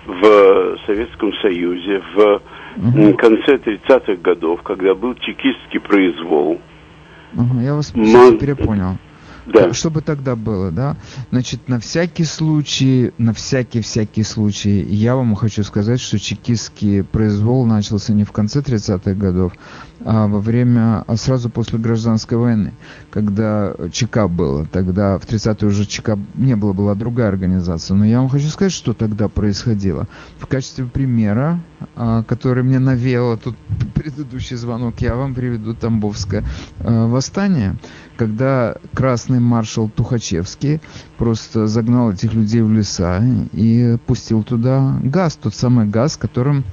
в 0.06 0.78
Советском 0.86 1.34
Союзе 1.42 2.02
в 2.16 2.42
угу. 2.78 3.14
конце 3.18 3.56
30-х 3.58 4.16
годов, 4.22 4.62
когда 4.64 4.94
был 4.94 5.16
чекистский 5.16 5.80
произвол. 5.80 6.60
Угу, 7.36 7.60
я 7.60 7.74
вас 7.76 7.94
Мон... 7.96 8.38
перепонял. 8.38 8.98
Да. 9.46 9.74
Что 9.74 9.90
бы 9.90 10.02
тогда 10.02 10.36
было, 10.36 10.72
да? 10.72 10.96
Значит, 11.32 11.68
на 11.68 11.80
всякий 11.80 12.24
случай, 12.24 13.12
на 13.18 13.34
всякий-всякий 13.34 14.24
случай, 14.24 14.82
я 14.84 15.16
вам 15.16 15.36
хочу 15.36 15.64
сказать, 15.64 16.00
что 16.00 16.18
чекистский 16.18 17.04
произвол 17.04 17.66
начался 17.66 18.14
не 18.14 18.24
в 18.24 18.32
конце 18.32 18.62
30-х 18.62 19.14
годов, 19.14 19.54
а 20.06 20.28
во 20.28 20.40
время, 20.40 21.04
а 21.08 21.16
сразу 21.18 21.50
после 21.50 21.80
гражданской 21.80 22.38
войны, 22.38 22.74
когда 23.10 23.74
ЧК 23.92 24.28
было. 24.28 24.66
Тогда 24.66 25.18
в 25.18 25.26
30-е 25.26 25.68
уже 25.68 25.86
ЧК 25.86 26.18
не 26.36 26.56
было, 26.56 26.74
была 26.74 26.96
другая 26.96 27.30
организация. 27.30 27.96
Но 27.96 28.06
я 28.06 28.20
вам 28.20 28.30
хочу 28.30 28.48
сказать, 28.48 28.74
что 28.74 28.94
тогда 28.94 29.28
происходило. 29.30 30.08
В 30.40 30.48
качестве 30.48 30.86
примера, 30.86 31.60
а, 31.96 32.24
который 32.24 32.64
мне 32.64 32.80
навеяло 32.80 33.38
тут 33.38 33.56
предыдущий 33.96 34.56
звонок, 34.56 35.00
я 35.00 35.16
вам 35.16 35.36
приведу 35.36 35.74
Тамбовское 35.74 36.44
а, 36.80 37.08
восстание, 37.08 37.76
когда 38.18 38.76
красный 38.94 39.40
маршал 39.40 39.90
Тухачевский 39.90 40.82
просто 41.18 41.68
загнал 41.68 42.12
этих 42.12 42.34
людей 42.34 42.62
в 42.62 42.72
леса 42.72 43.24
и 43.54 43.98
пустил 44.06 44.44
туда 44.44 45.00
газ, 45.04 45.36
тот 45.36 45.56
самый 45.56 45.88
газ, 45.88 46.18
которым 46.18 46.64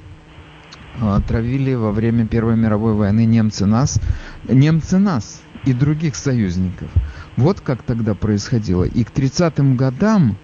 а, 1.01 1.21
травили 1.21 1.75
во 1.75 1.93
время 1.93 2.27
Первой 2.27 2.57
мировой 2.57 2.95
войны 2.95 3.25
немцы 3.25 3.67
нас, 3.67 4.01
немцы 4.49 4.99
нас 4.99 5.41
и 5.65 5.73
других 5.73 6.17
союзников. 6.17 6.91
Вот 7.37 7.61
как 7.61 7.83
тогда 7.83 8.15
происходило. 8.15 8.85
И 8.85 9.05
к 9.05 9.11
30-м 9.11 9.77
годам 9.77 10.37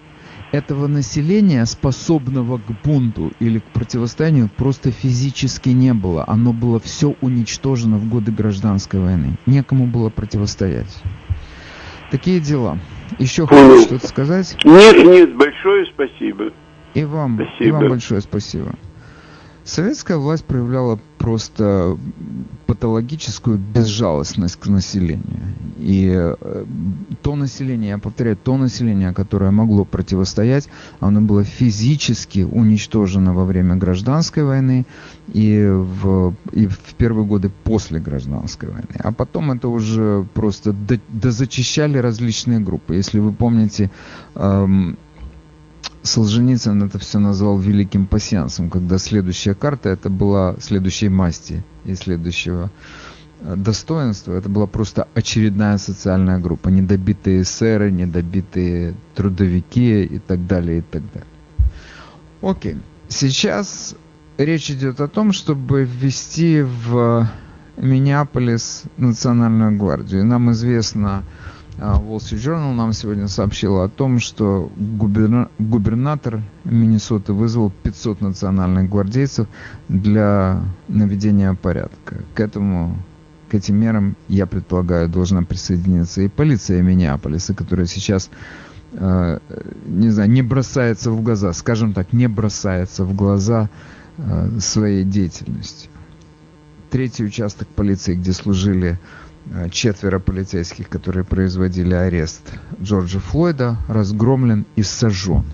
этого 0.51 0.87
населения, 0.87 1.65
способного 1.65 2.57
к 2.57 2.83
бунту 2.83 3.31
или 3.39 3.59
к 3.59 3.65
противостоянию, 3.65 4.49
просто 4.55 4.91
физически 4.91 5.69
не 5.69 5.93
было. 5.93 6.23
Оно 6.27 6.53
было 6.53 6.79
все 6.79 7.15
уничтожено 7.21 7.97
в 7.97 8.09
годы 8.09 8.31
гражданской 8.31 8.99
войны. 8.99 9.37
Некому 9.45 9.87
было 9.87 10.09
противостоять. 10.09 11.01
Такие 12.11 12.39
дела. 12.39 12.79
Еще 13.19 13.45
хочешь 13.45 13.83
что-то 13.83 14.07
сказать? 14.07 14.57
Нет, 14.63 15.05
нет, 15.05 15.35
большое 15.35 15.85
спасибо. 15.93 16.51
И 16.93 17.03
вам, 17.03 17.35
спасибо. 17.35 17.65
и 17.65 17.71
вам 17.71 17.89
большое 17.89 18.21
спасибо. 18.21 18.75
Советская 19.67 20.15
власть 20.15 20.45
проявляла 20.45 20.97
просто 21.17 21.97
патологическую 22.67 23.57
безжалостность 23.57 24.55
к 24.55 24.67
населению. 24.67 25.53
И 25.77 26.09
э, 26.15 26.65
то 27.21 27.35
население, 27.35 27.89
я 27.89 27.97
повторяю, 27.97 28.37
то 28.37 28.55
население, 28.55 29.13
которое 29.13 29.51
могло 29.51 29.83
противостоять, 29.83 30.69
оно 31.01 31.19
было 31.19 31.43
физически 31.43 32.47
уничтожено 32.49 33.33
во 33.33 33.43
время 33.43 33.75
гражданской 33.75 34.45
войны 34.45 34.85
и 35.33 35.67
в, 35.67 36.33
и 36.53 36.67
в 36.67 36.93
первые 36.97 37.25
годы 37.25 37.51
после 37.65 37.99
гражданской 37.99 38.69
войны. 38.69 38.95
А 38.99 39.11
потом 39.11 39.51
это 39.51 39.67
уже 39.67 40.25
просто 40.33 40.73
дозачищали 41.09 41.97
различные 41.97 42.61
группы. 42.61 42.95
Если 42.95 43.19
вы 43.19 43.33
помните, 43.33 43.91
эм, 44.35 44.97
Солженицын 46.07 46.83
это 46.83 46.97
все 46.97 47.19
назвал 47.19 47.59
великим 47.59 48.07
пассиансом, 48.07 48.69
когда 48.69 48.97
следующая 48.97 49.53
карта 49.53 49.89
это 49.89 50.09
была 50.09 50.55
следующей 50.59 51.09
масти 51.09 51.63
и 51.85 51.93
следующего 51.93 52.71
э, 53.41 53.55
достоинства. 53.55 54.33
Это 54.33 54.49
была 54.49 54.65
просто 54.65 55.07
очередная 55.13 55.77
социальная 55.77 56.39
группа. 56.39 56.69
Недобитые 56.69 57.43
эсеры, 57.43 57.91
недобитые 57.91 58.95
трудовики 59.13 60.03
и 60.03 60.17
так 60.17 60.47
далее, 60.47 60.79
и 60.79 60.81
так 60.81 61.03
далее. 61.13 61.27
Окей. 62.41 62.77
Сейчас 63.09 63.95
речь 64.37 64.71
идет 64.71 64.99
о 64.99 65.07
том, 65.07 65.31
чтобы 65.31 65.83
ввести 65.83 66.61
в 66.61 67.29
Миннеаполис 67.77 68.83
национальную 68.97 69.77
гвардию. 69.77 70.25
нам 70.25 70.51
известно, 70.51 71.23
Wall 71.77 72.17
Street 72.17 72.39
Journal 72.39 72.73
нам 72.73 72.91
сегодня 72.93 73.27
сообщила 73.27 73.85
о 73.85 73.89
том, 73.89 74.19
что 74.19 74.71
губерна... 74.77 75.49
губернатор 75.59 76.41
Миннесоты 76.63 77.33
вызвал 77.33 77.71
500 77.83 78.21
национальных 78.21 78.89
гвардейцев 78.89 79.47
для 79.87 80.63
наведения 80.87 81.53
порядка. 81.53 82.23
К 82.33 82.39
этому 82.39 82.97
к 83.49 83.55
этим 83.55 83.75
мерам, 83.77 84.17
я 84.27 84.45
предполагаю, 84.45 85.07
должна 85.07 85.41
присоединиться 85.41 86.21
и 86.21 86.27
полиция 86.27 86.81
Миннеаполиса, 86.81 87.53
которая 87.53 87.85
сейчас, 87.85 88.29
э, 88.91 89.39
не 89.85 90.09
знаю, 90.09 90.29
не 90.29 90.41
бросается 90.41 91.11
в 91.11 91.21
глаза, 91.21 91.53
скажем 91.53 91.93
так, 91.93 92.11
не 92.11 92.27
бросается 92.27 93.05
в 93.05 93.15
глаза 93.15 93.69
э, 94.17 94.59
своей 94.59 95.05
деятельностью. 95.05 95.89
Третий 96.89 97.23
участок 97.23 97.69
полиции, 97.69 98.15
где 98.15 98.33
служили 98.33 98.91
Э, 98.91 99.26
четверо 99.71 100.19
полицейских, 100.19 100.89
которые 100.89 101.23
производили 101.23 101.93
арест 101.93 102.53
Джорджа 102.81 103.19
Флойда, 103.19 103.77
разгромлен 103.87 104.65
и 104.75 104.83
сожжен. 104.83 105.45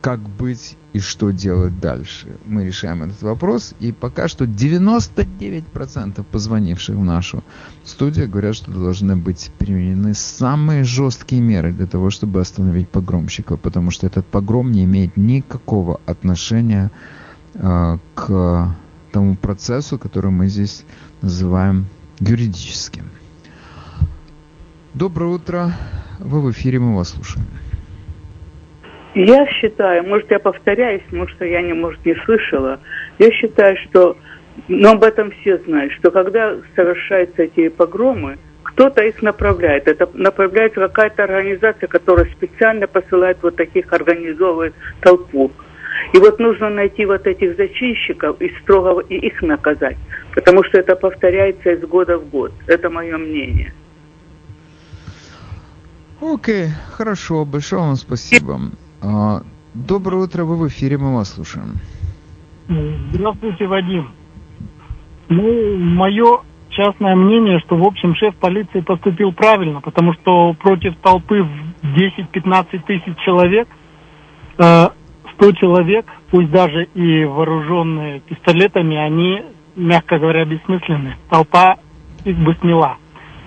Как 0.00 0.20
быть 0.20 0.76
и 0.92 1.00
что 1.00 1.30
делать 1.30 1.80
дальше? 1.80 2.36
Мы 2.44 2.64
решаем 2.64 3.02
этот 3.02 3.20
вопрос. 3.22 3.74
И 3.80 3.92
пока 3.92 4.28
что 4.28 4.44
99% 4.44 6.24
позвонивших 6.30 6.96
в 6.96 7.04
нашу 7.04 7.42
студию 7.84 8.28
говорят, 8.30 8.54
что 8.54 8.70
должны 8.70 9.16
быть 9.16 9.50
применены 9.58 10.14
самые 10.14 10.84
жесткие 10.84 11.42
меры 11.42 11.72
для 11.72 11.86
того, 11.86 12.10
чтобы 12.10 12.40
остановить 12.40 12.88
погромщика, 12.88 13.56
потому 13.56 13.90
что 13.90 14.06
этот 14.06 14.26
погром 14.26 14.70
не 14.70 14.84
имеет 14.84 15.16
никакого 15.16 16.00
отношения 16.06 16.92
э, 17.54 17.98
к 18.14 18.76
тому 19.12 19.36
процессу, 19.36 19.98
который 19.98 20.30
мы 20.30 20.46
здесь 20.48 20.84
называем 21.20 21.86
юридически. 22.20 23.02
Доброе 24.94 25.34
утро. 25.34 25.72
Вы 26.18 26.40
в 26.40 26.50
эфире, 26.52 26.78
мы 26.78 26.96
вас 26.96 27.10
слушаем. 27.10 27.46
Я 29.14 29.46
считаю, 29.46 30.06
может, 30.06 30.30
я 30.30 30.38
повторяюсь, 30.38 31.02
может, 31.10 31.40
я 31.40 31.62
не, 31.62 31.72
может, 31.72 32.04
не 32.04 32.14
слышала. 32.24 32.80
Я 33.18 33.30
считаю, 33.32 33.76
что, 33.88 34.16
но 34.68 34.92
об 34.92 35.04
этом 35.04 35.30
все 35.40 35.58
знают, 35.58 35.92
что 35.94 36.10
когда 36.10 36.56
совершаются 36.74 37.44
эти 37.44 37.68
погромы, 37.68 38.38
кто-то 38.62 39.02
их 39.02 39.22
направляет. 39.22 39.88
Это 39.88 40.08
направляется 40.12 40.80
какая-то 40.80 41.24
организация, 41.24 41.86
которая 41.86 42.26
специально 42.26 42.86
посылает 42.86 43.38
вот 43.42 43.56
таких, 43.56 43.90
организовывает 43.90 44.74
толпу. 45.00 45.50
И 46.12 46.18
вот 46.18 46.38
нужно 46.38 46.70
найти 46.70 47.04
вот 47.04 47.26
этих 47.26 47.56
зачинщиков 47.56 48.40
и 48.40 48.52
строго 48.62 49.00
и 49.00 49.16
их 49.16 49.42
наказать, 49.42 49.96
потому 50.34 50.64
что 50.64 50.78
это 50.78 50.96
повторяется 50.96 51.70
из 51.70 51.80
года 51.86 52.18
в 52.18 52.28
год. 52.28 52.52
Это 52.66 52.90
мое 52.90 53.16
мнение. 53.16 53.72
Окей, 56.20 56.68
хорошо, 56.92 57.44
большое 57.44 57.82
вам 57.82 57.96
спасибо. 57.96 58.58
А, 59.02 59.42
доброе 59.74 60.24
утро, 60.24 60.44
вы 60.44 60.56
в 60.56 60.68
эфире, 60.68 60.96
мы 60.96 61.14
вас 61.14 61.34
слушаем. 61.34 61.74
Здравствуйте, 63.12 63.66
Вадим. 63.66 64.10
Ну, 65.28 65.76
мое 65.76 66.40
частное 66.70 67.14
мнение, 67.14 67.60
что, 67.60 67.76
в 67.76 67.84
общем, 67.84 68.14
шеф 68.14 68.34
полиции 68.36 68.80
поступил 68.80 69.32
правильно, 69.32 69.80
потому 69.80 70.12
что 70.14 70.54
против 70.54 70.96
толпы 71.02 71.42
в 71.42 71.84
10-15 71.84 72.82
тысяч 72.86 73.16
человек 73.24 73.68
э, 74.58 74.88
100 75.38 75.52
человек, 75.52 76.06
пусть 76.30 76.50
даже 76.50 76.84
и 76.94 77.24
вооруженные 77.24 78.20
пистолетами, 78.20 78.96
они, 78.96 79.42
мягко 79.74 80.18
говоря, 80.18 80.44
бессмысленны. 80.44 81.16
Толпа 81.30 81.76
их 82.24 82.36
бы 82.38 82.54
сняла. 82.60 82.96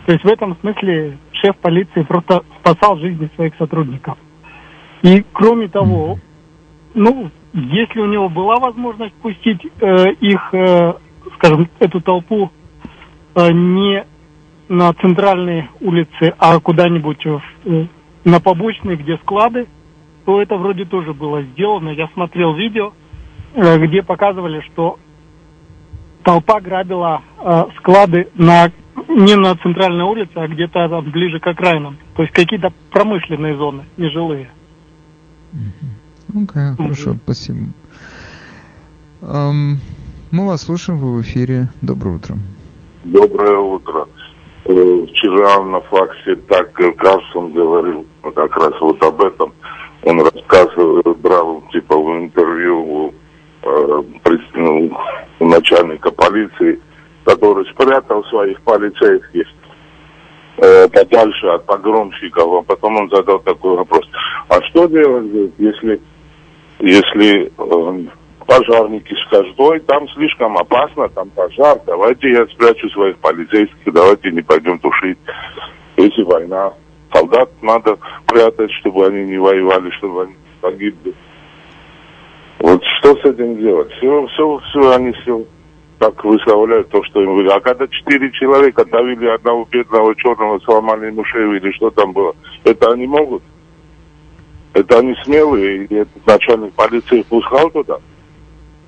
То 0.05 0.13
есть 0.13 0.23
в 0.23 0.27
этом 0.27 0.57
смысле 0.61 1.17
шеф 1.33 1.55
полиции 1.57 2.03
просто 2.03 2.43
спасал 2.59 2.97
жизни 2.97 3.29
своих 3.35 3.55
сотрудников. 3.57 4.17
И 5.01 5.23
кроме 5.31 5.67
того, 5.67 6.17
ну, 6.93 7.29
если 7.53 7.99
у 7.99 8.07
него 8.07 8.29
была 8.29 8.55
возможность 8.57 9.13
пустить 9.15 9.61
э, 9.79 10.11
их, 10.19 10.53
э, 10.53 10.93
скажем, 11.35 11.67
эту 11.79 12.01
толпу 12.01 12.51
э, 13.35 13.51
не 13.51 14.05
на 14.67 14.93
центральные 14.93 15.69
улицы, 15.81 16.33
а 16.37 16.59
куда-нибудь 16.59 17.25
э, 17.25 17.85
на 18.23 18.39
побочные, 18.39 18.97
где 18.97 19.17
склады, 19.17 19.67
то 20.29 20.39
это 20.43 20.57
вроде 20.57 20.85
тоже 20.85 21.11
было 21.11 21.41
сделано. 21.41 21.89
Я 21.89 22.07
смотрел 22.13 22.53
видео, 22.53 22.93
э, 23.55 23.79
где 23.79 24.03
показывали, 24.03 24.61
что 24.61 24.99
толпа 26.23 26.61
грабила 26.61 27.23
э, 27.43 27.63
склады 27.79 28.27
на 28.35 28.71
не 29.07 29.35
на 29.35 29.55
центральной 29.55 30.03
улице, 30.03 30.33
а 30.35 30.47
где-то 30.47 30.87
там 30.87 31.09
ближе 31.09 31.39
к 31.39 31.47
окраинам. 31.47 31.97
То 32.15 32.21
есть 32.21 32.35
какие-то 32.35 32.71
промышленные 32.91 33.57
зоны, 33.57 33.85
нежилые. 33.97 34.51
Окей, 36.29 36.75
хорошо, 36.77 37.15
спасибо. 37.23 37.69
Эм, 39.21 39.79
мы 40.29 40.45
вас 40.45 40.61
слушаем, 40.61 40.99
вы 40.99 41.17
в 41.17 41.21
эфире. 41.21 41.69
Доброе 41.81 42.17
утро. 42.17 42.37
Доброе 43.03 43.57
утро. 43.57 44.07
Э, 44.65 45.05
Вчера 45.07 45.63
на 45.63 45.79
факсе 45.79 46.35
так 46.47 46.71
Карсон 46.73 47.51
говорил 47.51 48.05
ну, 48.23 48.31
как 48.31 48.55
раз 48.57 48.73
вот 48.79 49.01
об 49.01 49.21
этом. 49.21 49.53
Он 50.03 50.21
рассказывал, 50.21 51.01
брал 51.15 51.63
типа 51.71 51.97
в 51.97 52.23
интервью 52.23 53.13
э, 53.63 54.01
у 55.39 55.45
начальника 55.45 56.11
полиции, 56.11 56.79
который 57.25 57.65
спрятал 57.71 58.23
своих 58.25 58.61
полицейских 58.61 59.47
э, 60.57 60.87
подальше 60.87 61.47
от 61.47 61.65
погромщиков. 61.65 62.53
А 62.53 62.61
потом 62.61 62.97
он 62.97 63.09
задал 63.09 63.39
такой 63.39 63.75
вопрос. 63.77 64.07
А 64.47 64.61
что 64.63 64.87
делать, 64.87 65.51
если, 65.57 66.01
если 66.79 67.51
э, 67.57 68.05
пожарники 68.45 69.15
скажут, 69.27 69.55
ой, 69.59 69.79
там 69.81 70.07
слишком 70.09 70.57
опасно, 70.57 71.09
там 71.09 71.29
пожар, 71.29 71.79
давайте 71.85 72.31
я 72.31 72.45
спрячу 72.47 72.89
своих 72.89 73.17
полицейских, 73.17 73.93
давайте 73.93 74.31
не 74.31 74.41
пойдем 74.41 74.79
тушить. 74.79 75.17
Если 75.97 76.23
война, 76.23 76.73
солдат 77.13 77.49
надо 77.61 77.97
прятать, 78.27 78.71
чтобы 78.79 79.07
они 79.07 79.25
не 79.25 79.37
воевали, 79.37 79.89
чтобы 79.91 80.23
они 80.23 80.35
погибли. 80.61 81.13
Вот 82.59 82.81
что 82.99 83.15
с 83.15 83.25
этим 83.25 83.57
делать? 83.57 83.91
Все, 83.93 84.27
все, 84.27 84.59
все, 84.69 84.91
они 84.95 85.11
все 85.13 85.45
так 85.99 86.23
выставляют 86.23 86.89
то, 86.89 87.03
что 87.03 87.21
им 87.21 87.33
говорят. 87.35 87.57
А 87.57 87.61
когда 87.61 87.87
четыре 87.87 88.31
человека 88.31 88.85
давили 88.85 89.27
одного 89.27 89.67
бедного 89.69 90.15
черного, 90.15 90.59
сломали 90.59 91.07
ему 91.07 91.23
шею 91.25 91.57
или 91.57 91.71
что 91.73 91.89
там 91.91 92.13
было, 92.13 92.35
это 92.63 92.91
они 92.91 93.05
могут? 93.05 93.43
Это 94.73 94.99
они 94.99 95.15
смелые, 95.23 95.85
и 95.85 95.95
этот 95.95 96.25
начальник 96.25 96.73
полиции 96.73 97.21
пускал 97.23 97.69
туда? 97.71 97.97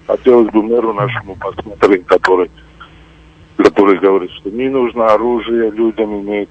Хотелось 0.07 0.51
бы 0.51 0.63
мэру 0.63 0.93
нашему 0.93 1.35
посмотреть, 1.35 2.05
который, 2.05 2.49
который 3.57 3.99
говорит, 3.99 4.31
что 4.31 4.49
не 4.49 4.69
нужно 4.69 5.07
оружие 5.07 5.71
людям 5.71 6.21
иметь. 6.21 6.49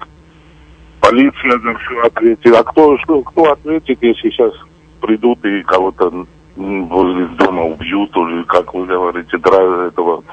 Полиция 1.01 1.59
за 1.59 1.77
все 1.79 2.01
ответит. 2.03 2.55
А 2.55 2.63
кто, 2.63 2.97
что, 2.99 3.21
кто 3.23 3.51
ответит, 3.51 3.97
если 4.01 4.29
сейчас 4.29 4.53
придут 5.01 5.43
и 5.45 5.63
кого-то 5.63 6.25
возле 6.55 7.25
дома 7.37 7.63
убьют, 7.63 8.15
или, 8.15 8.43
как 8.43 8.73
вы 8.73 8.85
говорите, 8.85 9.37
драйвера, 9.37 9.87
этого 9.87 10.23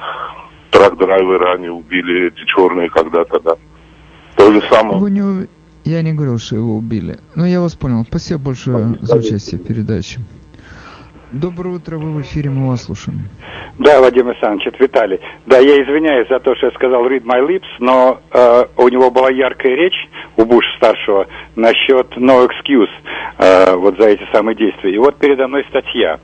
трак-драйвера 0.70 1.54
они 1.54 1.68
убили, 1.68 2.28
эти 2.28 2.44
черные 2.46 2.90
когда-то, 2.90 3.40
да. 3.40 3.56
То 4.36 4.52
же 4.52 4.60
самое. 4.70 4.98
Вы 4.98 5.10
не 5.10 5.48
Я 5.84 6.02
не 6.02 6.12
говорил, 6.12 6.38
что 6.38 6.56
его 6.56 6.76
убили. 6.76 7.18
Но 7.34 7.46
я 7.46 7.60
вас 7.60 7.74
понял. 7.74 8.04
Спасибо 8.06 8.40
большое 8.40 8.98
за 9.00 9.16
участие 9.16 9.60
в 9.60 9.66
передаче. 9.66 10.20
Доброе 11.32 11.76
утро, 11.76 11.98
вы 11.98 12.12
в 12.12 12.22
эфире, 12.22 12.48
мы 12.48 12.68
вас 12.68 12.84
слушаем. 12.84 13.28
Да, 13.78 14.00
Вадим 14.00 14.28
Александрович, 14.28 14.68
это 14.68 14.82
Виталий. 14.82 15.20
Да, 15.44 15.58
я 15.58 15.82
извиняюсь 15.82 16.26
за 16.28 16.40
то, 16.40 16.54
что 16.56 16.68
я 16.68 16.72
сказал 16.72 17.06
read 17.06 17.22
my 17.24 17.46
lips, 17.46 17.68
но 17.80 18.20
э, 18.32 18.64
у 18.78 18.88
него 18.88 19.10
была 19.10 19.28
яркая 19.28 19.76
речь 19.76 20.08
у 20.38 20.46
Буша 20.46 20.68
старшего 20.78 21.26
насчет 21.54 22.16
no 22.16 22.48
excuse 22.48 22.88
э, 23.36 23.74
вот 23.76 23.98
за 23.98 24.08
эти 24.08 24.26
самые 24.32 24.56
действия. 24.56 24.94
И 24.94 24.98
вот 24.98 25.16
передо 25.16 25.48
мной 25.48 25.66
статья. 25.68 26.18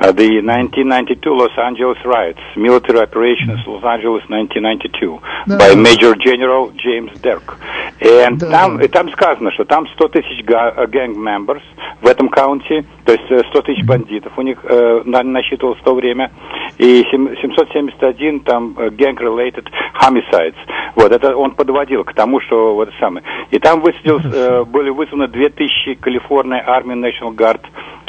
Uh, 0.00 0.12
the 0.12 0.38
1992 0.38 1.34
Los 1.34 1.50
Angeles 1.58 1.98
riots, 2.04 2.38
military 2.54 3.00
operations 3.00 3.58
Los 3.66 3.82
Angeles 3.82 4.22
1992 4.30 5.18
by 5.58 5.74
Major 5.74 6.14
General 6.14 6.70
James 6.76 7.10
Dirk. 7.20 7.56
И 7.98 8.38
там, 8.38 8.80
и 8.80 8.86
там 8.86 9.10
сказано, 9.10 9.50
что 9.50 9.64
там 9.64 9.88
100 9.88 10.08
тысяч 10.08 10.44
э, 10.46 10.86
gang 10.86 11.16
members 11.16 11.62
в 12.00 12.06
этом 12.06 12.28
каунте, 12.28 12.84
то 13.04 13.12
есть 13.12 13.28
э, 13.28 13.42
100 13.50 13.62
тысяч 13.62 13.84
бандитов 13.84 14.32
у 14.36 14.42
них 14.48 14.58
э, 14.64 15.02
на- 15.04 15.22
насчитывалось 15.22 15.78
в 15.80 15.84
то 15.84 15.94
время, 15.94 16.30
и 16.78 17.04
сем- 17.10 17.36
771 17.40 18.40
там 18.40 18.74
э, 18.78 18.88
gang-related 18.90 19.66
homicides. 20.02 20.56
Вот, 20.96 21.12
это 21.12 21.36
он 21.36 21.52
подводил 21.52 22.04
к 22.04 22.12
тому, 22.14 22.40
что 22.40 22.74
вот 22.74 22.88
самое. 23.00 23.24
И 23.50 23.58
там 23.58 23.80
высадил, 23.80 24.18
э, 24.18 24.64
были 24.64 24.90
вызваны 24.90 25.28
2000 25.28 25.94
Калифорния 25.96 26.64
Army 26.66 26.94
National 26.94 27.34
Guard, 27.34 27.60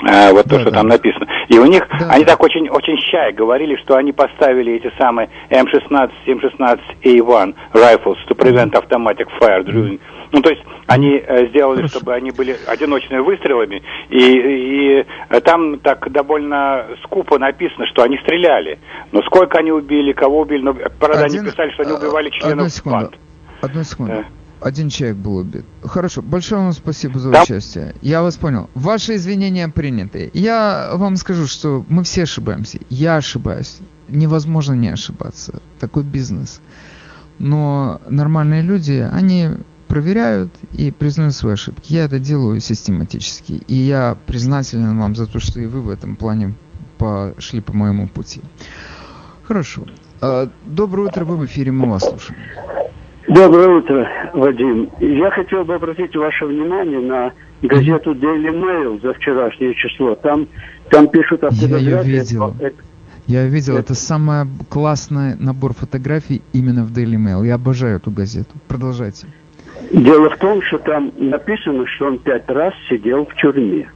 э, 0.07 0.31
вот 0.31 0.47
то, 0.47 0.59
что 0.59 0.71
там 0.71 0.87
написано. 0.87 1.27
И 1.47 1.57
у 1.57 1.65
них, 1.65 1.87
они 2.09 2.25
так 2.25 2.41
очень, 2.43 2.69
очень 2.69 2.97
щай 2.97 3.33
говорили, 3.33 3.75
что 3.77 3.95
они 3.95 4.11
поставили 4.11 4.73
эти 4.73 4.91
самые 4.97 5.29
М16, 5.49 6.11
М16 6.27 6.79
A1 7.03 7.55
rifles 7.73 8.17
to 8.27 8.35
prevent 8.35 8.73
automatic 8.73 9.27
fire 9.39 9.63
during 9.63 9.99
ну, 10.31 10.41
то 10.41 10.49
есть 10.51 10.61
они 10.85 11.21
э, 11.25 11.47
сделали, 11.47 11.87
чтобы 11.87 12.13
они 12.13 12.31
были 12.31 12.55
одиночными 12.67 13.21
выстрелами, 13.21 13.81
и, 14.09 14.19
и 14.19 15.05
э, 15.29 15.41
там 15.41 15.79
так 15.79 16.11
довольно 16.11 16.85
скупо 17.03 17.39
написано, 17.39 17.87
что 17.87 18.03
они 18.03 18.17
стреляли. 18.19 18.79
Но 19.11 19.21
сколько 19.23 19.57
они 19.57 19.71
убили, 19.71 20.11
кого 20.13 20.41
убили, 20.41 20.61
но, 20.61 20.73
правда, 20.73 21.25
Один- 21.25 21.41
они 21.41 21.49
писали, 21.49 21.71
что 21.71 21.83
они 21.83 21.93
убивали 21.93 22.27
Одну 22.27 22.39
членов 22.39 22.69
секунду. 22.69 22.97
банд. 22.97 23.17
Одну 23.61 23.83
секунду. 23.83 24.25
Один 24.61 24.89
человек 24.89 25.17
был 25.17 25.37
убит. 25.37 25.65
Хорошо, 25.83 26.21
большое 26.21 26.61
вам 26.61 26.73
спасибо 26.73 27.19
за 27.19 27.31
Да. 27.31 27.43
участие. 27.43 27.95
Я 28.01 28.21
вас 28.21 28.35
понял. 28.37 28.69
Ваши 28.73 29.15
извинения 29.15 29.69
приняты. 29.69 30.29
Я 30.33 30.91
вам 30.95 31.15
скажу, 31.15 31.47
что 31.47 31.85
мы 31.87 32.03
все 32.03 32.23
ошибаемся. 32.23 32.79
Я 32.89 33.15
ошибаюсь. 33.17 33.77
Невозможно 34.09 34.73
не 34.73 34.89
ошибаться. 34.89 35.61
Такой 35.79 36.03
бизнес. 36.03 36.59
Но 37.37 38.01
нормальные 38.09 38.61
люди, 38.61 39.07
они 39.13 39.49
проверяют 39.87 40.51
и 40.73 40.91
признают 40.91 41.33
свои 41.35 41.53
ошибки. 41.53 41.93
Я 41.93 42.03
это 42.03 42.19
делаю 42.19 42.59
систематически. 42.59 43.63
И 43.67 43.75
я 43.75 44.17
признателен 44.27 44.99
вам 44.99 45.15
за 45.15 45.25
то, 45.25 45.39
что 45.39 45.59
и 45.61 45.67
вы 45.67 45.81
в 45.81 45.89
этом 45.89 46.15
плане 46.17 46.55
пошли 46.97 47.61
по 47.61 47.71
моему 47.73 48.07
пути. 48.09 48.41
Хорошо. 49.47 49.85
А, 50.21 50.49
Доброе 50.65 51.07
утро, 51.07 51.23
вы 51.23 51.37
в 51.37 51.45
эфире, 51.45 51.71
мы 51.71 51.89
вас 51.89 52.03
слушаем. 52.03 52.39
Доброе 53.29 53.77
утро, 53.77 54.09
Вадим. 54.33 54.89
Я 54.99 55.29
хотел 55.29 55.63
бы 55.63 55.75
обратить 55.75 56.15
ваше 56.15 56.45
внимание 56.45 56.99
на 56.99 57.31
газету 57.61 58.15
Daily 58.15 58.49
Mail 58.49 58.99
за 59.03 59.13
вчерашнее 59.13 59.75
число. 59.75 60.15
Там, 60.15 60.47
там 60.89 61.07
пишут 61.07 61.43
о 61.43 61.49
Я 61.51 61.77
ее 61.77 62.03
видел. 62.03 62.55
Я 63.27 63.45
видел, 63.45 63.77
это 63.77 63.93
самый 63.93 64.47
классный 64.69 65.35
набор 65.35 65.75
фотографий 65.75 66.41
именно 66.53 66.83
в 66.83 66.91
Daily 66.91 67.17
Mail. 67.17 67.45
Я 67.45 67.55
обожаю 67.55 67.97
эту 67.97 68.09
газету. 68.09 68.49
Продолжайте. 68.67 69.27
Дело 69.91 70.31
в 70.31 70.37
том, 70.37 70.63
что 70.63 70.79
там 70.79 71.13
написано, 71.15 71.85
что 71.85 72.07
он 72.07 72.17
пять 72.17 72.49
раз 72.49 72.73
сидел 72.89 73.27
в 73.27 73.35
тюрьме. 73.35 73.91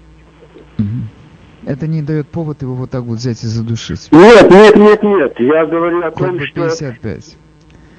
Это 1.65 1.87
не 1.87 2.03
дает 2.03 2.27
повод 2.27 2.61
его 2.61 2.75
вот 2.75 2.91
так 2.91 3.01
вот 3.03 3.17
взять 3.17 3.43
и 3.43 3.47
задушить. 3.47 4.09
Нет, 4.11 4.51
нет, 4.51 4.75
нет, 4.75 5.01
нет. 5.01 5.39
Я 5.39 5.65
говорю 5.65 6.01
о 6.01 6.11
Хоть 6.11 6.19
том, 6.19 6.37
бы 6.37 6.45
что... 6.45 6.53
55. 6.55 7.37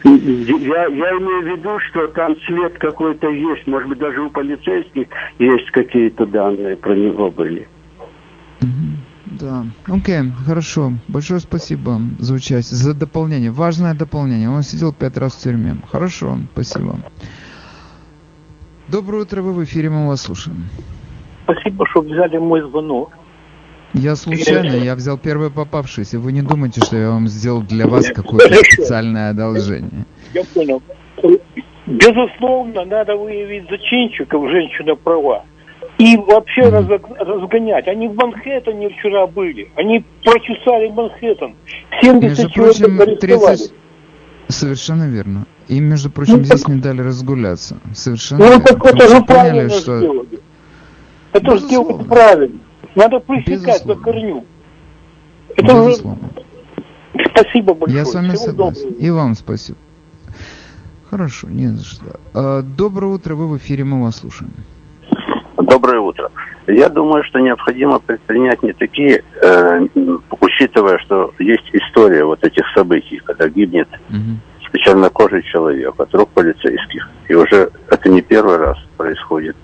Я, 0.05 0.11
я 0.11 1.11
имею 1.19 1.43
в 1.43 1.59
виду, 1.59 1.79
что 1.89 2.09
там 2.09 2.37
след 2.47 2.79
какой-то 2.79 3.29
есть. 3.29 3.67
Может 3.67 3.89
быть, 3.89 3.99
даже 3.99 4.21
у 4.21 4.31
полицейских 4.31 5.07
есть 5.39 5.71
какие-то 5.71 6.27
данные 6.27 6.77
про 6.77 6.95
него 6.95 7.31
были. 7.31 7.67
Да. 9.41 9.65
Окей, 9.89 10.31
хорошо. 10.47 10.93
Большое 11.09 11.41
спасибо 11.41 12.01
за 12.19 12.35
участие, 12.35 12.77
за 12.77 12.95
дополнение. 12.95 13.51
Важное 13.51 13.95
дополнение. 13.95 14.51
Он 14.51 14.63
сидел 14.63 14.93
пять 14.93 15.17
раз 15.17 15.35
в 15.35 15.43
тюрьме. 15.43 15.77
Хорошо, 15.91 16.39
спасибо. 16.53 16.97
Доброе 18.89 19.23
утро, 19.23 19.41
вы 19.41 19.53
в 19.53 19.65
эфире, 19.65 19.89
мы 19.89 20.07
вас 20.07 20.23
слушаем. 20.23 20.65
Спасибо, 21.45 21.87
что 21.89 22.03
взяли 22.03 22.37
мой 22.37 22.61
звонок. 22.61 23.11
Я 23.95 24.17
случайно, 24.17 24.73
я 24.75 24.95
взял 24.97 25.17
первое 25.17 25.51
попавшееся. 25.51 26.19
Вы 26.19 26.33
не 26.33 26.43
думайте, 26.43 26.81
что 26.81 26.97
я 26.97 27.11
вам 27.11 27.29
сделал 27.29 27.63
для 27.63 27.87
вас 27.87 28.09
какое-то 28.09 28.55
специальное 28.65 29.31
одолжение. 29.31 30.05
Я 30.35 30.43
понял. 30.53 30.83
Безусловно, 31.87 32.85
надо 32.85 33.17
выявить 33.17 33.69
зачинщиков, 33.71 34.51
женщина 34.51 34.97
права. 34.97 35.45
И 35.99 36.17
вообще 36.17 36.63
разог- 36.63 37.15
разгонять. 37.19 37.87
Они 37.87 38.09
в 38.09 38.15
Манхэттене 38.17 38.89
вчера 38.89 39.27
были. 39.29 39.71
Они 39.77 40.05
прочесали 40.25 40.89
Манхэттен. 40.89 41.55
70 42.03 42.39
Между 42.39 42.51
прочим, 42.51 43.01
арестовали. 43.01 43.57
30... 43.57 43.73
Совершенно 44.49 45.05
верно. 45.09 45.47
И, 45.69 45.79
между 45.81 46.11
прочим, 46.11 46.45
здесь 46.45 46.67
не 46.67 46.81
дали 46.81 47.01
разгуляться. 47.01 47.77
Совершенно 47.95 48.41
Ну, 48.45 48.49
верно. 48.51 48.65
так 48.65 48.85
это 48.85 49.09
же 49.09 49.15
поняли, 49.15 49.25
правильно 49.27 49.71
что... 49.71 49.99
сделали. 49.99 50.41
Это 51.33 51.57
же 51.57 51.59
сделать 51.65 52.09
правильно. 52.09 52.59
Надо 52.95 53.21
пресекать 53.21 53.85
на 53.87 53.95
корню. 53.97 54.45
Это 55.57 55.75
уже... 55.75 55.89
Безусловно. 55.91 56.31
Спасибо 57.31 57.75
большое. 57.75 57.99
Я 57.99 58.05
с 58.05 58.15
вами 58.15 58.31
Всего 58.31 58.45
согласен. 58.45 58.83
доброго. 58.83 59.01
И 59.01 59.11
вам 59.11 59.35
спасибо. 59.35 59.79
Хорошо, 61.11 61.49
не 61.49 61.69
за 61.69 61.85
что. 61.85 62.21
А, 62.33 62.63
Доброе 62.63 63.15
утро, 63.15 63.35
вы 63.35 63.49
в 63.49 63.57
эфире, 63.59 63.85
мы 63.85 64.03
вас 64.03 64.17
слушаем. 64.17 64.53
Доброе 65.57 66.01
утро. 66.01 66.31
Я 66.67 66.89
думаю, 66.89 67.23
что 67.25 67.41
необходимо 67.41 67.99
предпринять 67.99 68.63
не 68.63 68.73
такие, 68.73 69.23
э, 69.43 69.87
учитывая, 70.41 70.99
что 70.99 71.33
есть 71.39 71.69
история 71.73 72.25
вот 72.25 72.43
этих 72.43 72.65
событий, 72.75 73.21
когда 73.25 73.49
гибнет 73.49 73.89
чернокожий 74.85 75.43
человек 75.43 75.99
от 75.99 76.15
рук 76.15 76.31
полицейских. 76.31 77.09
И 77.29 77.35
уже 77.35 77.71
это 77.91 78.09
не 78.09 78.23
первый 78.23 78.57
раз 78.57 78.77
происходит. 78.97 79.57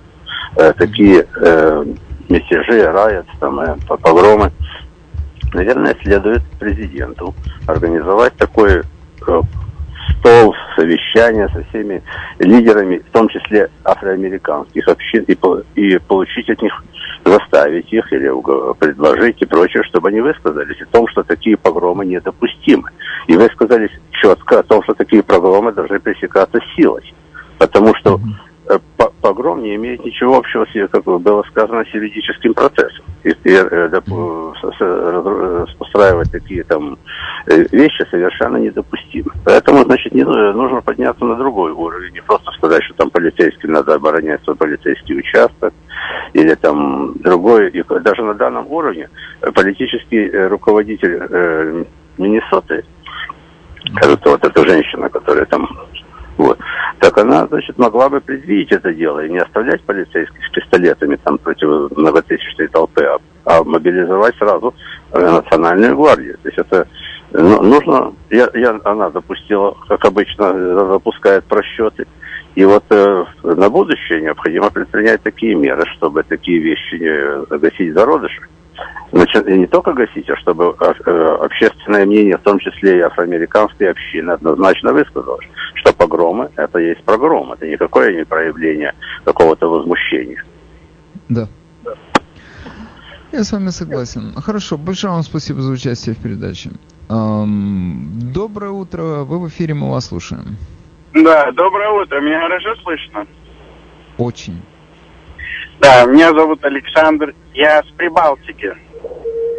Э, 0.56 0.72
такие 0.72 1.26
э, 1.36 1.84
мятежи, 2.30 2.90
райот, 2.90 3.26
там, 3.38 3.60
э, 3.60 3.76
погромы. 3.86 4.50
Наверное, 5.52 5.96
следует 6.02 6.42
президенту 6.58 7.34
организовать 7.66 8.34
такой 8.36 8.78
э, 8.78 9.40
стол, 10.18 10.54
совещание 10.76 11.48
со 11.48 11.62
всеми 11.64 12.02
лидерами, 12.38 12.98
в 12.98 13.10
том 13.10 13.28
числе 13.28 13.68
афроамериканских 13.84 14.86
общин, 14.88 15.24
и, 15.24 15.36
и 15.74 15.98
получить 15.98 16.48
от 16.48 16.62
них, 16.62 16.72
заставить 17.24 17.92
их 17.92 18.12
или 18.12 18.30
предложить 18.78 19.42
и 19.42 19.46
прочее, 19.46 19.82
чтобы 19.84 20.08
они 20.08 20.20
высказались 20.20 20.80
о 20.80 20.86
том, 20.86 21.08
что 21.08 21.22
такие 21.22 21.56
погромы 21.56 22.06
недопустимы. 22.06 22.88
И 23.26 23.36
высказались 23.36 23.90
четко 24.12 24.60
о 24.60 24.62
том, 24.62 24.82
что 24.84 24.94
такие 24.94 25.22
погромы 25.22 25.72
должны 25.72 25.98
пресекаться 25.98 26.58
силой. 26.76 27.14
Потому 27.58 27.94
что 27.96 28.20
погром 29.20 29.62
не 29.62 29.74
имеет 29.76 30.04
ничего 30.04 30.36
общего, 30.36 30.66
с, 30.66 30.88
как 30.88 31.04
было 31.04 31.42
сказано, 31.50 31.84
с 31.84 31.94
юридическим 31.94 32.54
процессом. 32.54 33.04
И, 33.24 33.30
э, 33.30 34.00
устраивать 35.78 36.30
такие 36.30 36.64
там 36.64 36.98
э, 37.46 37.64
вещи 37.72 38.06
совершенно 38.10 38.56
недопустимо. 38.56 39.32
Поэтому, 39.44 39.84
значит, 39.84 40.14
не, 40.14 40.24
нужно 40.24 40.80
подняться 40.80 41.24
на 41.24 41.36
другой 41.36 41.72
уровень, 41.72 42.12
не 42.12 42.22
просто 42.22 42.50
сказать, 42.52 42.82
что 42.84 42.94
там 42.94 43.10
полицейским 43.10 43.72
надо 43.72 43.94
оборонять 43.94 44.42
свой 44.44 44.56
полицейский 44.56 45.18
участок, 45.18 45.74
или 46.32 46.54
там 46.54 47.14
другой. 47.18 47.70
И 47.70 47.82
даже 48.00 48.22
на 48.22 48.34
данном 48.34 48.66
уровне 48.70 49.08
политический 49.54 50.30
руководитель 50.48 51.18
э, 51.30 51.84
Миннесоты, 52.18 52.84
кажется, 53.96 54.30
вот 54.30 54.44
эта 54.44 54.66
женщина, 54.66 55.08
которая 55.08 55.46
там 55.46 55.68
вот. 56.40 56.58
Так 57.00 57.18
она, 57.18 57.46
значит, 57.46 57.76
могла 57.78 58.08
бы 58.08 58.20
предвидеть 58.20 58.72
это 58.72 58.92
дело 58.94 59.24
и 59.24 59.30
не 59.30 59.38
оставлять 59.38 59.82
полицейских 59.82 60.46
с 60.46 60.50
пистолетами 60.50 61.16
там 61.16 61.38
против 61.38 61.90
многотысячной 61.96 62.68
толпы, 62.68 63.04
а, 63.04 63.18
а 63.44 63.62
мобилизовать 63.62 64.34
сразу 64.36 64.74
э, 65.12 65.20
национальную 65.20 65.96
гвардию. 65.96 66.38
То 66.42 66.48
есть 66.48 66.58
это 66.58 66.86
ну, 67.32 67.62
нужно, 67.62 68.12
я, 68.30 68.48
я, 68.54 68.80
она 68.84 69.10
допустила, 69.10 69.76
как 69.86 70.04
обычно, 70.04 70.52
допускает 70.52 71.44
просчеты. 71.44 72.06
И 72.54 72.64
вот 72.64 72.84
э, 72.90 73.24
на 73.42 73.68
будущее 73.68 74.22
необходимо 74.22 74.70
предпринять 74.70 75.22
такие 75.22 75.54
меры, 75.54 75.84
чтобы 75.96 76.22
такие 76.22 76.58
вещи 76.58 76.94
не 76.94 77.58
гасить 77.58 77.92
зародыши 77.92 78.42
значит, 79.12 79.46
не 79.46 79.66
только 79.66 79.92
гасить, 79.92 80.28
а 80.30 80.36
чтобы 80.36 80.74
э, 80.78 81.36
общественное 81.40 82.06
мнение, 82.06 82.36
в 82.36 82.42
том 82.42 82.58
числе 82.58 82.98
и 82.98 83.02
афроамериканской 83.02 83.90
общины, 83.90 84.32
однозначно 84.32 84.92
высказалось, 84.92 85.46
что 85.74 85.92
погромы– 85.92 86.50
это 86.56 86.78
есть 86.78 87.02
погром, 87.04 87.52
это 87.52 87.66
никакое 87.66 88.14
не 88.16 88.24
проявление 88.24 88.94
какого-то 89.24 89.68
возмущения. 89.68 90.44
Да. 91.28 91.48
Я 93.32 93.44
с 93.44 93.52
вами 93.52 93.68
согласен. 93.68 94.34
Хорошо, 94.34 94.76
большое 94.76 95.12
вам 95.12 95.22
спасибо 95.22 95.60
за 95.60 95.72
участие 95.72 96.16
в 96.16 96.22
передаче. 96.22 96.70
Эм, 97.08 98.32
доброе 98.32 98.72
утро, 98.72 99.24
вы 99.24 99.38
в 99.40 99.48
эфире, 99.48 99.74
мы 99.74 99.90
вас 99.90 100.06
слушаем. 100.06 100.56
Да, 101.14 101.50
доброе 101.52 101.90
утро, 101.90 102.20
меня 102.20 102.40
хорошо 102.40 102.74
слышно? 102.82 103.26
Очень. 104.18 104.62
Да, 105.80 106.04
меня 106.04 106.32
зовут 106.32 106.64
Александр, 106.64 107.34
я 107.54 107.82
с 107.82 107.86
Прибалтики. 107.96 108.72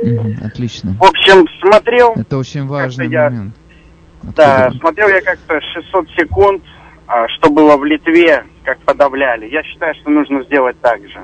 Угу, 0.03 0.45
отлично. 0.45 0.95
В 0.99 1.03
общем, 1.03 1.47
смотрел... 1.59 2.13
Это 2.15 2.37
очень 2.37 2.67
важный 2.67 3.09
я, 3.09 3.29
момент. 3.29 3.55
Да, 4.35 4.71
смотрел 4.79 5.09
я 5.09 5.21
как-то 5.21 5.59
600 5.61 6.09
секунд, 6.11 6.63
а, 7.07 7.27
что 7.27 7.49
было 7.49 7.75
в 7.75 7.83
Литве, 7.85 8.43
как 8.63 8.79
подавляли. 8.79 9.47
Я 9.49 9.63
считаю, 9.63 9.95
что 9.95 10.09
нужно 10.11 10.43
сделать 10.43 10.79
так 10.81 11.01
же. 11.01 11.19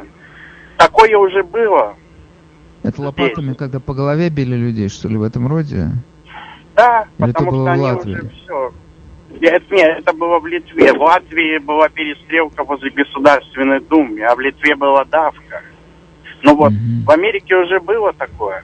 Такое 0.77 1.15
уже 1.17 1.43
было. 1.43 1.95
Это 2.83 3.01
лопатами, 3.01 3.47
Здесь. 3.47 3.57
когда 3.57 3.79
по 3.79 3.93
голове 3.93 4.29
били 4.29 4.55
людей, 4.55 4.89
что 4.89 5.09
ли, 5.09 5.17
в 5.17 5.23
этом 5.23 5.47
роде? 5.47 5.89
Да, 6.75 7.05
Или 7.17 7.31
потому 7.31 7.31
это 7.31 7.43
было 7.43 7.65
что 7.65 7.69
в 7.69 7.73
они 7.73 7.83
Латвии? 7.83 8.11
уже 8.13 8.29
все 8.29 8.73
нет, 9.41 9.71
нет, 9.71 9.99
это 9.99 10.13
было 10.13 10.39
в 10.39 10.47
Литве. 10.47 10.93
В 10.93 11.01
Латвии 11.01 11.57
была 11.59 11.89
перестрелка 11.89 12.63
возле 12.63 12.89
Государственной 12.91 13.79
Думы, 13.81 14.21
а 14.23 14.35
в 14.35 14.39
Литве 14.39 14.75
была 14.75 15.05
давка. 15.05 15.61
Ну 16.43 16.55
вот, 16.55 16.71
mm-hmm. 16.71 17.05
в 17.05 17.11
Америке 17.11 17.55
уже 17.55 17.79
было 17.79 18.13
такое. 18.13 18.63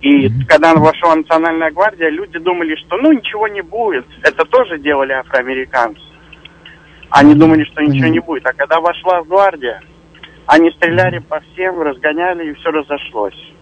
И 0.00 0.26
mm-hmm. 0.26 0.46
когда 0.48 0.74
вошла 0.74 1.16
Национальная 1.16 1.70
гвардия, 1.70 2.08
люди 2.08 2.38
думали, 2.38 2.76
что 2.76 2.96
ну 2.96 3.12
ничего 3.12 3.48
не 3.48 3.62
будет. 3.62 4.06
Это 4.22 4.44
тоже 4.44 4.78
делали 4.78 5.12
афроамериканцы. 5.12 6.00
Они 7.10 7.34
думали, 7.34 7.64
что 7.64 7.82
ничего 7.82 8.08
mm-hmm. 8.08 8.10
не 8.10 8.20
будет. 8.20 8.46
А 8.46 8.52
когда 8.52 8.80
вошла 8.80 9.22
гвардия, 9.22 9.82
они 10.46 10.70
стреляли 10.72 11.18
по 11.18 11.40
всем, 11.40 11.80
разгоняли, 11.80 12.50
и 12.50 12.54
все 12.54 12.70
разошлось. 12.70 13.54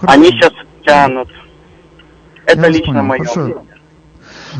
Хорошо. 0.00 0.18
Они 0.18 0.26
сейчас 0.30 0.52
тянут. 0.84 1.28
Это 2.46 2.62
Я 2.62 2.68
лично 2.68 3.02
мое 3.02 3.24
Хорошо. 3.24 3.64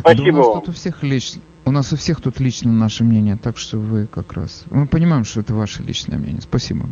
Спасибо 0.01 0.33
да 0.33 0.33
у 0.33 0.37
нас 0.37 0.55
тут 0.61 0.69
у 0.69 0.73
всех 0.73 1.03
лично. 1.03 1.43
У 1.65 1.71
нас 1.71 1.93
у 1.93 1.97
всех 1.97 2.21
тут 2.21 2.41
лично 2.41 2.73
наше 2.73 3.05
мнение, 3.05 3.37
так 3.41 3.57
что 3.57 3.79
вы 3.79 4.07
как 4.07 4.33
раз... 4.33 4.65
Мы 4.71 4.87
понимаем, 4.87 5.25
что 5.25 5.41
это 5.41 5.55
ваше 5.55 5.83
личное 5.83 6.19
мнение. 6.19 6.41
Спасибо. 6.41 6.87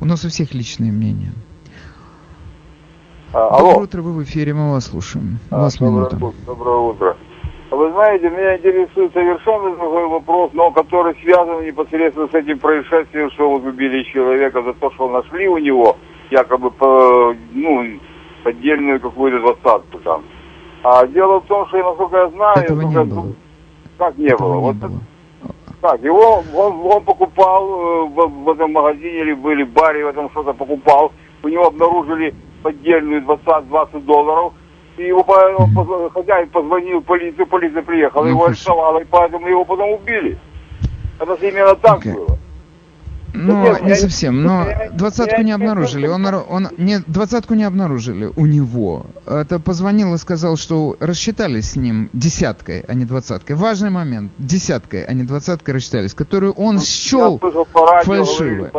У 0.00 0.04
нас 0.06 0.24
у 0.24 0.28
всех 0.28 0.54
личные 0.54 0.90
мнения. 0.92 1.32
А, 3.32 3.50
Доброе 3.50 3.72
алло. 3.74 3.82
утро, 3.84 4.02
вы 4.02 4.12
в 4.12 4.22
эфире, 4.24 4.54
мы 4.54 4.72
вас 4.72 4.86
слушаем. 4.86 5.38
У 5.50 5.54
А, 5.54 5.60
вас 5.60 5.76
доброе, 5.76 5.92
минута. 6.10 6.16
утро, 6.16 6.32
доброе 6.46 6.76
утро. 6.78 7.16
Вы 7.70 7.92
знаете, 7.92 8.28
меня 8.28 8.56
интересует 8.56 9.12
совершенно 9.12 9.76
другой 9.76 10.08
вопрос, 10.08 10.50
но 10.54 10.72
который 10.72 11.14
связан 11.22 11.64
непосредственно 11.64 12.26
с 12.26 12.34
этим 12.34 12.58
происшествием, 12.58 13.30
что 13.30 13.48
вот 13.48 13.64
убили 13.64 14.02
человека 14.12 14.60
за 14.64 14.72
то, 14.74 14.90
что 14.94 15.08
нашли 15.08 15.46
у 15.46 15.58
него 15.58 15.96
якобы 16.32 16.72
по, 16.72 17.32
ну, 17.52 18.00
поддельную 18.42 19.00
какую-то 19.00 19.38
двадцатку 19.38 19.98
там. 20.00 20.24
А 20.82 21.06
дело 21.06 21.40
в 21.40 21.46
том, 21.46 21.66
что, 21.68 21.76
насколько 21.78 22.16
я 22.16 22.28
знаю, 22.30 22.58
Этого 22.64 22.80
не 22.82 23.04
было. 23.04 23.32
как 23.98 24.16
не 24.18 24.26
Этого 24.28 24.48
было. 24.48 24.54
не 24.54 24.60
вот 24.60 24.76
было. 24.76 25.00
так, 25.80 26.02
его 26.02 26.42
он, 26.54 26.86
он 26.92 27.04
покупал 27.04 27.64
э, 27.68 28.04
в, 28.08 28.44
в 28.44 28.50
этом 28.50 28.72
магазине 28.72 29.20
или 29.20 29.32
были 29.34 29.64
баре, 29.64 30.04
в 30.04 30.08
этом 30.08 30.30
что-то 30.30 30.52
покупал. 30.54 31.12
У 31.42 31.48
него 31.48 31.66
обнаружили 31.66 32.34
поддельную 32.62 33.22
20-20 33.22 34.00
долларов. 34.04 34.52
И 34.96 35.04
его 35.04 35.20
он 35.58 35.70
позв- 35.74 36.10
хозяин 36.12 36.48
позвонил 36.50 37.00
в 37.00 37.04
полицию, 37.04 37.46
полиция 37.46 37.82
приехала, 37.82 38.24
Ну, 38.24 38.30
его 38.30 38.44
арестовала, 38.46 38.98
и 38.98 39.04
поэтому 39.04 39.48
его 39.48 39.64
потом 39.64 39.90
убили. 39.92 40.38
Это 41.18 41.36
же 41.38 41.48
именно 41.48 41.74
так 41.76 41.98
Окей. 41.98 42.12
было. 42.14 42.36
Ну, 43.32 43.62
нет, 43.62 43.82
не 43.82 43.94
совсем. 43.94 44.42
Но 44.42 44.66
двадцатку 44.92 45.42
не 45.42 45.52
обнаружили. 45.52 46.06
Он, 46.06 46.26
он 46.26 46.68
не 46.78 46.98
двадцатку 47.06 47.54
не 47.54 47.64
обнаружили 47.64 48.30
у 48.34 48.46
него. 48.46 49.06
Это 49.26 49.58
позвонил 49.58 50.14
и 50.14 50.18
сказал, 50.18 50.56
что 50.56 50.96
рассчитались 51.00 51.72
с 51.72 51.76
ним 51.76 52.10
десяткой, 52.12 52.80
а 52.80 52.94
не 52.94 53.04
двадцаткой. 53.04 53.56
Важный 53.56 53.90
момент. 53.90 54.32
Десяткой, 54.38 55.04
а 55.04 55.12
не 55.12 55.22
двадцаткой 55.22 55.74
рассчитались, 55.74 56.14
которую 56.14 56.52
он 56.52 56.80
счел 56.80 57.38
фальшивой. 57.38 58.70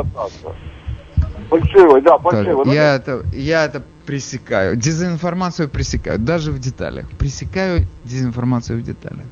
Фальшивой, 1.50 2.02
да, 2.02 2.18
фальшивой. 2.18 2.66
Ну, 2.66 2.74
я 2.74 2.96
это, 2.96 3.24
я 3.34 3.66
это 3.66 3.84
пресекаю. 4.06 4.76
Дезинформацию 4.76 5.70
пресекаю, 5.70 6.18
даже 6.18 6.52
в 6.52 6.60
деталях. 6.60 7.10
Пресекаю 7.18 7.88
дезинформацию 8.04 8.80
в 8.80 8.84
деталях. 8.84 9.26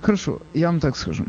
Хорошо, 0.00 0.40
я 0.54 0.68
вам 0.68 0.80
так 0.80 0.96
скажу. 0.96 1.24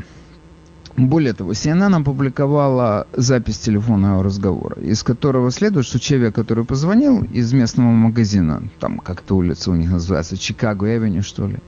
Более 1.07 1.31
того, 1.31 1.51
CNN 1.51 1.95
опубликовала 1.95 3.07
запись 3.13 3.57
телефонного 3.59 4.21
разговора, 4.21 4.81
из 4.81 5.01
которого 5.01 5.49
следует, 5.49 5.85
что 5.85 5.97
человек, 5.97 6.35
который 6.35 6.65
позвонил 6.65 7.23
из 7.23 7.53
местного 7.53 7.91
магазина, 7.91 8.63
там 8.81 8.99
как-то 8.99 9.37
улица 9.37 9.71
у 9.71 9.75
них 9.75 9.89
называется, 9.89 10.37
Чикаго 10.37 10.93
Эвеню, 10.93 11.23
что 11.23 11.47
ли, 11.47 11.59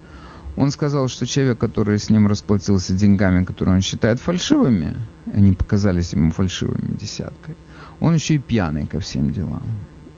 он 0.58 0.70
сказал, 0.72 1.08
что 1.08 1.26
человек, 1.26 1.60
который 1.60 1.98
с 1.98 2.10
ним 2.10 2.28
расплатился 2.28 2.94
деньгами, 2.94 3.46
которые 3.46 3.76
он 3.76 3.82
считает 3.82 4.20
фальшивыми, 4.20 4.98
они 5.34 5.54
показались 5.54 6.12
ему 6.12 6.32
фальшивыми 6.32 6.98
десяткой, 7.00 7.56
он 8.02 8.16
еще 8.16 8.36
и 8.36 8.40
пьяный 8.40 8.86
ко 8.86 9.00
всем 9.00 9.32
делам. 9.32 9.64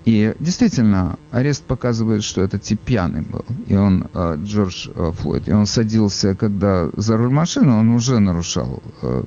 И 0.05 0.35
действительно, 0.39 1.17
арест 1.31 1.63
показывает, 1.63 2.23
что 2.23 2.41
этот 2.41 2.61
тип 2.61 2.79
пьяный 2.81 3.21
был. 3.21 3.45
И 3.67 3.75
он, 3.75 4.07
э, 4.13 4.37
Джордж 4.43 4.89
э, 4.93 5.11
Флойд, 5.17 5.47
и 5.47 5.53
он 5.53 5.65
садился, 5.65 6.35
когда 6.35 6.89
за 6.97 7.15
руль 7.15 7.29
машины, 7.29 7.71
он 7.71 7.89
уже 7.89 8.19
нарушал 8.19 8.83
э, 9.01 9.23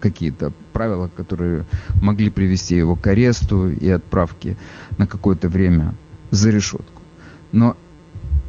какие-то 0.00 0.52
правила, 0.72 1.08
которые 1.16 1.66
могли 2.02 2.30
привести 2.30 2.76
его 2.76 2.96
к 2.96 3.06
аресту 3.06 3.70
и 3.70 3.88
отправке 3.88 4.56
на 4.98 5.06
какое-то 5.06 5.48
время 5.48 5.94
за 6.30 6.50
решетку. 6.50 7.02
Но 7.52 7.76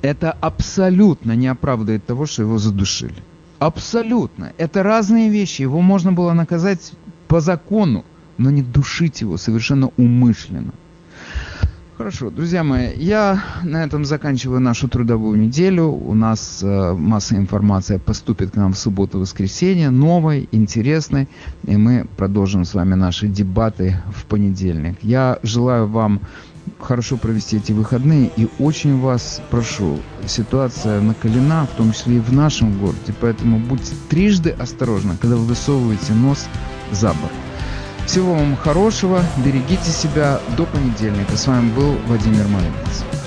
это 0.01 0.31
абсолютно 0.31 1.35
не 1.35 1.47
оправдывает 1.47 2.05
того, 2.05 2.25
что 2.25 2.43
его 2.43 2.57
задушили. 2.57 3.23
Абсолютно. 3.59 4.53
Это 4.57 4.83
разные 4.83 5.29
вещи. 5.29 5.61
Его 5.61 5.81
можно 5.81 6.13
было 6.13 6.33
наказать 6.33 6.93
по 7.27 7.41
закону, 7.41 8.05
но 8.37 8.49
не 8.49 8.63
душить 8.63 9.21
его 9.21 9.37
совершенно 9.37 9.91
умышленно. 9.97 10.73
Хорошо, 11.99 12.29
друзья 12.29 12.63
мои, 12.63 12.95
я 12.95 13.43
на 13.61 13.83
этом 13.83 14.05
заканчиваю 14.05 14.61
нашу 14.61 14.87
трудовую 14.87 15.37
неделю. 15.37 15.87
У 15.87 16.13
нас 16.13 16.63
э, 16.63 16.93
масса 16.93 17.35
информации 17.35 17.97
поступит 17.97 18.51
к 18.51 18.55
нам 18.55 18.71
в 18.71 18.77
субботу-воскресенье, 18.77 19.89
новой, 19.89 20.47
интересной, 20.53 21.27
и 21.67 21.75
мы 21.75 22.07
продолжим 22.15 22.63
с 22.63 22.73
вами 22.73 22.93
наши 22.93 23.27
дебаты 23.27 23.97
в 24.15 24.23
понедельник. 24.27 24.97
Я 25.01 25.39
желаю 25.43 25.87
вам 25.87 26.21
хорошо 26.79 27.17
провести 27.17 27.57
эти 27.57 27.73
выходные 27.73 28.31
и 28.37 28.47
очень 28.59 28.97
вас 28.97 29.41
прошу, 29.49 29.99
ситуация 30.25 31.01
накалена, 31.01 31.65
в 31.65 31.75
том 31.75 31.91
числе 31.91 32.15
и 32.15 32.21
в 32.21 32.31
нашем 32.31 32.79
городе, 32.79 33.13
поэтому 33.19 33.59
будьте 33.59 33.93
трижды 34.07 34.51
осторожны, 34.51 35.17
когда 35.19 35.35
вы 35.35 35.43
высовываете 35.43 36.13
нос 36.13 36.47
за 36.93 37.07
борт. 37.07 37.48
Всего 38.09 38.33
вам 38.33 38.57
хорошего, 38.57 39.23
берегите 39.45 39.91
себя, 39.91 40.39
до 40.57 40.65
понедельника. 40.65 41.37
С 41.37 41.45
вами 41.45 41.71
был 41.73 41.91
Владимир 42.07 42.47
Малинец. 42.47 43.18